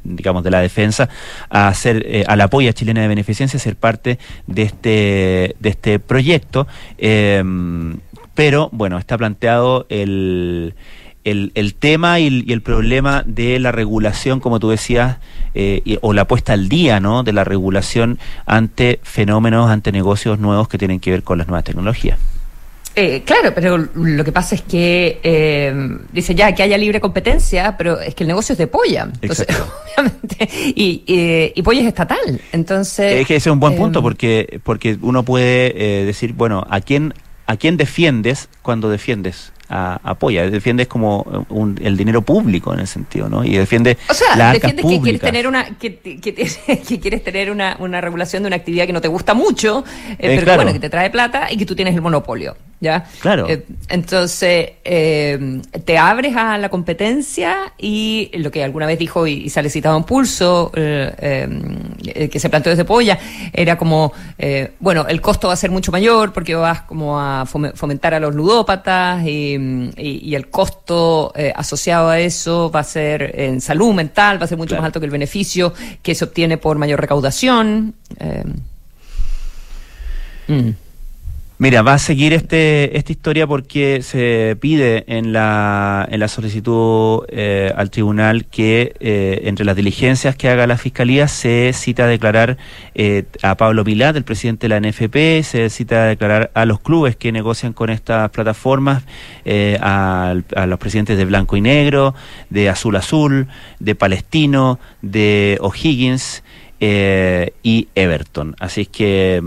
digamos, 0.03 0.43
de 0.43 0.49
la 0.49 0.61
defensa, 0.61 1.09
a 1.49 1.67
hacer, 1.67 2.25
a 2.27 2.35
la 2.35 2.45
apoya 2.45 2.73
chilena 2.73 3.01
de 3.01 3.07
beneficencia, 3.07 3.59
ser 3.59 3.75
parte 3.79 4.19
de 4.47 4.63
este, 4.63 5.55
de 5.59 5.69
este 5.69 5.99
proyecto. 5.99 6.67
pero, 8.35 8.69
bueno, 8.71 8.97
está 8.97 9.17
planteado 9.17 9.85
el, 9.89 10.75
el, 11.23 11.75
tema 11.75 12.19
y 12.19 12.45
el, 12.51 12.61
problema 12.61 13.23
de 13.25 13.59
la 13.59 13.71
regulación, 13.71 14.39
como 14.39 14.59
tú 14.59 14.69
decías, 14.69 15.17
o 16.01 16.13
la 16.13 16.25
puesta 16.25 16.53
al 16.53 16.69
día, 16.69 16.99
¿no? 16.99 17.23
De 17.23 17.33
la 17.33 17.43
regulación 17.43 18.19
ante 18.45 18.99
fenómenos, 19.03 19.69
ante 19.69 19.91
negocios 19.91 20.39
nuevos 20.39 20.67
que 20.67 20.77
tienen 20.77 20.99
que 20.99 21.11
ver 21.11 21.23
con 21.23 21.37
las 21.37 21.47
nuevas 21.47 21.63
tecnologías. 21.63 22.19
Eh, 23.01 23.23
claro, 23.23 23.53
pero 23.55 23.77
lo 23.77 24.25
que 24.25 24.33
pasa 24.33 24.55
es 24.55 24.61
que 24.61 25.21
eh, 25.23 25.73
dice 26.11 26.35
ya 26.35 26.53
que 26.53 26.63
haya 26.63 26.77
libre 26.77 26.99
competencia, 26.99 27.77
pero 27.77 27.97
es 27.97 28.13
que 28.13 28.25
el 28.25 28.27
negocio 28.27 28.51
es 28.51 28.59
de 28.59 28.67
polla. 28.67 29.07
Entonces, 29.21 29.47
obviamente, 29.97 30.49
y, 30.75 31.53
y, 31.55 31.61
polla 31.61 31.79
es 31.79 31.87
estatal. 31.87 32.41
Entonces. 32.51 33.21
Es 33.21 33.27
que 33.27 33.37
ese 33.37 33.47
es 33.49 33.53
un 33.53 33.61
buen 33.61 33.77
punto 33.77 33.99
em, 33.99 34.03
porque, 34.03 34.59
porque 34.65 34.97
uno 35.01 35.23
puede 35.23 36.01
eh, 36.01 36.05
decir, 36.05 36.33
bueno, 36.33 36.67
¿a 36.69 36.81
quién, 36.81 37.13
¿a 37.45 37.55
quién 37.55 37.77
defiendes 37.77 38.49
cuando 38.61 38.89
defiendes? 38.89 39.53
apoya, 39.69 40.49
defiendes 40.49 40.87
como 40.87 41.45
un, 41.49 41.79
el 41.83 41.95
dinero 41.95 42.23
público 42.23 42.73
en 42.73 42.79
el 42.79 42.87
sentido, 42.87 43.29
¿no? 43.29 43.43
Y 43.43 43.55
defiende 43.55 43.99
o 44.09 44.13
sea, 44.15 44.51
defiendes 44.51 44.83
que 44.83 44.99
quieres 44.99 45.21
tener 45.21 45.47
una 45.47 45.77
que, 45.77 45.99
que, 45.99 46.99
quieres 46.99 47.23
tener 47.23 47.51
una, 47.51 47.77
una, 47.79 48.01
regulación 48.01 48.41
de 48.41 48.47
una 48.47 48.55
actividad 48.55 48.87
que 48.87 48.93
no 48.93 49.01
te 49.01 49.07
gusta 49.07 49.35
mucho, 49.35 49.83
eh, 50.13 50.15
pero 50.17 50.43
que, 50.43 50.55
bueno, 50.55 50.73
que 50.73 50.79
te 50.79 50.89
trae 50.89 51.11
plata 51.11 51.51
y 51.51 51.57
que 51.57 51.67
tú 51.67 51.75
tienes 51.75 51.93
el 51.93 52.01
monopolio, 52.01 52.57
¿ya? 52.79 53.05
Claro. 53.19 53.47
Eh, 53.49 53.65
entonces, 53.89 54.71
eh, 54.83 55.61
te 55.85 55.97
abres 55.97 56.35
a 56.35 56.57
la 56.57 56.69
competencia 56.69 57.73
y 57.77 58.31
lo 58.33 58.51
que 58.51 58.63
alguna 58.63 58.85
vez 58.85 58.99
dijo 58.99 59.27
y, 59.27 59.49
sale 59.49 59.69
citado 59.69 59.97
en 59.97 60.03
Pulso, 60.03 60.71
que 60.71 62.39
se 62.39 62.49
planteó 62.49 62.71
desde 62.71 62.85
Polla, 62.85 63.17
era 63.53 63.77
como, 63.77 64.13
bueno, 64.79 65.05
el 65.07 65.21
costo 65.21 65.47
va 65.47 65.53
a 65.53 65.57
ser 65.57 65.71
mucho 65.71 65.91
mayor 65.91 66.33
porque 66.33 66.55
vas 66.55 66.81
como 66.81 67.19
a 67.19 67.45
fomentar 67.45 68.13
a 68.13 68.19
los 68.19 68.33
ludópatas 68.35 69.25
y 69.25 69.49
y, 69.97 70.35
el 70.35 70.49
costo 70.49 71.31
eh, 71.35 71.51
asociado 71.55 72.09
a 72.09 72.19
eso 72.19 72.71
va 72.71 72.81
a 72.81 72.83
ser 72.83 73.39
en 73.39 73.61
salud 73.61 73.93
mental, 73.93 74.39
va 74.39 74.45
a 74.45 74.47
ser 74.47 74.57
mucho 74.57 74.75
más 74.75 74.85
alto 74.85 74.99
que 74.99 75.05
el 75.05 75.11
beneficio 75.11 75.73
que 76.01 76.15
se 76.15 76.25
obtiene 76.25 76.57
por 76.57 76.77
mayor 76.77 76.99
recaudación. 76.99 77.93
Eh, 78.19 78.43
mm. 80.47 80.69
Mira, 81.61 81.81
va 81.81 81.95
a 81.95 81.99
seguir 81.99 82.31
este, 82.31 82.97
esta 82.97 83.11
historia 83.11 83.45
porque 83.45 84.01
se 84.01 84.55
pide 84.61 85.03
en 85.07 85.33
la, 85.33 86.07
en 86.09 86.21
la 86.21 86.29
solicitud 86.29 87.25
eh, 87.27 87.73
al 87.75 87.89
tribunal 87.89 88.45
que 88.45 88.93
eh, 89.01 89.41
entre 89.43 89.65
las 89.65 89.75
diligencias 89.75 90.37
que 90.37 90.47
haga 90.47 90.67
la 90.67 90.77
Fiscalía 90.77 91.27
se 91.27 91.73
cita 91.73 92.05
a 92.05 92.07
declarar 92.07 92.55
eh, 92.95 93.25
a 93.43 93.57
Pablo 93.57 93.83
Pilat, 93.83 94.15
el 94.15 94.23
presidente 94.23 94.69
de 94.69 94.79
la 94.79 94.79
NFP, 94.79 95.43
se 95.43 95.69
cita 95.69 96.03
a 96.03 96.05
declarar 96.05 96.49
a 96.53 96.63
los 96.63 96.79
clubes 96.79 97.17
que 97.17 97.33
negocian 97.33 97.73
con 97.73 97.89
estas 97.89 98.29
plataformas, 98.29 99.03
a, 99.81 100.35
a, 100.55 100.65
los 100.65 100.79
presidentes 100.79 101.17
de 101.17 101.25
Blanco 101.25 101.57
y 101.57 101.61
Negro, 101.61 102.15
de 102.49 102.69
Azul 102.69 102.95
Azul, 102.95 103.49
de 103.81 103.95
Palestino, 103.95 104.79
de 105.01 105.57
O'Higgins 105.59 106.41
y 106.79 107.89
Everton. 107.95 108.55
Así 108.61 108.81
es 108.83 108.87
que... 108.87 109.41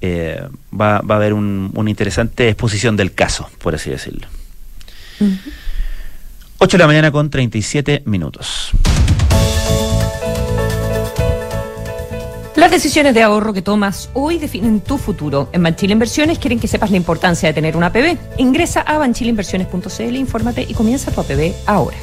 Eh, 0.00 0.40
va, 0.72 1.00
va, 1.00 1.14
a 1.14 1.18
haber 1.18 1.32
una 1.32 1.90
interesante 1.90 2.48
exposición 2.48 2.96
del 2.96 3.12
caso, 3.14 3.48
por 3.58 3.74
así 3.74 3.90
decirlo. 3.90 4.26
8 6.58 6.76
de 6.76 6.78
la 6.78 6.86
mañana 6.86 7.10
con 7.10 7.30
37 7.30 8.02
minutos. 8.06 8.72
Las 12.58 12.72
decisiones 12.72 13.14
de 13.14 13.22
ahorro 13.22 13.52
que 13.52 13.62
tomas 13.62 14.10
hoy 14.14 14.38
definen 14.38 14.80
tu 14.80 14.98
futuro. 14.98 15.48
En 15.52 15.62
Banchile 15.62 15.92
Inversiones 15.92 16.40
quieren 16.40 16.58
que 16.58 16.66
sepas 16.66 16.90
la 16.90 16.96
importancia 16.96 17.48
de 17.48 17.54
tener 17.54 17.76
una 17.76 17.86
APB. 17.86 18.18
Ingresa 18.38 18.80
a 18.80 18.98
banchileinversiones.cl, 18.98 20.16
infórmate 20.16 20.66
y 20.68 20.74
comienza 20.74 21.12
tu 21.12 21.20
APB 21.20 21.52
ahora. 21.66 21.96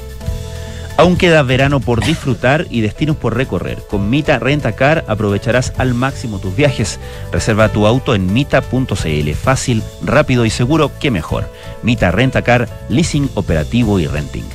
Aún 0.98 1.18
queda 1.18 1.44
verano 1.44 1.82
por 1.82 2.04
disfrutar 2.04 2.68
y 2.70 2.82
destinos 2.82 3.18
por 3.18 3.36
recorrer. 3.36 3.80
Con 3.90 4.10
Mita 4.10 4.40
Rentacar 4.40 5.04
aprovecharás 5.08 5.74
al 5.78 5.94
máximo 5.94 6.40
tus 6.40 6.56
viajes. 6.56 7.00
Reserva 7.34 7.70
tu 7.70 7.86
auto 7.86 8.16
en 8.16 8.32
mita.cl. 8.32 9.32
Fácil, 9.34 9.84
rápido 10.02 10.46
y 10.46 10.50
seguro, 10.50 10.92
que 11.00 11.12
mejor. 11.12 11.52
Mita 11.84 12.12
Rentacar, 12.12 12.70
leasing 12.88 13.30
operativo 13.36 14.00
y 14.00 14.08
renting. 14.08 14.46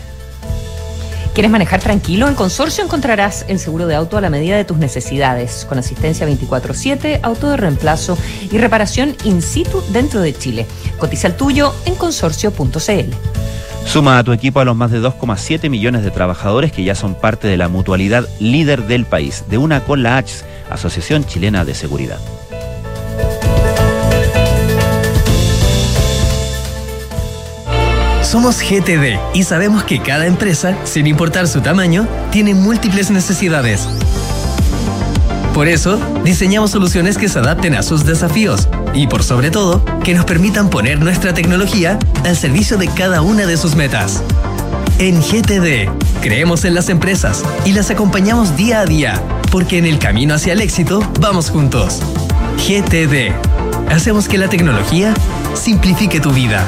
¿Quieres 1.34 1.52
manejar 1.52 1.80
tranquilo? 1.80 2.26
En 2.26 2.34
Consorcio 2.34 2.82
encontrarás 2.82 3.44
el 3.48 3.58
seguro 3.58 3.86
de 3.86 3.94
auto 3.94 4.18
a 4.18 4.20
la 4.20 4.30
medida 4.30 4.56
de 4.56 4.64
tus 4.64 4.78
necesidades, 4.78 5.64
con 5.68 5.78
asistencia 5.78 6.26
24/7, 6.26 7.20
auto 7.22 7.50
de 7.50 7.56
reemplazo 7.56 8.18
y 8.50 8.58
reparación 8.58 9.14
in 9.24 9.40
situ 9.40 9.82
dentro 9.90 10.20
de 10.20 10.36
Chile. 10.36 10.66
Cotiza 10.98 11.28
el 11.28 11.36
tuyo 11.36 11.72
en 11.84 11.94
consorcio.cl. 11.94 13.39
Suma 13.86 14.18
a 14.18 14.24
tu 14.24 14.32
equipo 14.32 14.60
a 14.60 14.64
los 14.64 14.76
más 14.76 14.90
de 14.90 15.00
2,7 15.00 15.68
millones 15.68 16.04
de 16.04 16.10
trabajadores 16.10 16.72
que 16.72 16.84
ya 16.84 16.94
son 16.94 17.14
parte 17.14 17.48
de 17.48 17.56
la 17.56 17.68
mutualidad 17.68 18.28
líder 18.38 18.86
del 18.86 19.04
país, 19.04 19.44
de 19.48 19.58
una 19.58 19.80
con 19.80 20.02
la 20.02 20.16
H, 20.16 20.44
Asociación 20.70 21.24
Chilena 21.24 21.64
de 21.64 21.74
Seguridad. 21.74 22.18
Somos 28.22 28.60
GTD 28.60 29.18
y 29.34 29.42
sabemos 29.42 29.82
que 29.82 30.00
cada 30.00 30.26
empresa, 30.26 30.76
sin 30.84 31.08
importar 31.08 31.48
su 31.48 31.62
tamaño, 31.62 32.06
tiene 32.30 32.54
múltiples 32.54 33.10
necesidades. 33.10 33.88
Por 35.52 35.66
eso, 35.66 35.98
diseñamos 36.22 36.70
soluciones 36.70 37.18
que 37.18 37.28
se 37.28 37.40
adapten 37.40 37.74
a 37.74 37.82
sus 37.82 38.06
desafíos 38.06 38.68
y, 38.94 39.06
por 39.06 39.22
sobre 39.22 39.50
todo, 39.50 39.84
que 40.04 40.14
nos 40.14 40.24
permitan 40.24 40.70
poner 40.70 41.00
nuestra 41.00 41.34
tecnología 41.34 41.98
al 42.24 42.36
servicio 42.36 42.76
de 42.76 42.88
cada 42.88 43.22
una 43.22 43.46
de 43.46 43.56
sus 43.56 43.76
metas. 43.76 44.22
En 44.98 45.20
GTD, 45.20 45.88
creemos 46.20 46.64
en 46.64 46.74
las 46.74 46.88
empresas 46.88 47.42
y 47.64 47.72
las 47.72 47.90
acompañamos 47.90 48.56
día 48.56 48.80
a 48.80 48.84
día, 48.84 49.22
porque 49.50 49.78
en 49.78 49.86
el 49.86 49.98
camino 49.98 50.34
hacia 50.34 50.52
el 50.52 50.60
éxito 50.60 51.00
vamos 51.20 51.50
juntos. 51.50 52.00
GTD. 52.56 53.32
Hacemos 53.90 54.28
que 54.28 54.38
la 54.38 54.48
tecnología 54.48 55.14
simplifique 55.54 56.20
tu 56.20 56.30
vida. 56.30 56.64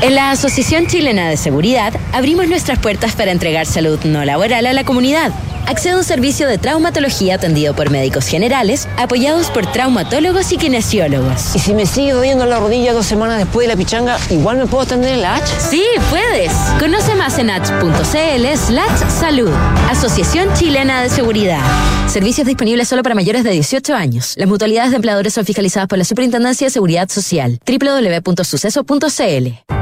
En 0.00 0.16
la 0.16 0.32
Asociación 0.32 0.88
Chilena 0.88 1.28
de 1.28 1.36
Seguridad 1.36 1.92
abrimos 2.12 2.48
nuestras 2.48 2.78
puertas 2.80 3.14
para 3.14 3.30
entregar 3.30 3.66
salud 3.66 4.00
no 4.04 4.24
laboral 4.24 4.66
a 4.66 4.72
la 4.72 4.82
comunidad. 4.82 5.32
Accede 5.66 5.92
a 5.92 5.96
un 5.96 6.04
servicio 6.04 6.48
de 6.48 6.58
traumatología 6.58 7.36
atendido 7.36 7.74
por 7.74 7.90
médicos 7.90 8.26
generales, 8.26 8.88
apoyados 8.96 9.50
por 9.50 9.70
traumatólogos 9.70 10.52
y 10.52 10.56
kinesiólogos. 10.56 11.54
¿Y 11.54 11.58
si 11.58 11.74
me 11.74 11.86
sigue 11.86 12.12
doliendo 12.12 12.46
la 12.46 12.58
rodilla 12.58 12.92
dos 12.92 13.06
semanas 13.06 13.38
después 13.38 13.66
de 13.66 13.74
la 13.74 13.78
pichanga, 13.78 14.18
igual 14.30 14.58
me 14.58 14.66
puedo 14.66 14.82
atender 14.82 15.14
en 15.14 15.22
la 15.22 15.36
H? 15.36 15.46
Sí, 15.70 15.84
puedes. 16.10 16.52
Conoce 16.78 17.14
más 17.14 17.38
en 17.38 17.50
h.cl 17.50 18.56
slash 18.56 19.10
salud. 19.20 19.52
Asociación 19.90 20.52
Chilena 20.54 21.02
de 21.02 21.10
Seguridad. 21.10 21.62
Servicios 22.08 22.46
disponibles 22.46 22.88
solo 22.88 23.02
para 23.02 23.14
mayores 23.14 23.44
de 23.44 23.50
18 23.50 23.94
años. 23.94 24.34
Las 24.36 24.48
mutualidades 24.48 24.90
de 24.90 24.96
empleadores 24.96 25.32
son 25.32 25.44
fiscalizadas 25.44 25.88
por 25.88 25.98
la 25.98 26.04
Superintendencia 26.04 26.66
de 26.66 26.70
Seguridad 26.70 27.08
Social. 27.08 27.58
www.suceso.cl 27.66 29.81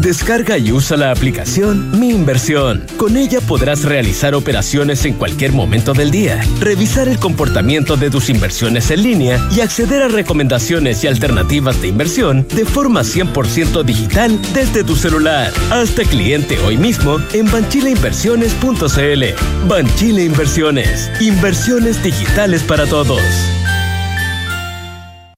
Descarga 0.00 0.58
y 0.58 0.70
usa 0.70 0.96
la 0.96 1.10
aplicación 1.10 1.98
Mi 1.98 2.10
Inversión. 2.10 2.86
Con 2.96 3.16
ella 3.16 3.40
podrás 3.40 3.82
realizar 3.82 4.34
operaciones 4.34 5.04
en 5.04 5.14
cualquier 5.14 5.52
momento 5.52 5.92
del 5.92 6.12
día, 6.12 6.40
revisar 6.60 7.08
el 7.08 7.18
comportamiento 7.18 7.96
de 7.96 8.08
tus 8.08 8.30
inversiones 8.30 8.92
en 8.92 9.02
línea 9.02 9.44
y 9.50 9.60
acceder 9.60 10.02
a 10.02 10.08
recomendaciones 10.08 11.02
y 11.02 11.08
alternativas 11.08 11.82
de 11.82 11.88
inversión 11.88 12.46
de 12.54 12.64
forma 12.64 13.00
100% 13.00 13.82
digital 13.82 14.40
desde 14.54 14.84
tu 14.84 14.94
celular. 14.94 15.52
Hasta 15.70 16.04
cliente 16.04 16.58
hoy 16.60 16.76
mismo 16.76 17.18
en 17.32 17.50
banchileinversiones.cl. 17.50 19.68
Banchile 19.68 20.24
Inversiones. 20.24 21.10
Inversiones 21.20 22.02
digitales 22.02 22.62
para 22.62 22.86
todos. 22.86 23.20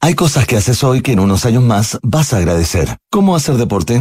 Hay 0.02 0.14
cosas 0.14 0.46
que 0.46 0.56
haces 0.56 0.82
hoy 0.82 1.02
que 1.02 1.12
en 1.12 1.20
unos 1.20 1.44
años 1.44 1.62
más 1.62 1.98
vas 2.02 2.32
a 2.32 2.38
agradecer. 2.38 2.96
¿Cómo 3.10 3.36
hacer 3.36 3.56
deporte? 3.56 4.00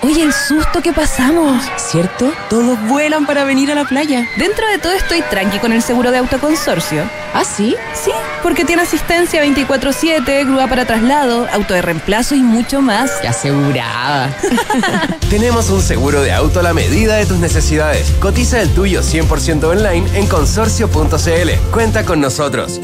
Oye, 0.00 0.22
el 0.22 0.32
susto 0.32 0.80
que 0.80 0.92
pasamos, 0.92 1.60
¿cierto? 1.76 2.30
Todos 2.48 2.78
vuelan 2.86 3.26
para 3.26 3.42
venir 3.42 3.72
a 3.72 3.74
la 3.74 3.84
playa. 3.84 4.28
Dentro 4.36 4.64
de 4.68 4.78
todo 4.78 4.92
estoy 4.92 5.22
tranqui 5.22 5.58
con 5.58 5.72
el 5.72 5.82
seguro 5.82 6.12
de 6.12 6.18
autoconsorcio. 6.18 7.02
¿Ah, 7.34 7.42
sí? 7.44 7.74
Sí, 7.94 8.12
porque 8.40 8.64
tiene 8.64 8.82
asistencia 8.82 9.44
24-7, 9.44 10.46
grúa 10.46 10.68
para 10.68 10.84
traslado, 10.86 11.48
auto 11.52 11.74
de 11.74 11.82
reemplazo 11.82 12.36
y 12.36 12.42
mucho 12.42 12.80
más. 12.80 13.10
¡Qué 13.20 13.26
asegurada! 13.26 14.32
Tenemos 15.30 15.68
un 15.70 15.82
seguro 15.82 16.22
de 16.22 16.32
auto 16.32 16.60
a 16.60 16.62
la 16.62 16.74
medida 16.74 17.16
de 17.16 17.26
tus 17.26 17.38
necesidades. 17.38 18.12
Cotiza 18.20 18.62
el 18.62 18.70
tuyo 18.70 19.02
100% 19.02 19.64
online 19.64 20.16
en 20.16 20.28
consorcio.cl. 20.28 21.50
Cuenta 21.72 22.04
con 22.04 22.20
nosotros. 22.20 22.80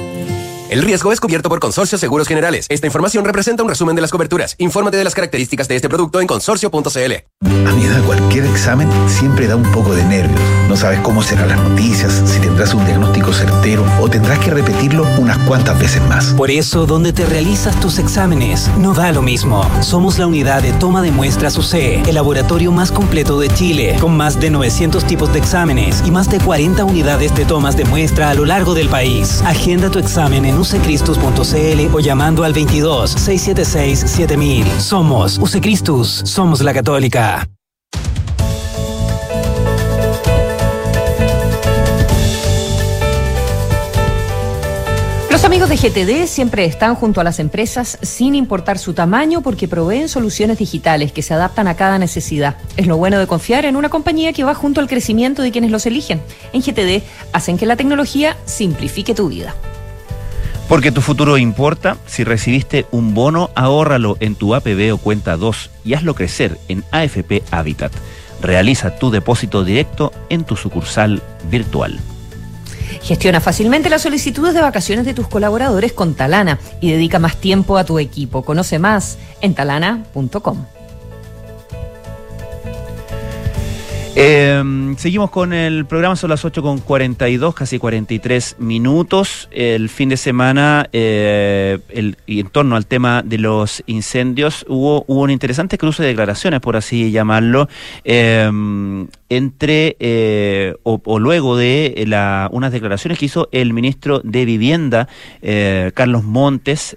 El 0.74 0.82
riesgo 0.82 1.12
es 1.12 1.20
cubierto 1.20 1.48
por 1.48 1.60
Consorcio 1.60 1.98
Seguros 1.98 2.26
Generales. 2.26 2.66
Esta 2.68 2.88
información 2.88 3.24
representa 3.24 3.62
un 3.62 3.68
resumen 3.68 3.94
de 3.94 4.02
las 4.02 4.10
coberturas. 4.10 4.56
Infórmate 4.58 4.96
de 4.96 5.04
las 5.04 5.14
características 5.14 5.68
de 5.68 5.76
este 5.76 5.88
producto 5.88 6.20
en 6.20 6.26
consorcio.cl. 6.26 7.12
A 7.44 7.72
mi 7.72 7.84
edad, 7.84 8.02
cualquier 8.04 8.44
examen 8.46 8.90
siempre 9.08 9.46
da 9.46 9.54
un 9.54 9.70
poco 9.70 9.94
de 9.94 10.02
nervios. 10.02 10.40
No 10.68 10.76
sabes 10.76 10.98
cómo 10.98 11.22
serán 11.22 11.50
las 11.50 11.62
noticias, 11.62 12.20
si 12.26 12.40
tendrás 12.40 12.74
un 12.74 12.84
diagnóstico 12.84 13.32
certero 13.32 13.86
o 14.00 14.08
tendrás 14.08 14.40
que 14.40 14.50
repetirlo 14.50 15.06
unas 15.18 15.38
cuantas 15.46 15.78
veces 15.78 16.02
más. 16.08 16.32
Por 16.32 16.50
eso, 16.50 16.86
donde 16.86 17.12
te 17.12 17.24
realizas 17.24 17.78
tus 17.78 18.00
exámenes, 18.00 18.68
no 18.76 18.94
da 18.94 19.12
lo 19.12 19.22
mismo. 19.22 19.70
Somos 19.80 20.18
la 20.18 20.26
unidad 20.26 20.60
de 20.60 20.72
toma 20.72 21.02
de 21.02 21.12
muestras 21.12 21.56
UC, 21.56 22.08
el 22.08 22.16
laboratorio 22.16 22.72
más 22.72 22.90
completo 22.90 23.38
de 23.38 23.48
Chile, 23.48 23.96
con 24.00 24.16
más 24.16 24.40
de 24.40 24.50
900 24.50 25.04
tipos 25.04 25.32
de 25.32 25.38
exámenes 25.38 26.02
y 26.04 26.10
más 26.10 26.28
de 26.28 26.40
40 26.40 26.84
unidades 26.84 27.32
de 27.36 27.44
tomas 27.44 27.76
de 27.76 27.84
muestra 27.84 28.30
a 28.30 28.34
lo 28.34 28.44
largo 28.44 28.74
del 28.74 28.88
país. 28.88 29.40
Agenda 29.46 29.88
tu 29.88 30.00
examen 30.00 30.44
en 30.44 30.63
usecristus.cl 30.64 31.94
o 31.94 32.00
llamando 32.00 32.42
al 32.42 32.54
22 32.54 33.10
676 33.10 34.10
7000. 34.10 34.66
Somos 34.80 35.38
Usecristus, 35.38 36.22
somos 36.24 36.62
la 36.62 36.72
Católica. 36.72 37.46
Los 45.30 45.44
amigos 45.44 45.68
de 45.68 45.76
GTD 45.76 46.26
siempre 46.26 46.64
están 46.64 46.94
junto 46.94 47.20
a 47.20 47.24
las 47.24 47.38
empresas 47.40 47.98
sin 48.00 48.34
importar 48.34 48.78
su 48.78 48.94
tamaño 48.94 49.42
porque 49.42 49.68
proveen 49.68 50.08
soluciones 50.08 50.56
digitales 50.56 51.12
que 51.12 51.20
se 51.20 51.34
adaptan 51.34 51.68
a 51.68 51.76
cada 51.76 51.98
necesidad. 51.98 52.56
Es 52.78 52.86
lo 52.86 52.96
bueno 52.96 53.18
de 53.18 53.26
confiar 53.26 53.66
en 53.66 53.76
una 53.76 53.90
compañía 53.90 54.32
que 54.32 54.44
va 54.44 54.54
junto 54.54 54.80
al 54.80 54.88
crecimiento 54.88 55.42
de 55.42 55.50
quienes 55.50 55.70
los 55.70 55.84
eligen. 55.84 56.22
En 56.54 56.62
GTD 56.62 57.04
hacen 57.32 57.58
que 57.58 57.66
la 57.66 57.76
tecnología 57.76 58.38
simplifique 58.46 59.14
tu 59.14 59.28
vida. 59.28 59.54
Porque 60.68 60.90
tu 60.90 61.02
futuro 61.02 61.36
importa, 61.36 61.98
si 62.06 62.24
recibiste 62.24 62.86
un 62.90 63.14
bono, 63.14 63.50
ahórralo 63.54 64.16
en 64.20 64.34
tu 64.34 64.54
APB 64.54 64.94
o 64.94 64.98
cuenta 64.98 65.36
2 65.36 65.70
y 65.84 65.94
hazlo 65.94 66.14
crecer 66.14 66.58
en 66.68 66.84
AFP 66.90 67.42
Habitat. 67.50 67.92
Realiza 68.40 68.96
tu 68.96 69.10
depósito 69.10 69.64
directo 69.64 70.12
en 70.30 70.44
tu 70.44 70.56
sucursal 70.56 71.22
virtual. 71.50 72.00
Gestiona 73.02 73.40
fácilmente 73.40 73.90
las 73.90 74.02
solicitudes 74.02 74.54
de 74.54 74.62
vacaciones 74.62 75.04
de 75.04 75.12
tus 75.12 75.28
colaboradores 75.28 75.92
con 75.92 76.14
Talana 76.14 76.58
y 76.80 76.90
dedica 76.90 77.18
más 77.18 77.36
tiempo 77.36 77.76
a 77.76 77.84
tu 77.84 77.98
equipo. 77.98 78.42
Conoce 78.42 78.78
más 78.78 79.18
en 79.42 79.54
talana.com. 79.54 80.64
Eh, 84.16 84.94
seguimos 84.96 85.30
con 85.30 85.52
el 85.52 85.86
programa, 85.86 86.14
son 86.14 86.30
las 86.30 86.44
8 86.44 86.62
con 86.62 86.78
42, 86.78 87.52
casi 87.52 87.80
43 87.80 88.56
minutos. 88.60 89.48
El 89.50 89.88
fin 89.88 90.08
de 90.08 90.16
semana, 90.16 90.88
eh, 90.92 91.80
y 92.26 92.38
en 92.38 92.46
torno 92.48 92.76
al 92.76 92.86
tema 92.86 93.22
de 93.24 93.38
los 93.38 93.82
incendios, 93.86 94.64
hubo, 94.68 95.04
hubo 95.08 95.22
un 95.22 95.30
interesante 95.30 95.78
cruce 95.78 96.04
de 96.04 96.10
declaraciones, 96.10 96.60
por 96.60 96.76
así 96.76 97.10
llamarlo, 97.10 97.68
eh, 98.04 98.48
entre 99.30 99.96
eh, 99.98 100.76
o, 100.84 101.00
o, 101.04 101.18
luego 101.18 101.56
de 101.56 102.04
la, 102.06 102.48
unas 102.52 102.70
declaraciones 102.70 103.18
que 103.18 103.26
hizo 103.26 103.48
el 103.50 103.72
ministro 103.72 104.20
de 104.22 104.44
Vivienda, 104.44 105.08
eh, 105.42 105.90
Carlos 105.92 106.22
Montes 106.22 106.96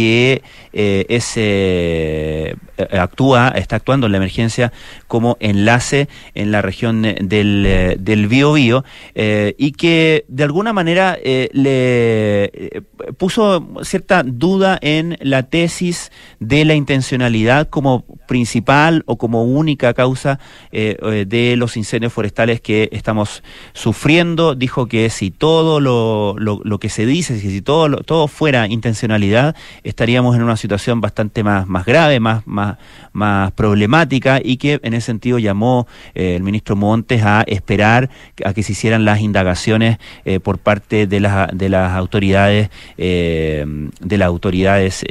que 0.00 0.42
eh, 0.72 1.20
eh, 1.36 2.54
actúa, 2.92 3.48
está 3.54 3.76
actuando 3.76 4.06
en 4.06 4.12
la 4.12 4.16
emergencia 4.16 4.72
como 5.08 5.36
enlace 5.40 6.08
en 6.34 6.52
la 6.52 6.62
región 6.62 7.02
del, 7.02 7.98
del 7.98 8.28
Biobío 8.28 8.82
eh, 9.14 9.54
y 9.58 9.72
que 9.72 10.24
de 10.28 10.44
alguna 10.44 10.72
manera 10.72 11.18
le 11.22 12.82
puso 13.18 13.68
cierta 13.82 14.22
duda 14.22 14.78
en 14.80 15.18
la 15.20 15.42
tesis 15.42 16.12
de 16.38 16.64
la 16.64 16.74
intencionalidad 16.74 17.68
como 17.68 18.06
principal 18.26 19.02
o 19.04 19.18
como 19.18 19.44
única 19.44 19.92
causa 19.92 20.38
de 20.70 21.54
los 21.58 21.76
incendios 21.76 22.12
forestales 22.12 22.62
que 22.62 22.88
estamos 22.92 23.42
sufriendo. 23.74 24.54
Dijo 24.54 24.86
que 24.86 25.10
si 25.10 25.30
todo 25.30 25.80
lo, 25.80 26.36
lo, 26.38 26.60
lo 26.64 26.78
que 26.78 26.88
se 26.88 27.04
dice, 27.04 27.38
si 27.38 27.60
todo, 27.60 27.88
lo, 27.88 27.98
todo 27.98 28.28
fuera 28.28 28.66
intencionalidad, 28.66 29.56
estaríamos 29.90 30.36
en 30.36 30.42
una 30.42 30.56
situación 30.56 31.00
bastante 31.00 31.44
más, 31.44 31.66
más 31.68 31.84
grave, 31.84 32.20
más, 32.20 32.46
más, 32.46 32.78
más 33.12 33.52
problemática 33.52 34.40
y 34.42 34.56
que 34.56 34.80
en 34.82 34.94
ese 34.94 35.06
sentido 35.06 35.38
llamó 35.38 35.86
eh, 36.14 36.36
el 36.36 36.42
ministro 36.42 36.76
Montes 36.76 37.22
a 37.22 37.42
esperar 37.46 38.08
a 38.44 38.54
que 38.54 38.62
se 38.62 38.72
hicieran 38.72 39.04
las 39.04 39.20
indagaciones 39.20 39.98
eh, 40.24 40.40
por 40.40 40.58
parte 40.58 41.06
de 41.06 41.20
las, 41.20 41.50
de 41.52 41.68
las 41.68 41.92
autoridades, 41.92 42.70
eh, 42.96 43.64
de 44.00 44.18
las 44.18 44.26
autoridades 44.26 45.04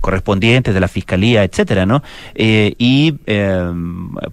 correspondientes, 0.00 0.72
de 0.72 0.80
la 0.80 0.88
fiscalía, 0.88 1.44
etcétera, 1.44 1.86
¿no? 1.86 2.02
y 2.34 3.12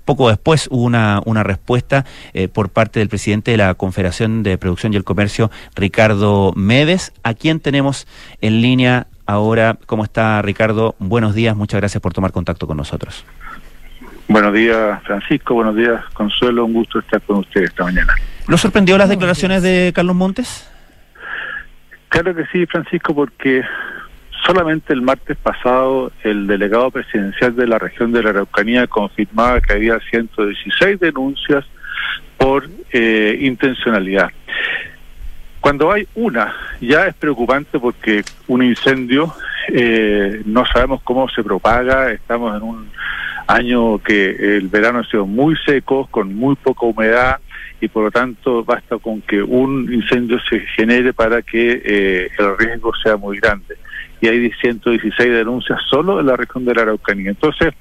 poco 0.05 0.29
después 0.29 0.67
hubo 0.71 0.83
una, 0.83 1.21
una 1.25 1.43
respuesta 1.43 2.05
por 2.53 2.69
parte 2.69 2.99
del 2.99 3.09
presidente 3.09 3.51
de 3.51 3.57
la 3.57 3.73
Confederación 3.73 4.43
de 4.43 4.57
Producción 4.57 4.93
y 4.93 4.97
el 4.97 5.03
Comercio, 5.03 5.51
Ricardo 5.75 6.53
Medes, 6.55 7.11
a 7.23 7.33
quien 7.33 7.59
tenemos 7.59 8.07
en 8.41 8.61
línea 8.61 9.07
ahora. 9.29 9.77
¿Cómo 9.85 10.03
está 10.03 10.41
Ricardo? 10.41 10.95
Buenos 10.99 11.35
días, 11.35 11.55
muchas 11.55 11.79
gracias 11.79 12.01
por 12.01 12.13
tomar 12.13 12.31
contacto 12.31 12.67
con 12.67 12.77
nosotros. 12.77 13.25
Buenos 14.27 14.53
días, 14.53 15.01
Francisco. 15.03 15.55
Buenos 15.55 15.75
días, 15.75 16.03
Consuelo. 16.13 16.65
Un 16.65 16.73
gusto 16.73 16.99
estar 16.99 17.21
con 17.21 17.37
usted 17.37 17.63
esta 17.63 17.83
mañana. 17.83 18.13
¿Lo 18.47 18.57
sorprendió 18.57 18.97
las 18.97 19.09
declaraciones 19.09 19.63
de 19.63 19.91
Carlos 19.93 20.15
Montes? 20.15 20.69
Claro 22.09 22.35
que 22.35 22.45
sí, 22.51 22.65
Francisco, 22.65 23.13
porque 23.13 23.63
solamente 24.45 24.93
el 24.93 25.01
martes 25.01 25.37
pasado 25.37 26.11
el 26.23 26.47
delegado 26.47 26.89
presidencial 26.91 27.55
de 27.55 27.67
la 27.67 27.77
región 27.77 28.11
de 28.11 28.23
la 28.23 28.31
Araucanía 28.31 28.87
confirmaba 28.87 29.61
que 29.61 29.73
había 29.73 29.99
116 30.09 30.99
denuncias 30.99 31.65
por 32.37 32.67
eh, 32.91 33.37
intencionalidad. 33.41 34.31
Cuando 35.69 35.91
hay 35.91 36.07
una, 36.15 36.51
ya 36.81 37.05
es 37.05 37.13
preocupante 37.13 37.77
porque 37.79 38.23
un 38.47 38.63
incendio 38.63 39.31
eh, 39.67 40.41
no 40.43 40.65
sabemos 40.65 40.99
cómo 41.03 41.29
se 41.29 41.43
propaga, 41.43 42.11
estamos 42.11 42.57
en 42.57 42.63
un 42.63 42.89
año 43.45 43.99
que 43.99 44.57
el 44.57 44.67
verano 44.67 45.01
ha 45.01 45.03
sido 45.03 45.27
muy 45.27 45.55
seco, 45.67 46.07
con 46.09 46.33
muy 46.33 46.55
poca 46.55 46.87
humedad 46.87 47.39
y 47.79 47.87
por 47.87 48.05
lo 48.05 48.09
tanto 48.09 48.63
basta 48.63 48.97
con 48.97 49.21
que 49.21 49.43
un 49.43 49.93
incendio 49.93 50.39
se 50.49 50.61
genere 50.75 51.13
para 51.13 51.43
que 51.43 51.79
eh, 51.85 52.31
el 52.39 52.57
riesgo 52.57 52.91
sea 53.03 53.17
muy 53.17 53.37
grande. 53.37 53.75
Y 54.21 54.27
hay 54.27 54.51
116 54.51 55.29
denuncias 55.31 55.79
solo 55.89 56.19
en 56.19 56.25
la 56.25 56.35
región 56.35 56.65
de 56.65 56.75
la 56.75 56.81
Araucanía. 56.81 57.29
Entonces, 57.29 57.73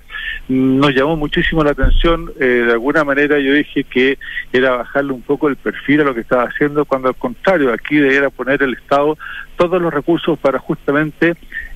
nos 0.49 0.95
llamó 0.95 1.16
muchísimo 1.16 1.62
la 1.64 1.72
atención. 1.72 2.30
Eh, 2.41 2.64
de 2.66 2.72
alguna 2.72 3.05
manera 3.05 3.39
yo 3.39 3.53
dije 3.53 3.84
que 3.84 4.18
era 4.53 4.76
bajarle 4.76 5.12
un 5.12 5.22
poco 5.22 5.49
el 5.49 5.57
perfil 5.57 6.01
a 6.01 6.05
lo 6.05 6.14
que 6.14 6.20
estaba 6.20 6.45
haciendo, 6.45 6.84
cuando 6.84 7.09
al 7.09 7.16
contrario, 7.16 7.72
aquí 7.72 7.97
debiera 7.97 8.30
poner 8.30 8.62
el 8.62 8.74
Estado 8.74 9.18
todos 9.57 9.80
los 9.80 9.93
recursos 9.93 10.39
para 10.39 10.59
justamente 10.59 11.34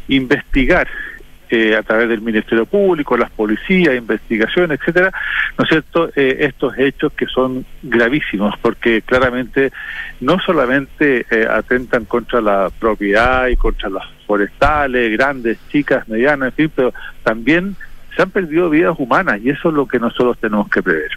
investigar 0.08 0.88
eh, 1.54 1.76
a 1.76 1.82
través 1.82 2.08
del 2.08 2.22
Ministerio 2.22 2.64
Público, 2.64 3.14
las 3.14 3.30
policías, 3.30 3.94
investigación, 3.94 4.72
etcétera, 4.72 5.12
¿no 5.58 5.64
es 5.64 5.68
cierto?, 5.68 6.08
eh, 6.16 6.38
estos 6.40 6.78
hechos 6.78 7.12
que 7.12 7.26
son 7.26 7.66
gravísimos, 7.82 8.54
porque 8.62 9.02
claramente 9.02 9.70
no 10.22 10.38
solamente 10.40 11.26
eh, 11.30 11.46
atentan 11.46 12.06
contra 12.06 12.40
la 12.40 12.70
propiedad 12.70 13.48
y 13.48 13.56
contra 13.56 13.90
las 13.90 14.04
forestales, 14.26 15.12
grandes, 15.12 15.58
chicas, 15.70 16.08
medianas, 16.08 16.48
en 16.48 16.54
fin, 16.54 16.72
pero 16.74 16.94
también 17.22 17.76
se 18.16 18.22
han 18.22 18.30
perdido 18.30 18.70
vidas 18.70 18.94
humanas 18.98 19.38
y 19.42 19.50
eso 19.50 19.68
es 19.68 19.74
lo 19.74 19.86
que 19.86 19.98
nosotros 19.98 20.38
tenemos 20.38 20.70
que 20.70 20.82
prever. 20.82 21.10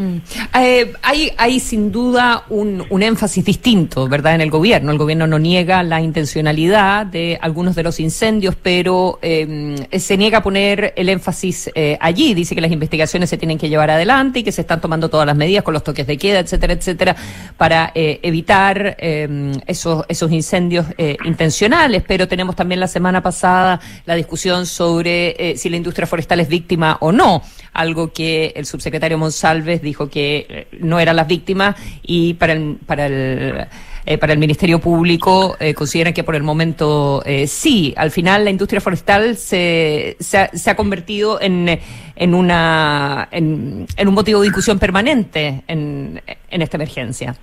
Mm. 0.00 0.16
Eh, 0.54 0.92
hay, 1.02 1.32
hay 1.36 1.60
sin 1.60 1.92
duda 1.92 2.44
un, 2.48 2.82
un, 2.88 3.02
énfasis 3.02 3.44
distinto, 3.44 4.08
¿verdad?, 4.08 4.34
en 4.34 4.40
el 4.40 4.50
gobierno. 4.50 4.92
El 4.92 4.98
gobierno 4.98 5.26
no 5.26 5.38
niega 5.38 5.82
la 5.82 6.00
intencionalidad 6.00 7.04
de 7.04 7.38
algunos 7.42 7.76
de 7.76 7.82
los 7.82 8.00
incendios, 8.00 8.56
pero 8.60 9.18
eh, 9.20 9.86
se 9.98 10.16
niega 10.16 10.38
a 10.38 10.42
poner 10.42 10.94
el 10.96 11.10
énfasis 11.10 11.70
eh, 11.74 11.98
allí. 12.00 12.32
Dice 12.32 12.54
que 12.54 12.62
las 12.62 12.72
investigaciones 12.72 13.28
se 13.28 13.36
tienen 13.36 13.58
que 13.58 13.68
llevar 13.68 13.90
adelante 13.90 14.38
y 14.38 14.42
que 14.42 14.52
se 14.52 14.62
están 14.62 14.80
tomando 14.80 15.10
todas 15.10 15.26
las 15.26 15.36
medidas 15.36 15.64
con 15.64 15.74
los 15.74 15.84
toques 15.84 16.06
de 16.06 16.16
queda, 16.16 16.38
etcétera, 16.38 16.72
etcétera, 16.72 17.16
para 17.58 17.92
eh, 17.94 18.20
evitar 18.22 18.96
em, 18.98 19.52
esos, 19.66 20.06
esos 20.08 20.32
incendios 20.32 20.86
intencionales. 21.24 22.02
Pero 22.06 22.26
tenemos 22.26 22.56
también 22.56 22.80
la 22.80 22.88
semana 22.88 23.22
pasada 23.22 23.80
la 24.06 24.14
discusión 24.14 24.64
sobre 24.64 25.56
si 25.56 25.68
la 25.68 25.76
industria 25.76 26.06
forestal 26.06 26.40
es 26.40 26.48
víctima 26.48 26.96
o 27.00 27.12
no, 27.12 27.42
algo 27.72 28.12
que 28.12 28.52
el 28.56 28.66
subsecretario 28.66 29.18
Monsalves 29.18 29.82
dijo 29.82 30.08
que 30.08 30.46
eh, 30.48 30.66
no 30.80 30.98
eran 31.00 31.16
las 31.16 31.26
víctimas 31.26 31.76
y 32.02 32.34
para 32.34 32.52
el, 32.52 32.78
para 32.86 33.06
el 33.06 33.66
eh, 34.06 34.16
para 34.16 34.32
el 34.32 34.38
Ministerio 34.38 34.78
Público 34.78 35.56
eh, 35.60 35.74
consideran 35.74 36.14
que 36.14 36.24
por 36.24 36.34
el 36.34 36.42
momento 36.42 37.22
eh, 37.26 37.46
sí. 37.46 37.92
Al 37.96 38.10
final 38.10 38.44
la 38.44 38.50
industria 38.50 38.80
forestal 38.80 39.36
se, 39.36 40.16
se, 40.18 40.38
ha, 40.38 40.48
se 40.48 40.70
ha 40.70 40.74
convertido 40.74 41.40
en, 41.40 41.78
en, 42.16 42.34
una, 42.34 43.28
en, 43.30 43.86
en, 43.96 44.08
un 44.08 44.14
motivo 44.14 44.40
de 44.40 44.46
discusión 44.46 44.78
permanente 44.78 45.62
en, 45.68 46.20
en 46.50 46.62
esta 46.62 46.76
emergencia. 46.78 47.34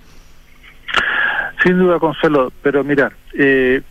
Sin 1.62 1.78
duda, 1.78 1.98
Consuelo, 1.98 2.52
pero 2.62 2.84
mira, 2.84 3.12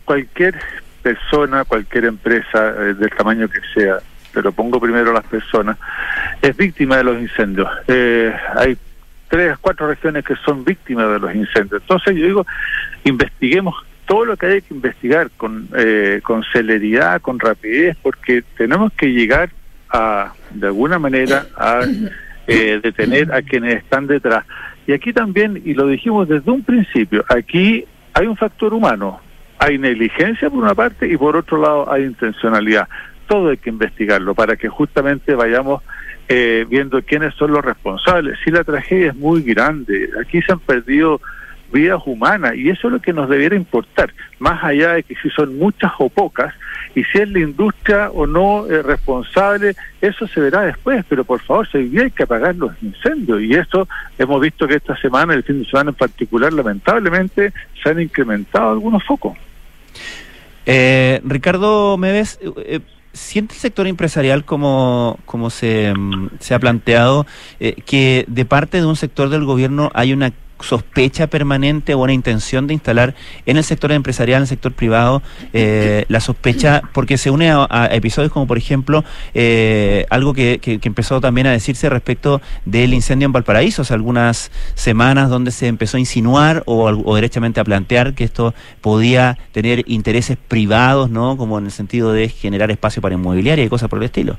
cualquier 0.04 0.58
persona, 1.02 1.64
cualquier 1.64 2.06
empresa 2.06 2.72
del 2.72 3.10
tamaño 3.10 3.48
que 3.48 3.60
sea, 3.74 3.98
pero 4.32 4.52
pongo 4.52 4.80
primero 4.80 5.12
las 5.12 5.24
personas, 5.24 5.76
es 6.42 6.56
víctima 6.56 6.96
de 6.98 7.04
los 7.04 7.20
incendios. 7.20 7.68
Eh, 7.86 8.34
hay 8.56 8.76
tres, 9.28 9.56
cuatro 9.60 9.88
regiones 9.88 10.24
que 10.24 10.34
son 10.44 10.64
víctimas 10.64 11.10
de 11.10 11.18
los 11.18 11.34
incendios. 11.34 11.82
Entonces 11.82 12.16
yo 12.16 12.24
digo, 12.24 12.46
investiguemos 13.04 13.74
todo 14.06 14.24
lo 14.24 14.36
que 14.36 14.46
hay 14.46 14.62
que 14.62 14.74
investigar 14.74 15.30
con, 15.36 15.68
eh, 15.76 16.20
con 16.22 16.42
celeridad, 16.52 17.20
con 17.20 17.38
rapidez, 17.38 17.96
porque 18.02 18.42
tenemos 18.56 18.92
que 18.94 19.12
llegar 19.12 19.50
a, 19.90 20.32
de 20.50 20.66
alguna 20.66 20.98
manera, 20.98 21.46
a 21.56 21.82
eh, 22.46 22.80
detener 22.82 23.32
a 23.32 23.42
quienes 23.42 23.76
están 23.76 24.06
detrás. 24.06 24.44
Y 24.86 24.92
aquí 24.92 25.12
también, 25.12 25.60
y 25.62 25.74
lo 25.74 25.86
dijimos 25.86 26.26
desde 26.26 26.50
un 26.50 26.62
principio, 26.62 27.22
aquí 27.28 27.84
hay 28.14 28.26
un 28.26 28.36
factor 28.36 28.72
humano, 28.72 29.20
hay 29.58 29.76
negligencia 29.76 30.48
por 30.48 30.62
una 30.62 30.74
parte 30.74 31.06
y 31.06 31.16
por 31.16 31.36
otro 31.36 31.60
lado 31.60 31.92
hay 31.92 32.04
intencionalidad. 32.04 32.88
Todo 33.26 33.50
hay 33.50 33.58
que 33.58 33.68
investigarlo 33.68 34.34
para 34.34 34.56
que 34.56 34.68
justamente 34.68 35.34
vayamos 35.34 35.82
eh, 36.28 36.66
viendo 36.68 37.00
quiénes 37.02 37.34
son 37.34 37.52
los 37.52 37.64
responsables. 37.64 38.38
Si 38.44 38.50
la 38.50 38.64
tragedia 38.64 39.08
es 39.08 39.16
muy 39.16 39.42
grande, 39.42 40.10
aquí 40.20 40.42
se 40.42 40.52
han 40.52 40.60
perdido 40.60 41.20
vidas 41.72 42.00
humanas 42.06 42.54
y 42.54 42.70
eso 42.70 42.88
es 42.88 42.94
lo 42.94 43.00
que 43.00 43.12
nos 43.12 43.28
debiera 43.28 43.54
importar, 43.54 44.12
más 44.38 44.62
allá 44.64 44.94
de 44.94 45.02
que 45.02 45.14
si 45.16 45.28
son 45.30 45.58
muchas 45.58 45.92
o 45.98 46.08
pocas 46.08 46.54
y 46.94 47.04
si 47.04 47.18
es 47.18 47.30
la 47.30 47.40
industria 47.40 48.10
o 48.10 48.26
no 48.26 48.66
eh, 48.66 48.82
responsable, 48.82 49.74
eso 50.00 50.26
se 50.26 50.40
verá 50.40 50.62
después, 50.62 51.04
pero 51.08 51.24
por 51.24 51.40
favor, 51.40 51.68
si 51.70 51.98
hay 51.98 52.10
que 52.10 52.22
apagar 52.22 52.56
los 52.56 52.72
incendios 52.82 53.42
y 53.42 53.54
eso 53.54 53.86
hemos 54.18 54.40
visto 54.40 54.66
que 54.66 54.76
esta 54.76 54.96
semana, 54.96 55.34
el 55.34 55.42
fin 55.42 55.62
de 55.62 55.68
semana 55.68 55.90
en 55.90 55.96
particular, 55.96 56.52
lamentablemente 56.52 57.52
se 57.82 57.90
han 57.90 58.00
incrementado 58.00 58.70
algunos 58.70 59.04
focos. 59.04 59.36
Eh, 60.64 61.20
Ricardo 61.24 61.96
Meves, 61.96 62.38
eh, 62.64 62.80
¿siente 63.18 63.54
el 63.54 63.60
sector 63.60 63.86
empresarial 63.86 64.44
como, 64.44 65.18
como 65.26 65.50
se, 65.50 65.92
mm, 65.94 66.30
se 66.40 66.54
ha 66.54 66.58
planteado 66.58 67.26
eh, 67.60 67.74
que 67.84 68.24
de 68.28 68.44
parte 68.44 68.78
de 68.78 68.86
un 68.86 68.96
sector 68.96 69.28
del 69.28 69.44
gobierno 69.44 69.90
hay 69.94 70.12
una 70.12 70.32
sospecha 70.60 71.26
permanente 71.28 71.94
o 71.94 71.98
una 71.98 72.12
intención 72.12 72.66
de 72.66 72.74
instalar 72.74 73.14
en 73.46 73.56
el 73.56 73.64
sector 73.64 73.92
empresarial, 73.92 74.38
en 74.38 74.42
el 74.42 74.48
sector 74.48 74.72
privado, 74.72 75.22
eh, 75.52 76.04
la 76.08 76.20
sospecha, 76.20 76.82
porque 76.92 77.18
se 77.18 77.30
une 77.30 77.50
a, 77.50 77.88
episodios 77.92 78.32
como, 78.32 78.46
por 78.46 78.58
ejemplo, 78.58 79.04
eh, 79.34 80.06
algo 80.10 80.34
que, 80.34 80.58
que, 80.58 80.80
empezó 80.82 81.20
también 81.20 81.46
a 81.46 81.52
decirse 81.52 81.88
respecto 81.88 82.40
del 82.64 82.94
incendio 82.94 83.26
en 83.26 83.32
Valparaíso, 83.32 83.82
hace 83.82 83.94
algunas 83.94 84.50
semanas 84.74 85.28
donde 85.28 85.50
se 85.50 85.66
empezó 85.66 85.96
a 85.96 86.00
insinuar 86.00 86.62
o, 86.66 86.84
o 86.86 87.14
derechamente 87.14 87.60
a 87.60 87.64
plantear 87.64 88.14
que 88.14 88.24
esto 88.24 88.54
podía 88.80 89.38
tener 89.52 89.84
intereses 89.86 90.36
privados, 90.36 91.10
¿no? 91.10 91.36
Como 91.36 91.58
en 91.58 91.66
el 91.66 91.72
sentido 91.72 92.12
de 92.12 92.28
generar 92.28 92.70
espacio 92.70 93.02
para 93.02 93.14
inmobiliaria 93.14 93.64
y 93.64 93.68
cosas 93.68 93.88
por 93.88 93.98
el 93.98 94.04
estilo. 94.04 94.38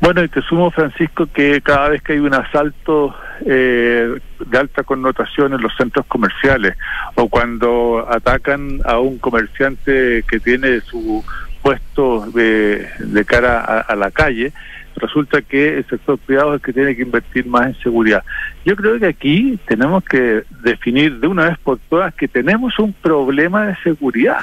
Bueno, 0.00 0.22
y 0.24 0.28
te 0.28 0.40
sumo, 0.42 0.70
Francisco, 0.70 1.26
que 1.26 1.60
cada 1.60 1.90
vez 1.90 2.02
que 2.02 2.14
hay 2.14 2.20
un 2.20 2.32
asalto 2.32 3.14
eh, 3.44 4.18
de 4.46 4.58
alta 4.58 4.82
connotación 4.82 5.52
en 5.52 5.60
los 5.60 5.76
centros 5.76 6.06
comerciales 6.06 6.76
o 7.16 7.28
cuando 7.28 8.06
atacan 8.10 8.80
a 8.86 8.98
un 8.98 9.18
comerciante 9.18 10.24
que 10.26 10.40
tiene 10.40 10.80
su 10.80 11.22
puesto 11.62 12.30
de, 12.30 12.88
cara 13.26 13.80
a 13.80 13.94
la 13.94 14.10
calle, 14.10 14.52
resulta 14.96 15.42
que 15.42 15.78
el 15.78 15.86
sector 15.86 16.18
privado 16.18 16.54
es 16.54 16.60
el 16.60 16.64
que 16.64 16.72
tiene 16.72 16.96
que 16.96 17.02
invertir 17.02 17.46
más 17.46 17.66
en 17.68 17.74
seguridad. 17.82 18.24
Yo 18.64 18.76
creo 18.76 18.98
que 18.98 19.06
aquí 19.06 19.58
tenemos 19.66 20.04
que 20.04 20.44
definir 20.62 21.18
de 21.18 21.26
una 21.26 21.48
vez 21.48 21.58
por 21.58 21.78
todas 21.88 22.12
que 22.14 22.28
tenemos 22.28 22.78
un 22.78 22.92
problema 22.92 23.66
de 23.66 23.76
seguridad. 23.76 24.40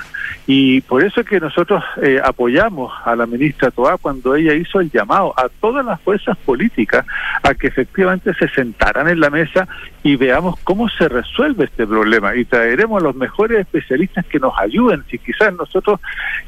Y 0.47 0.82
por 0.82 1.03
eso 1.03 1.22
es 1.22 1.28
que 1.28 1.39
nosotros 1.39 1.84
eh, 2.01 2.20
apoyamos 2.24 2.91
a 3.05 3.15
la 3.15 3.28
ministra 3.28 3.70
Toá 3.70 3.97
cuando 3.97 4.36
ella 4.36 4.53
hizo 4.53 4.80
el 4.80 4.89
llamado 4.89 5.34
a 5.38 5.49
todas 5.61 5.86
las 5.86 6.01
fuerzas 6.01 6.36
políticas 6.38 7.05
a 7.43 7.53
que 7.53 7.68
efectivamente 7.68 8.34
se 8.34 8.47
sentaran 8.49 9.07
en 9.07 9.20
la 9.20 9.30
mesa 9.30 9.68
y 10.01 10.15
veamos 10.15 10.59
cómo 10.63 10.89
se 10.89 11.07
resuelve 11.07 11.65
este 11.65 11.86
problema. 11.86 12.36
Y 12.36 12.45
traeremos 12.45 13.03
los 13.03 13.15
mejores 13.15 13.59
especialistas 13.59 14.26
que 14.26 14.39
nos 14.39 14.57
ayuden. 14.57 15.03
Si 15.11 15.20
quizás 15.20 15.53
nosotros 15.53 15.99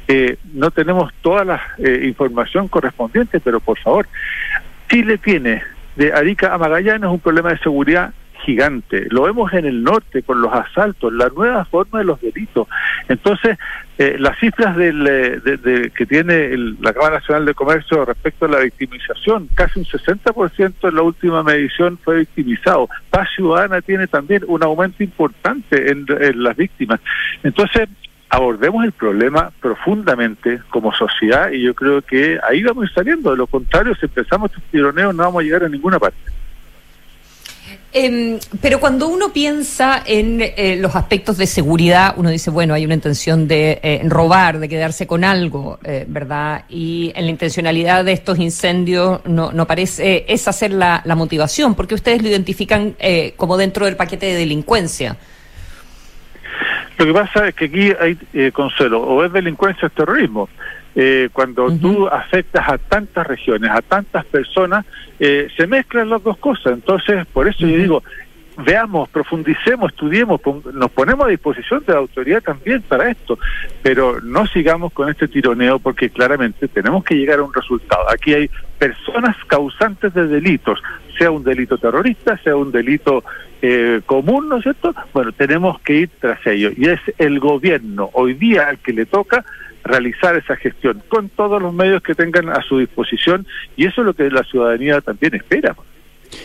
eh, 0.08 0.38
no 0.54 0.72
tenemos 0.72 1.12
toda 1.22 1.44
la 1.44 1.62
eh, 1.78 2.02
información 2.04 2.68
correspondiente 2.68 3.40
pero 3.40 3.60
por 3.60 3.78
favor 3.78 4.06
Chile 4.88 5.18
tiene 5.18 5.62
de 6.00 6.14
Arica 6.14 6.54
a 6.54 6.56
Magallanes 6.56 7.10
un 7.10 7.20
problema 7.20 7.50
de 7.50 7.58
seguridad 7.58 8.14
gigante. 8.46 9.06
Lo 9.10 9.24
vemos 9.24 9.52
en 9.52 9.66
el 9.66 9.84
norte 9.84 10.22
con 10.22 10.40
los 10.40 10.50
asaltos, 10.50 11.12
la 11.12 11.28
nueva 11.28 11.66
forma 11.66 11.98
de 11.98 12.06
los 12.06 12.18
delitos. 12.22 12.66
Entonces, 13.06 13.58
eh, 13.98 14.16
las 14.18 14.38
cifras 14.38 14.78
del, 14.78 15.06
eh, 15.06 15.40
de, 15.40 15.90
que 15.90 16.06
tiene 16.06 16.56
la 16.80 16.94
Cámara 16.94 17.16
Nacional 17.16 17.44
de 17.44 17.52
Comercio 17.52 18.06
respecto 18.06 18.46
a 18.46 18.48
la 18.48 18.60
victimización, 18.60 19.50
casi 19.54 19.80
un 19.80 19.84
60% 19.84 20.88
en 20.88 20.94
la 20.94 21.02
última 21.02 21.42
medición 21.42 21.98
fue 22.02 22.20
victimizado. 22.20 22.88
Paz 23.10 23.28
Ciudadana 23.36 23.82
tiene 23.82 24.06
también 24.06 24.42
un 24.46 24.62
aumento 24.62 25.04
importante 25.04 25.92
en 25.92 26.06
las 26.42 26.56
víctimas. 26.56 27.00
Entonces, 27.42 27.90
abordemos 28.30 28.84
el 28.84 28.92
problema 28.92 29.52
profundamente 29.60 30.60
como 30.70 30.94
sociedad 30.94 31.50
y 31.50 31.62
yo 31.62 31.74
creo 31.74 32.00
que 32.00 32.38
ahí 32.48 32.62
vamos 32.62 32.90
saliendo. 32.94 33.32
De 33.32 33.36
lo 33.36 33.48
contrario, 33.48 33.94
si 33.96 34.06
empezamos 34.06 34.50
estos 34.50 34.64
tironeos 34.70 35.14
no 35.14 35.24
vamos 35.24 35.40
a 35.40 35.44
llegar 35.44 35.64
a 35.64 35.68
ninguna 35.68 35.98
parte. 35.98 36.18
Em, 37.92 38.38
pero 38.60 38.78
cuando 38.78 39.08
uno 39.08 39.32
piensa 39.32 40.00
en 40.06 40.40
eh, 40.40 40.76
los 40.80 40.94
aspectos 40.94 41.36
de 41.38 41.48
seguridad, 41.48 42.14
uno 42.16 42.30
dice, 42.30 42.50
bueno, 42.50 42.72
hay 42.72 42.84
una 42.84 42.94
intención 42.94 43.48
de 43.48 43.80
eh, 43.82 44.02
robar, 44.04 44.60
de 44.60 44.68
quedarse 44.68 45.08
con 45.08 45.24
algo, 45.24 45.80
eh, 45.82 46.04
¿verdad? 46.06 46.66
Y 46.68 47.12
en 47.16 47.24
la 47.24 47.32
intencionalidad 47.32 48.04
de 48.04 48.12
estos 48.12 48.38
incendios 48.38 49.22
no, 49.24 49.50
no 49.50 49.66
parece 49.66 50.24
esa 50.28 50.52
ser 50.52 50.70
la, 50.70 51.02
la 51.04 51.16
motivación, 51.16 51.74
porque 51.74 51.96
ustedes 51.96 52.22
lo 52.22 52.28
identifican 52.28 52.94
como 53.36 53.56
dentro 53.56 53.86
del 53.86 53.96
paquete 53.96 54.26
de 54.26 54.34
delincuencia. 54.34 55.16
Lo 57.00 57.06
que 57.06 57.14
pasa 57.14 57.48
es 57.48 57.54
que 57.54 57.64
aquí 57.64 57.92
hay 57.98 58.18
eh, 58.34 58.52
consuelo, 58.52 59.00
o 59.00 59.24
es 59.24 59.32
delincuencia 59.32 59.84
o 59.84 59.86
es 59.86 59.94
terrorismo. 59.94 60.50
Eh, 60.94 61.30
cuando 61.32 61.74
tú 61.78 62.06
afectas 62.06 62.68
a 62.68 62.76
tantas 62.76 63.26
regiones, 63.26 63.70
a 63.70 63.80
tantas 63.80 64.22
personas, 64.26 64.84
eh, 65.18 65.48
se 65.56 65.66
mezclan 65.66 66.10
las 66.10 66.22
dos 66.22 66.36
cosas. 66.36 66.74
Entonces, 66.74 67.24
por 67.32 67.48
eso 67.48 67.60
yo 67.60 67.78
digo, 67.78 68.02
veamos, 68.64 69.08
profundicemos, 69.08 69.92
estudiemos, 69.92 70.40
nos 70.72 70.90
ponemos 70.90 71.26
a 71.26 71.30
disposición 71.30 71.84
de 71.86 71.92
la 71.92 71.98
autoridad 72.00 72.42
también 72.42 72.82
para 72.82 73.10
esto, 73.10 73.38
pero 73.82 74.20
no 74.20 74.46
sigamos 74.46 74.92
con 74.92 75.08
este 75.08 75.28
tironeo 75.28 75.78
porque 75.78 76.10
claramente 76.10 76.68
tenemos 76.68 77.04
que 77.04 77.14
llegar 77.14 77.38
a 77.38 77.42
un 77.42 77.54
resultado. 77.54 78.10
Aquí 78.10 78.34
hay 78.34 78.50
personas 78.78 79.36
causantes 79.46 80.14
de 80.14 80.26
delitos, 80.26 80.82
sea 81.18 81.30
un 81.30 81.44
delito 81.44 81.78
terrorista, 81.78 82.38
sea 82.38 82.56
un 82.56 82.72
delito 82.72 83.24
eh, 83.62 84.00
común, 84.06 84.48
¿no 84.48 84.56
es 84.56 84.62
cierto? 84.62 84.94
Bueno, 85.12 85.32
tenemos 85.32 85.80
que 85.80 85.94
ir 85.94 86.10
tras 86.18 86.44
ello. 86.46 86.70
Y 86.76 86.88
es 86.88 87.00
el 87.18 87.40
gobierno 87.40 88.10
hoy 88.14 88.34
día 88.34 88.68
al 88.68 88.78
que 88.78 88.92
le 88.92 89.06
toca 89.06 89.44
realizar 89.84 90.36
esa 90.36 90.56
gestión 90.56 91.02
con 91.08 91.28
todos 91.28 91.60
los 91.60 91.72
medios 91.72 92.02
que 92.02 92.14
tengan 92.14 92.48
a 92.50 92.62
su 92.62 92.78
disposición 92.78 93.46
y 93.76 93.86
eso 93.86 94.02
es 94.02 94.06
lo 94.06 94.14
que 94.14 94.30
la 94.30 94.44
ciudadanía 94.44 95.00
también 95.00 95.34
espera. 95.34 95.74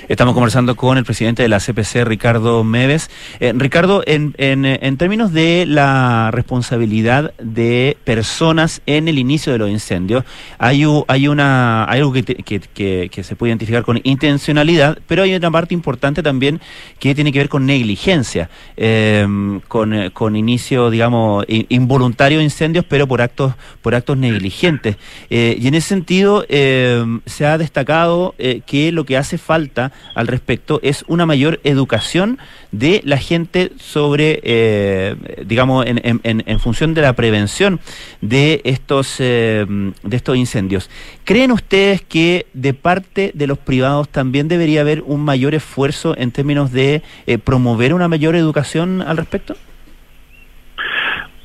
Estamos 0.07 0.33
conversando 0.33 0.75
con 0.75 0.97
el 0.97 1.03
presidente 1.03 1.43
de 1.43 1.49
la 1.49 1.59
CPC, 1.59 2.05
Ricardo 2.05 2.63
Meves. 2.63 3.09
Eh, 3.39 3.53
Ricardo, 3.55 4.03
en, 4.05 4.33
en, 4.37 4.65
en, 4.65 4.97
términos 4.97 5.33
de 5.33 5.65
la 5.67 6.29
responsabilidad 6.31 7.33
de 7.39 7.97
personas 8.03 8.81
en 8.85 9.07
el 9.07 9.19
inicio 9.19 9.51
de 9.51 9.59
los 9.59 9.69
incendios, 9.69 10.23
hay, 10.57 10.85
hay, 11.07 11.27
una, 11.27 11.83
algo 11.83 12.13
que, 12.13 12.23
que, 12.23 13.09
que, 13.11 13.23
se 13.23 13.35
puede 13.35 13.51
identificar 13.51 13.83
con 13.83 13.99
intencionalidad, 14.03 14.99
pero 15.07 15.23
hay 15.23 15.35
una 15.35 15.51
parte 15.51 15.73
importante 15.73 16.21
también 16.23 16.61
que 16.99 17.15
tiene 17.15 17.31
que 17.31 17.39
ver 17.39 17.49
con 17.49 17.65
negligencia, 17.65 18.49
em, 18.77 19.59
con, 19.61 20.09
con, 20.11 20.35
inicio, 20.35 20.89
digamos, 20.89 21.45
involuntario 21.47 22.39
de 22.39 22.43
incendios, 22.43 22.85
pero 22.87 23.07
por 23.07 23.21
actos, 23.21 23.53
por 23.81 23.95
actos 23.95 24.17
negligentes. 24.17 24.97
Eh, 25.29 25.57
y 25.59 25.67
en 25.67 25.75
ese 25.75 25.89
sentido, 25.89 26.45
se 26.47 27.45
ha 27.45 27.57
destacado 27.57 28.35
eh, 28.37 28.61
que 28.65 28.91
lo 28.91 29.05
que 29.05 29.17
hace 29.17 29.37
falta 29.37 29.74
al 30.13 30.27
respecto 30.27 30.79
es 30.83 31.03
una 31.07 31.25
mayor 31.25 31.59
educación 31.63 32.39
de 32.71 33.01
la 33.03 33.17
gente 33.17 33.71
sobre, 33.77 34.39
eh, 34.43 35.15
digamos, 35.45 35.85
en, 35.87 36.59
función 36.59 36.93
de 36.93 37.01
la 37.01 37.13
prevención 37.13 37.79
de 38.21 38.61
estos, 38.63 39.17
eh, 39.19 39.65
de 39.67 40.17
estos 40.17 40.37
incendios. 40.37 40.89
¿Creen 41.23 41.51
ustedes 41.51 42.01
que 42.01 42.47
de 42.53 42.73
parte 42.73 43.31
de 43.33 43.47
los 43.47 43.57
privados 43.57 44.09
también 44.09 44.47
debería 44.47 44.81
haber 44.81 45.01
un 45.01 45.23
mayor 45.23 45.53
esfuerzo 45.53 46.15
en 46.17 46.31
términos 46.31 46.71
de 46.71 47.01
eh, 47.27 47.37
promover 47.37 47.93
una 47.93 48.07
mayor 48.07 48.35
educación 48.35 49.01
al 49.01 49.17
respecto? 49.17 49.55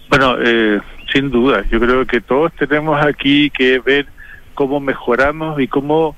Bueno, 0.09 0.37
sin 1.13 1.31
duda, 1.31 1.65
yo 1.71 1.79
creo 1.79 2.05
que 2.05 2.21
todos 2.21 2.53
tenemos 2.55 3.01
aquí 3.05 3.51
que 3.51 3.79
ver 3.79 4.07
cómo 4.55 4.81
mejoramos 4.81 5.61
y 5.61 5.69
cómo 5.69 6.17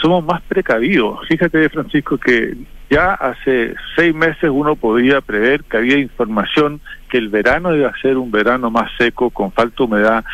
somos 0.00 0.24
más 0.24 0.42
precavidos. 0.42 1.26
Fíjate, 1.28 1.68
Francisco, 1.68 2.18
que 2.18 2.54
ya 2.88 3.14
hace 3.14 3.74
seis 3.96 4.14
meses 4.14 4.50
uno 4.52 4.76
podía 4.76 5.20
prever 5.20 5.64
que 5.64 5.76
había 5.76 5.98
información 5.98 6.80
que 7.08 7.18
el 7.18 7.28
verano 7.28 7.74
iba 7.74 7.88
a 7.88 8.00
ser 8.00 8.16
un 8.16 8.30
verano 8.30 8.70
más 8.70 8.90
seco, 8.98 9.30
con 9.30 9.52
falta 9.52 9.76
de 9.78 9.84
humedad, 9.84 10.24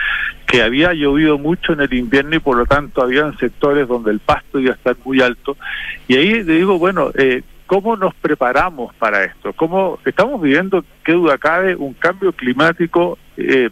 que 0.47 0.63
había 0.63 0.93
llovido 0.93 1.39
mucho 1.39 1.73
en 1.73 1.81
el 1.81 1.93
invierno 1.95 2.37
y 2.37 2.41
por 2.41 2.57
lo 2.57 2.67
tanto 2.67 3.03
habían 3.03 3.37
sectores 3.39 3.89
donde 3.89 4.11
el 4.11 4.21
pasto 4.21 4.59
iba 4.59 4.73
a 4.73 4.77
estar 4.77 4.97
muy 5.05 5.21
alto. 5.21 5.57
Y 6.09 6.17
ahí 6.17 6.43
le 6.43 6.55
digo, 6.55 6.79
bueno, 6.79 7.11
eh, 7.15 7.43
¿cómo 7.67 7.97
nos 7.97 8.15
preparamos 8.15 8.95
para 8.97 9.25
esto? 9.25 9.53
¿Cómo 9.55 9.99
estamos 10.05 10.41
viviendo, 10.43 10.85
qué 11.05 11.13
duda 11.13 11.39
cabe, 11.39 11.75
un 11.75 11.95
cambio 11.95 12.33
climático 12.33 13.19
eh, 13.37 13.71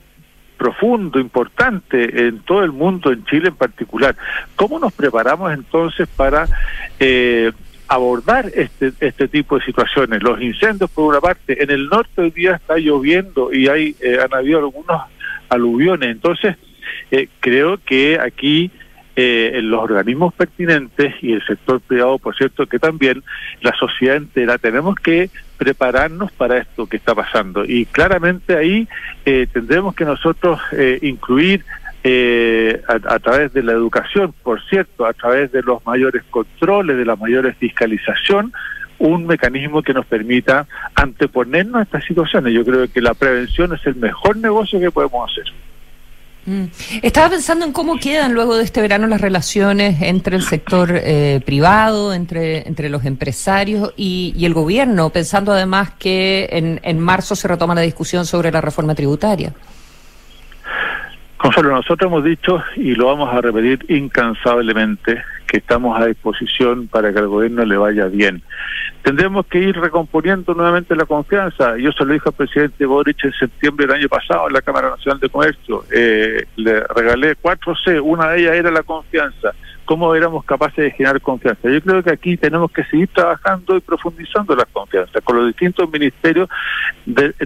profundo, 0.61 1.19
importante 1.19 2.27
en 2.29 2.41
todo 2.41 2.63
el 2.63 2.71
mundo, 2.71 3.11
en 3.11 3.25
Chile 3.25 3.49
en 3.49 3.57
particular. 3.57 4.15
¿Cómo 4.57 4.79
nos 4.79 4.93
preparamos 4.93 5.55
entonces 5.55 6.07
para 6.07 6.47
eh, 6.99 7.51
abordar 7.89 8.51
este, 8.55 8.93
este 9.01 9.27
tipo 9.27 9.59
de 9.59 9.65
situaciones. 9.65 10.23
Los 10.23 10.41
incendios, 10.41 10.91
por 10.91 11.07
una 11.07 11.21
parte, 11.21 11.63
en 11.63 11.71
el 11.71 11.89
norte 11.89 12.21
hoy 12.21 12.31
día 12.31 12.57
está 12.57 12.77
lloviendo 12.77 13.53
y 13.53 13.69
hay 13.69 13.97
eh, 14.01 14.19
han 14.23 14.33
habido 14.35 14.59
algunos 14.59 15.03
aluviones. 15.49 16.11
Entonces, 16.11 16.57
eh, 17.11 17.29
creo 17.41 17.79
que 17.79 18.21
aquí 18.21 18.71
eh, 19.17 19.61
los 19.63 19.83
organismos 19.83 20.33
pertinentes 20.35 21.15
y 21.23 21.33
el 21.33 21.45
sector 21.45 21.81
privado, 21.81 22.19
por 22.19 22.37
cierto, 22.37 22.67
que 22.67 22.79
también 22.79 23.23
la 23.61 23.75
sociedad 23.77 24.17
entera, 24.17 24.59
tenemos 24.59 24.95
que 24.97 25.31
prepararnos 25.59 26.33
para 26.33 26.59
esto 26.59 26.87
que 26.87 26.97
está 26.97 27.15
pasando. 27.15 27.65
Y 27.65 27.87
claramente 27.87 28.57
ahí 28.57 28.89
eh, 29.25 29.47
tendremos 29.53 29.95
que 29.95 30.05
nosotros 30.05 30.61
eh, 30.73 30.99
incluir 31.03 31.65
eh, 32.03 32.81
a, 32.89 33.15
a, 33.15 33.19
través 33.19 33.53
de 33.53 33.63
la 33.63 33.73
educación, 33.73 34.33
por 34.43 34.63
cierto, 34.69 35.05
a 35.05 35.13
través 35.13 35.53
de 35.53 35.63
los 35.63 35.85
mayores 35.85 36.23
controles, 36.31 36.97
de 36.97 37.05
la 37.05 37.17
mayor 37.17 37.53
fiscalización, 37.55 38.53
un 38.99 39.27
mecanismo 39.27 39.83
que 39.83 39.93
nos 39.93 40.07
permita 40.07 40.67
anteponernos 40.95 41.81
a 41.81 41.83
estas 41.83 42.05
situaciones. 42.05 42.55
Yo 42.55 42.65
creo 42.65 42.91
que 42.91 43.01
la 43.01 43.15
prevención 43.15 43.75
es 43.75 43.85
el 43.87 43.97
mejor 43.97 44.37
negocio 44.37 44.79
que 44.79 44.91
podemos 44.91 45.31
hacer. 45.31 45.53
Mm. 46.51 46.65
Estaba 47.03 47.31
pensando 47.31 47.65
en 47.65 47.73
cómo 47.73 47.97
quedan 48.01 48.35
luego 48.35 48.57
de 48.57 48.65
este 48.65 48.83
verano 48.83 49.07
las 49.07 49.21
relaciones 49.21 50.03
entre 50.03 50.35
el 50.35 50.43
sector 50.43 50.91
eh, 50.93 51.41
privado, 51.47 52.13
entre, 52.13 52.67
entre 52.67 52.89
los 52.89 53.05
empresarios 53.05 53.93
y, 53.97 54.35
y, 54.37 54.47
el 54.47 54.53
gobierno, 54.53 55.11
pensando 55.11 55.53
además 55.53 55.93
que 55.97 56.49
en, 56.51 56.81
en 56.83 56.99
marzo 56.99 57.37
se 57.37 57.47
retoma 57.47 57.77
la 57.77 57.83
discusión 57.83 58.27
sobre 58.27 58.51
la 58.51 58.61
reforma 58.61 58.97
tributaria. 58.97 59.53
Consuelo, 61.41 61.71
nosotros 61.71 62.11
hemos 62.11 62.23
dicho 62.23 62.63
y 62.77 62.95
lo 62.95 63.07
vamos 63.07 63.33
a 63.33 63.41
repetir 63.41 63.87
incansablemente 63.89 65.25
que 65.47 65.57
estamos 65.57 65.99
a 65.99 66.05
disposición 66.05 66.87
para 66.87 67.15
que 67.15 67.19
al 67.19 67.29
gobierno 67.29 67.65
le 67.65 67.79
vaya 67.79 68.09
bien. 68.09 68.43
Tendremos 69.03 69.47
que 69.47 69.59
ir 69.59 69.81
recomponiendo 69.81 70.53
nuevamente 70.53 70.95
la 70.95 71.07
confianza. 71.07 71.79
Yo 71.79 71.93
se 71.93 72.05
lo 72.05 72.13
dije 72.13 72.29
al 72.29 72.35
presidente 72.35 72.85
Boric 72.85 73.25
en 73.25 73.33
septiembre 73.33 73.87
del 73.87 73.97
año 73.97 74.09
pasado 74.11 74.49
en 74.49 74.53
la 74.53 74.61
Cámara 74.61 74.91
Nacional 74.91 75.19
de 75.19 75.31
Comercio. 75.31 75.85
Eh, 75.91 76.45
le 76.57 76.81
regalé 76.95 77.35
cuatro 77.37 77.75
C, 77.75 77.99
una 77.99 78.33
de 78.33 78.43
ellas 78.43 78.57
era 78.57 78.71
la 78.71 78.83
confianza 78.83 79.55
cómo 79.91 80.15
éramos 80.15 80.45
capaces 80.45 80.77
de 80.77 80.93
generar 80.93 81.21
confianza. 81.21 81.69
Yo 81.69 81.81
creo 81.81 82.01
que 82.01 82.13
aquí 82.13 82.37
tenemos 82.37 82.71
que 82.71 82.85
seguir 82.85 83.09
trabajando 83.09 83.77
y 83.77 83.81
profundizando 83.81 84.55
la 84.55 84.65
confianza. 84.65 85.21
Con 85.21 85.39
los 85.39 85.49
distintos 85.49 85.91
ministerios 85.91 86.49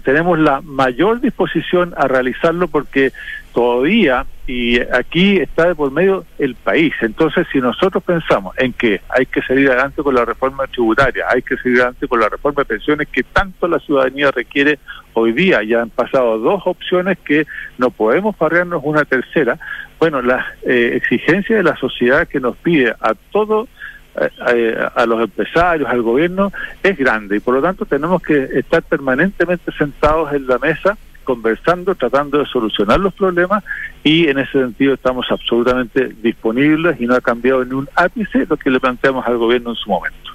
tenemos 0.05 0.38
la 0.38 0.61
mayor 0.61 1.22
disposición 1.22 1.95
a 1.97 2.07
realizarlo 2.07 2.68
porque 2.68 3.12
todavía, 3.55 4.26
y 4.47 4.78
aquí 4.78 5.38
está 5.38 5.68
de 5.68 5.74
por 5.74 5.90
medio 5.90 6.26
el 6.38 6.55
país. 6.55 6.92
Entonces, 7.01 7.47
si 7.51 7.62
nosotros 7.62 8.05
pensamos 8.05 8.55
en 8.59 8.74
que 8.74 9.01
hay 9.09 9.24
que 9.24 9.40
seguir 9.40 9.70
adelante 9.70 10.03
con 10.03 10.14
la 10.14 10.26
reforma 10.26 10.66
tributaria, 10.66 11.24
hay 11.30 11.40
que 11.40 11.57
seguir 11.57 11.78
adelante 11.78 12.07
con 12.09 12.20
la 12.20 12.28
reforma 12.28 12.61
de 12.61 12.66
pensiones 12.66 13.09
que 13.09 13.22
tanto 13.22 13.66
la 13.66 13.78
ciudadanía 13.78 14.30
requiere 14.30 14.78
hoy 15.14 15.32
día, 15.32 15.62
ya 15.62 15.82
han 15.82 15.90
pasado 15.90 16.38
dos 16.38 16.62
opciones 16.66 17.18
que 17.24 17.46
no 17.78 17.90
podemos 17.90 18.36
parrearnos 18.36 18.82
una 18.84 19.04
tercera. 19.04 19.58
Bueno, 19.98 20.22
la 20.22 20.46
eh, 20.62 20.92
exigencia 20.94 21.56
de 21.56 21.62
la 21.62 21.76
sociedad 21.76 22.28
que 22.28 22.40
nos 22.40 22.56
pide 22.56 22.90
a 23.00 23.14
todo 23.32 23.68
eh, 24.16 24.76
a 24.94 25.06
los 25.06 25.22
empresarios, 25.22 25.88
al 25.88 26.02
gobierno, 26.02 26.52
es 26.82 26.96
grande 26.96 27.36
y 27.36 27.40
por 27.40 27.54
lo 27.54 27.62
tanto 27.62 27.84
tenemos 27.84 28.22
que 28.22 28.44
estar 28.54 28.82
permanentemente 28.82 29.72
sentados 29.72 30.32
en 30.32 30.46
la 30.46 30.58
mesa 30.58 30.96
conversando, 31.24 31.94
tratando 31.96 32.38
de 32.38 32.46
solucionar 32.46 33.00
los 33.00 33.12
problemas 33.14 33.64
y 34.04 34.28
en 34.28 34.38
ese 34.38 34.52
sentido 34.52 34.94
estamos 34.94 35.26
absolutamente 35.30 36.14
disponibles 36.22 37.00
y 37.00 37.06
no 37.06 37.16
ha 37.16 37.20
cambiado 37.20 37.64
ni 37.64 37.72
un 37.72 37.88
ápice 37.96 38.46
lo 38.48 38.56
que 38.56 38.70
le 38.70 38.78
planteamos 38.78 39.26
al 39.26 39.38
gobierno 39.38 39.70
en 39.70 39.76
su 39.76 39.90
momento. 39.90 40.30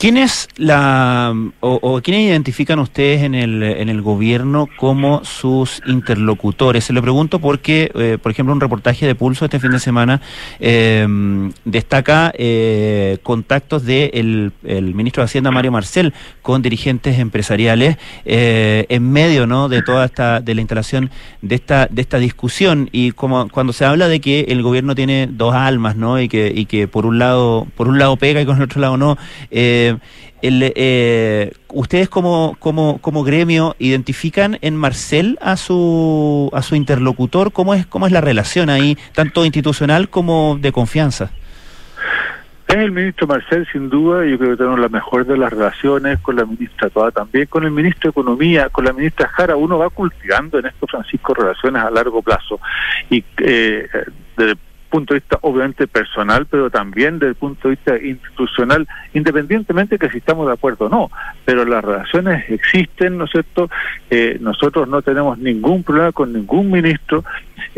¿Quién 0.00 0.16
es 0.16 0.48
la 0.56 1.34
o, 1.60 1.78
o 1.82 2.00
quiénes 2.00 2.22
identifican 2.22 2.78
ustedes 2.78 3.22
en 3.22 3.34
el, 3.34 3.62
en 3.62 3.90
el 3.90 4.00
gobierno 4.00 4.66
como 4.78 5.22
sus 5.26 5.82
interlocutores? 5.84 6.84
Se 6.84 6.94
lo 6.94 7.02
pregunto 7.02 7.38
porque, 7.38 7.92
eh, 7.94 8.16
por 8.16 8.32
ejemplo, 8.32 8.54
un 8.54 8.62
reportaje 8.62 9.06
de 9.06 9.14
Pulso 9.14 9.44
este 9.44 9.60
fin 9.60 9.72
de 9.72 9.78
semana 9.78 10.22
eh, 10.58 11.06
destaca 11.66 12.32
eh, 12.34 13.18
contactos 13.22 13.84
del 13.84 14.52
de 14.62 14.78
el 14.78 14.94
ministro 14.94 15.22
de 15.22 15.26
Hacienda 15.26 15.50
Mario 15.50 15.70
Marcel 15.70 16.14
con 16.40 16.62
dirigentes 16.62 17.18
empresariales 17.18 17.98
eh, 18.24 18.86
en 18.88 19.12
medio, 19.12 19.46
¿no? 19.46 19.68
De 19.68 19.82
toda 19.82 20.06
esta 20.06 20.40
de 20.40 20.54
la 20.54 20.62
instalación 20.62 21.10
de 21.42 21.56
esta 21.56 21.88
de 21.90 22.00
esta 22.00 22.18
discusión 22.18 22.88
y 22.90 23.10
como 23.10 23.50
cuando 23.50 23.74
se 23.74 23.84
habla 23.84 24.08
de 24.08 24.22
que 24.22 24.46
el 24.48 24.62
gobierno 24.62 24.94
tiene 24.94 25.28
dos 25.30 25.54
almas, 25.54 25.94
¿no? 25.96 26.18
Y 26.18 26.30
que 26.30 26.50
y 26.56 26.64
que 26.64 26.88
por 26.88 27.04
un 27.04 27.18
lado 27.18 27.66
por 27.76 27.86
un 27.86 27.98
lado 27.98 28.16
pega 28.16 28.40
y 28.40 28.46
con 28.46 28.56
el 28.56 28.62
otro 28.62 28.80
lado 28.80 28.96
no. 28.96 29.18
Eh, 29.50 29.89
el, 30.42 30.72
eh, 30.74 31.52
¿Ustedes 31.68 32.08
como, 32.08 32.56
como, 32.58 32.98
como 32.98 33.24
gremio 33.24 33.76
identifican 33.78 34.58
en 34.62 34.76
Marcel 34.76 35.38
a 35.40 35.56
su, 35.56 36.50
a 36.52 36.62
su 36.62 36.74
interlocutor? 36.74 37.52
¿Cómo 37.52 37.74
es, 37.74 37.86
¿Cómo 37.86 38.06
es 38.06 38.12
la 38.12 38.20
relación 38.20 38.70
ahí, 38.70 38.96
tanto 39.14 39.44
institucional 39.44 40.08
como 40.08 40.58
de 40.60 40.72
confianza? 40.72 41.30
Es 42.70 42.76
el 42.76 42.92
ministro 42.92 43.26
Marcel, 43.26 43.66
sin 43.72 43.90
duda, 43.90 44.24
yo 44.24 44.38
creo 44.38 44.50
que 44.52 44.58
tenemos 44.58 44.78
la 44.78 44.88
mejor 44.88 45.26
de 45.26 45.36
las 45.36 45.52
relaciones 45.52 46.20
con 46.20 46.36
la 46.36 46.44
ministra 46.44 46.88
Toda, 46.88 47.10
también 47.10 47.46
con 47.46 47.64
el 47.64 47.72
ministro 47.72 48.08
de 48.08 48.10
Economía, 48.10 48.68
con 48.68 48.84
la 48.84 48.92
ministra 48.92 49.26
Jara. 49.26 49.56
Uno 49.56 49.76
va 49.76 49.90
cultivando 49.90 50.60
en 50.60 50.66
esto, 50.66 50.86
Francisco, 50.86 51.34
relaciones 51.34 51.82
a 51.82 51.90
largo 51.90 52.22
plazo. 52.22 52.60
Y 53.10 53.24
eh, 53.38 53.88
punto 54.90 55.14
de 55.14 55.20
vista 55.20 55.38
obviamente 55.42 55.86
personal, 55.86 56.46
pero 56.46 56.68
también 56.68 57.18
desde 57.18 57.30
el 57.30 57.34
punto 57.36 57.68
de 57.68 57.76
vista 57.76 57.96
institucional, 57.96 58.86
independientemente 59.14 59.96
de 59.96 59.98
que 59.98 60.12
si 60.12 60.18
estamos 60.18 60.46
de 60.46 60.52
acuerdo 60.52 60.86
o 60.86 60.88
no, 60.88 61.10
pero 61.44 61.64
las 61.64 61.82
relaciones 61.82 62.50
existen, 62.50 63.16
¿no 63.16 63.24
es 63.24 63.30
cierto? 63.30 63.70
Eh, 64.10 64.36
nosotros 64.40 64.88
no 64.88 65.00
tenemos 65.00 65.38
ningún 65.38 65.82
problema 65.82 66.12
con 66.12 66.32
ningún 66.32 66.70
ministro, 66.70 67.24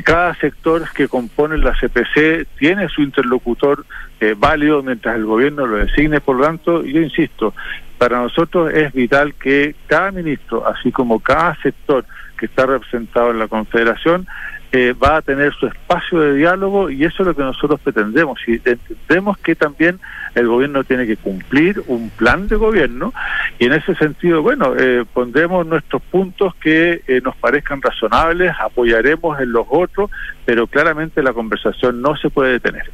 cada 0.05 0.35
sector 0.35 0.89
que 0.95 1.07
compone 1.07 1.59
la 1.59 1.75
CPC 1.79 2.47
tiene 2.59 2.89
su 2.89 3.03
interlocutor 3.03 3.85
eh, 4.21 4.35
válido 4.37 4.83
mientras 4.83 5.17
el 5.17 5.27
gobierno 5.27 5.67
lo 5.67 5.77
designe, 5.77 6.21
por 6.21 6.37
lo 6.37 6.45
tanto, 6.45 6.85
yo 6.85 7.01
insisto, 7.01 7.55
para 8.03 8.21
nosotros 8.21 8.73
es 8.75 8.93
vital 8.93 9.33
que 9.35 9.77
cada 9.87 10.11
ministro, 10.11 10.67
así 10.67 10.91
como 10.91 11.21
cada 11.21 11.55
sector 11.63 12.05
que 12.37 12.47
está 12.47 12.67
representado 12.67 13.31
en 13.31 13.39
la 13.39 13.47
Confederación, 13.47 14.27
eh, 14.73 14.93
va 14.93 15.19
a 15.19 15.23
tener 15.23 15.55
su 15.55 15.69
espacio 15.69 16.19
de 16.19 16.35
diálogo 16.35 16.91
y 16.91 17.05
eso 17.05 17.23
es 17.23 17.29
lo 17.29 17.37
que 17.37 17.45
nosotros 17.45 17.79
pretendemos. 17.79 18.41
Y 18.49 18.55
entendemos 18.55 19.39
que 19.39 19.55
también 19.55 20.01
el 20.35 20.49
gobierno 20.49 20.83
tiene 20.83 21.07
que 21.07 21.17
cumplir 21.17 21.81
un 21.87 22.11
plan 22.11 22.49
de 22.49 22.57
gobierno 22.57 23.15
y 23.61 23.67
en 23.67 23.75
ese 23.75 23.95
sentido, 23.95 24.43
bueno, 24.43 24.75
eh, 24.77 25.05
pondremos 25.15 25.65
nuestros 25.65 26.03
puntos 26.03 26.57
que 26.57 27.03
eh, 27.07 27.21
nos 27.23 27.37
parezcan 27.37 27.81
razonables, 27.81 28.53
apoyaremos 28.59 29.39
en 29.39 29.53
los 29.53 29.67
otros, 29.71 30.11
pero 30.45 30.67
claramente 30.67 31.23
la 31.23 31.33
conversación 31.33 32.03
no 32.03 32.17
se 32.17 32.31
puede 32.31 32.55
detener. 32.55 32.91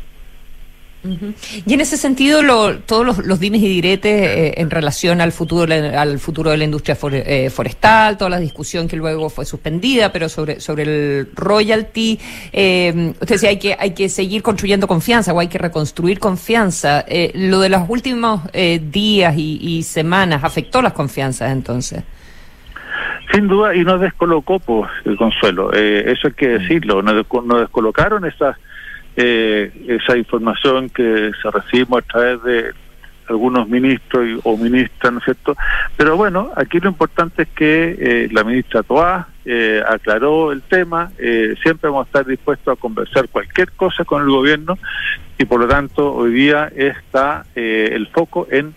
Y 1.05 1.75
en 1.75 1.81
ese 1.81 1.97
sentido, 1.97 2.43
lo, 2.43 2.79
todos 2.81 3.07
los, 3.07 3.19
los, 3.19 3.39
dimes 3.39 3.63
y 3.63 3.69
diretes 3.69 4.13
eh, 4.13 4.55
en 4.57 4.69
relación 4.69 5.21
al 5.21 5.31
futuro 5.31 5.73
al 5.73 6.19
futuro 6.19 6.51
de 6.51 6.57
la 6.57 6.65
industria 6.65 6.97
for, 6.97 7.15
eh, 7.15 7.51
forestal, 7.51 8.19
toda 8.19 8.31
la 8.31 8.41
discusión 8.41 8.89
que 8.89 8.97
luego 8.97 9.31
fue 9.31 9.45
suspendida, 9.45 10.11
pero 10.13 10.29
sobre 10.29 10.61
sobre 10.61 10.83
el 10.83 11.29
royalty, 11.35 12.19
eh, 12.53 13.13
usted 13.21 13.37
decía 13.37 13.51
hay 13.51 13.59
que 13.59 13.77
hay 13.79 13.95
que 13.95 14.09
seguir 14.09 14.43
construyendo 14.43 14.89
confianza 14.89 15.33
o 15.33 15.39
hay 15.39 15.49
que 15.49 15.59
reconstruir 15.59 16.19
confianza. 16.19 17.05
Eh, 17.07 17.31
lo 17.35 17.61
de 17.61 17.69
los 17.69 17.89
últimos 17.89 18.43
eh, 18.53 18.81
días 18.83 19.37
y, 19.37 19.59
y, 19.63 19.83
semanas 19.83 20.43
afectó 20.45 20.83
las 20.83 20.93
confianzas 20.93 21.53
entonces. 21.53 22.03
Sin 23.33 23.47
duda 23.47 23.75
y 23.75 23.85
nos 23.85 24.01
descolocó, 24.01 24.59
pues, 24.59 24.91
el 25.05 25.17
consuelo. 25.17 25.71
Eh, 25.75 26.11
eso 26.11 26.29
hay 26.29 26.35
que 26.35 26.49
decirlo. 26.49 27.03
Nos, 27.03 27.27
nos 27.45 27.61
descolocaron 27.61 28.25
esas 28.25 28.57
eh, 29.21 29.73
esa 29.89 30.17
información 30.17 30.89
que 30.91 31.33
se 31.43 31.51
recibimos 31.51 31.99
a 31.99 32.07
través 32.07 32.43
de 32.45 32.73
algunos 33.29 33.69
ministros 33.69 34.27
y, 34.27 34.41
o 34.45 34.57
ministras, 34.57 35.13
¿no 35.13 35.19
es 35.19 35.25
cierto? 35.25 35.57
Pero 35.97 36.17
bueno, 36.17 36.53
aquí 36.57 36.79
lo 36.79 36.89
importante 36.89 37.43
es 37.43 37.49
que 37.49 37.97
eh, 37.99 38.29
la 38.31 38.45
ministra 38.45 38.85
Toá 38.85 39.29
eh, 39.45 39.83
aclaró 39.87 40.53
el 40.53 40.63
tema, 40.63 41.11
eh, 41.19 41.55
siempre 41.63 41.91
vamos 41.91 42.07
a 42.07 42.09
estar 42.09 42.27
dispuestos 42.27 42.77
a 42.77 42.81
conversar 42.81 43.29
cualquier 43.29 43.73
cosa 43.73 44.05
con 44.05 44.23
el 44.23 44.29
gobierno 44.29 44.79
y 45.37 45.45
por 45.45 45.61
lo 45.61 45.67
tanto 45.67 46.15
hoy 46.15 46.33
día 46.33 46.71
está 46.77 47.45
eh, 47.57 47.91
el 47.93 48.07
foco 48.09 48.47
en 48.51 48.75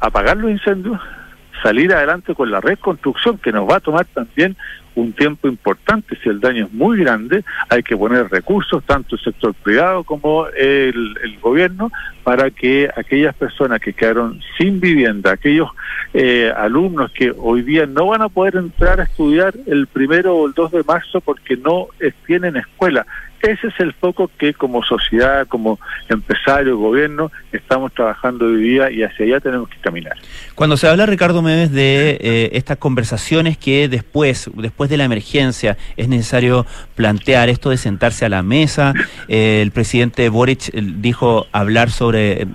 apagar 0.00 0.36
los 0.36 0.50
incendios, 0.50 1.00
salir 1.62 1.92
adelante 1.92 2.34
con 2.34 2.50
la 2.50 2.60
reconstrucción 2.60 3.38
que 3.38 3.52
nos 3.52 3.68
va 3.68 3.76
a 3.76 3.80
tomar 3.80 4.06
también 4.06 4.56
un 5.00 5.12
tiempo 5.12 5.48
importante. 5.48 6.16
Si 6.22 6.28
el 6.28 6.40
daño 6.40 6.66
es 6.66 6.72
muy 6.72 6.98
grande, 6.98 7.44
hay 7.68 7.82
que 7.82 7.96
poner 7.96 8.28
recursos, 8.28 8.82
tanto 8.84 9.16
el 9.16 9.22
sector 9.22 9.54
privado 9.54 10.04
como 10.04 10.46
el, 10.48 11.38
gobierno, 11.40 11.90
para 12.24 12.50
que 12.50 12.90
aquellas 12.94 13.34
personas 13.34 13.80
que 13.80 13.92
quedaron 13.92 14.40
sin 14.56 14.80
vivienda, 14.80 15.32
aquellos 15.32 15.70
eh, 16.12 16.52
alumnos 16.56 17.12
que 17.12 17.32
hoy 17.36 17.62
día 17.62 17.86
no 17.86 18.08
van 18.08 18.22
a 18.22 18.28
poder 18.28 18.56
entrar 18.56 19.00
a 19.00 19.04
estudiar 19.04 19.54
el 19.66 19.86
primero 19.86 20.36
o 20.36 20.46
el 20.46 20.52
2 20.52 20.72
de 20.72 20.82
marzo 20.82 21.20
porque 21.20 21.56
no 21.56 21.88
tienen 22.26 22.56
escuela, 22.56 23.06
ese 23.42 23.68
es 23.68 23.74
el 23.78 23.92
foco 23.92 24.30
que 24.38 24.52
como 24.54 24.82
sociedad, 24.82 25.46
como 25.46 25.78
empresario, 26.08 26.76
gobierno, 26.76 27.30
estamos 27.52 27.92
trabajando 27.92 28.46
hoy 28.46 28.62
día 28.62 28.90
y 28.90 29.02
hacia 29.02 29.26
allá 29.26 29.40
tenemos 29.40 29.68
que 29.68 29.76
caminar. 29.78 30.16
Cuando 30.54 30.76
se 30.76 30.88
habla, 30.88 31.06
Ricardo 31.06 31.40
Meves, 31.40 31.70
de 31.70 32.18
eh, 32.20 32.50
estas 32.54 32.78
conversaciones 32.78 33.56
que 33.56 33.88
después, 33.88 34.50
después 34.54 34.90
de 34.90 34.96
la 34.96 35.04
emergencia, 35.04 35.76
es 35.96 36.08
necesario 36.08 36.66
plantear 36.96 37.48
esto 37.48 37.70
de 37.70 37.76
sentarse 37.76 38.24
a 38.24 38.28
la 38.28 38.42
mesa, 38.42 38.92
eh, 39.28 39.60
el 39.62 39.70
presidente 39.70 40.28
Boric 40.28 40.68
eh, 40.72 40.82
dijo 40.82 41.46
hablar 41.52 41.90
sobre 41.90 42.46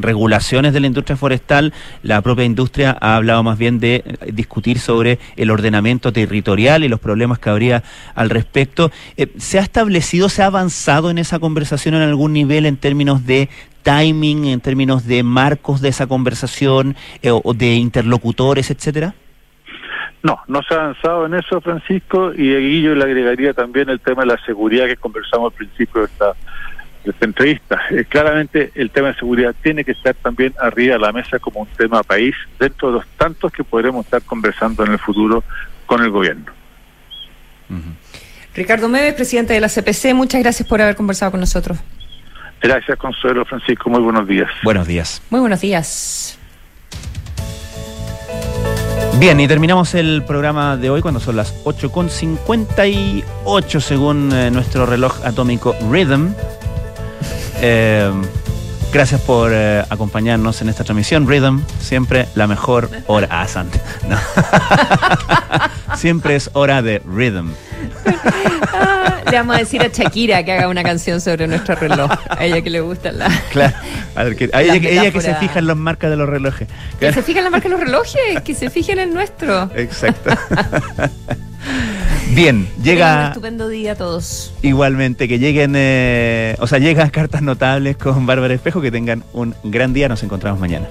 regulaciones 0.00 0.72
de 0.72 0.80
la 0.80 0.86
industria 0.86 1.16
forestal, 1.16 1.72
la 2.02 2.20
propia 2.20 2.44
industria 2.44 2.96
ha 3.00 3.16
hablado 3.16 3.42
más 3.42 3.58
bien 3.58 3.78
de 3.78 4.02
discutir 4.32 4.78
sobre 4.78 5.18
el 5.36 5.50
ordenamiento 5.50 6.12
territorial 6.12 6.84
y 6.84 6.88
los 6.88 7.00
problemas 7.00 7.38
que 7.38 7.50
habría 7.50 7.82
al 8.14 8.30
respecto. 8.30 8.90
¿Se 9.36 9.58
ha 9.58 9.62
establecido 9.62 10.28
se 10.32 10.42
ha 10.42 10.46
avanzado 10.46 11.10
en 11.10 11.18
esa 11.18 11.38
conversación 11.38 11.94
en 11.94 12.00
algún 12.00 12.32
nivel 12.32 12.64
en 12.64 12.78
términos 12.78 13.26
de 13.26 13.50
timing, 13.82 14.46
en 14.46 14.60
términos 14.60 15.06
de 15.06 15.22
marcos 15.22 15.82
de 15.82 15.90
esa 15.90 16.06
conversación 16.06 16.96
eh, 17.22 17.30
o 17.30 17.52
de 17.52 17.74
interlocutores, 17.74 18.70
etcétera? 18.70 19.14
No, 20.22 20.40
no 20.48 20.62
se 20.62 20.72
ha 20.72 20.78
avanzado 20.78 21.26
en 21.26 21.34
eso, 21.34 21.60
Francisco, 21.60 22.32
y 22.32 22.54
aquí 22.54 22.80
yo 22.80 22.94
le 22.94 23.04
agregaría 23.04 23.52
también 23.52 23.90
el 23.90 24.00
tema 24.00 24.22
de 24.22 24.28
la 24.28 24.44
seguridad 24.46 24.86
que 24.86 24.96
conversamos 24.96 25.52
al 25.52 25.58
principio 25.58 26.00
de 26.00 26.06
esta, 26.06 26.34
entrevista. 27.20 27.82
Eh, 27.90 28.06
claramente 28.08 28.70
el 28.74 28.90
tema 28.90 29.08
de 29.08 29.14
seguridad 29.16 29.54
tiene 29.62 29.84
que 29.84 29.92
estar 29.92 30.14
también 30.14 30.54
arriba 30.58 30.94
de 30.94 31.00
la 31.00 31.12
mesa 31.12 31.40
como 31.40 31.60
un 31.60 31.68
tema 31.76 32.02
país, 32.02 32.34
dentro 32.58 32.88
de 32.88 32.94
los 32.94 33.06
tantos 33.18 33.52
que 33.52 33.64
podremos 33.64 34.06
estar 34.06 34.22
conversando 34.22 34.86
en 34.86 34.92
el 34.92 34.98
futuro 34.98 35.44
con 35.84 36.02
el 36.02 36.10
gobierno. 36.10 36.52
Ricardo 38.54 38.88
Meves, 38.88 39.14
presidente 39.14 39.54
de 39.54 39.60
la 39.60 39.68
CPC, 39.68 40.12
muchas 40.14 40.42
gracias 40.42 40.68
por 40.68 40.82
haber 40.82 40.96
conversado 40.96 41.30
con 41.30 41.40
nosotros. 41.40 41.78
Gracias, 42.60 42.98
Consuelo 42.98 43.44
Francisco. 43.44 43.90
Muy 43.90 44.00
buenos 44.00 44.26
días. 44.28 44.48
Buenos 44.62 44.86
días. 44.86 45.20
Muy 45.30 45.40
buenos 45.40 45.60
días. 45.60 46.38
Bien, 49.18 49.40
y 49.40 49.48
terminamos 49.48 49.94
el 49.94 50.22
programa 50.24 50.76
de 50.76 50.90
hoy 50.90 51.00
cuando 51.00 51.18
son 51.20 51.36
las 51.36 51.64
8.58 51.64 53.80
según 53.80 54.30
eh, 54.32 54.50
nuestro 54.50 54.84
reloj 54.86 55.24
atómico 55.24 55.74
Rhythm. 55.90 56.34
Eh, 57.60 58.10
gracias 58.92 59.20
por 59.22 59.50
eh, 59.52 59.84
acompañarnos 59.88 60.60
en 60.62 60.68
esta 60.68 60.84
transmisión. 60.84 61.26
Rhythm, 61.26 61.62
siempre 61.80 62.28
la 62.34 62.46
mejor 62.46 62.90
hora. 63.06 63.28
Ah, 63.30 63.46
siempre 65.96 66.36
es 66.36 66.50
hora 66.52 66.82
de 66.82 67.00
Rhythm. 67.04 67.52
le 69.30 69.36
vamos 69.36 69.56
a 69.56 69.58
decir 69.58 69.82
a 69.82 69.88
Shakira 69.88 70.44
que 70.44 70.52
haga 70.52 70.68
una 70.68 70.82
canción 70.82 71.20
sobre 71.20 71.46
nuestro 71.46 71.74
reloj. 71.76 72.10
A 72.28 72.44
ella 72.44 72.62
que 72.62 72.70
le 72.70 72.80
gusta 72.80 73.12
la. 73.12 73.28
Claro. 73.50 73.74
A, 74.14 74.24
ver, 74.24 74.36
que, 74.36 74.50
ella, 74.52 75.10
que 75.10 75.20
se 75.20 75.34
fija 75.36 75.58
en 75.58 75.66
las 75.66 75.76
marcas 75.76 76.10
de 76.10 76.16
los 76.16 76.28
relojes. 76.28 76.68
Que 77.00 77.12
se 77.12 77.22
fija 77.22 77.38
en 77.38 77.44
las 77.44 77.52
marcas 77.52 77.70
de 77.70 77.76
los 77.76 77.80
relojes, 77.80 78.40
que 78.44 78.54
se 78.54 78.70
fijen 78.70 78.98
en 78.98 79.08
el 79.08 79.14
nuestro. 79.14 79.70
Exacto. 79.74 80.30
Bien, 82.34 82.66
llega. 82.82 83.20
Un 83.20 83.26
estupendo 83.28 83.68
día 83.68 83.92
a 83.92 83.94
todos. 83.94 84.54
Igualmente, 84.62 85.28
que 85.28 85.38
lleguen, 85.38 85.74
eh, 85.76 86.56
o 86.60 86.66
sea, 86.66 86.78
llegan 86.78 87.10
cartas 87.10 87.42
notables 87.42 87.96
con 87.96 88.24
Bárbara 88.26 88.54
Espejo, 88.54 88.80
que 88.80 88.90
tengan 88.90 89.22
un 89.32 89.54
gran 89.64 89.92
día. 89.92 90.08
Nos 90.08 90.22
encontramos 90.22 90.58
mañana. 90.58 90.88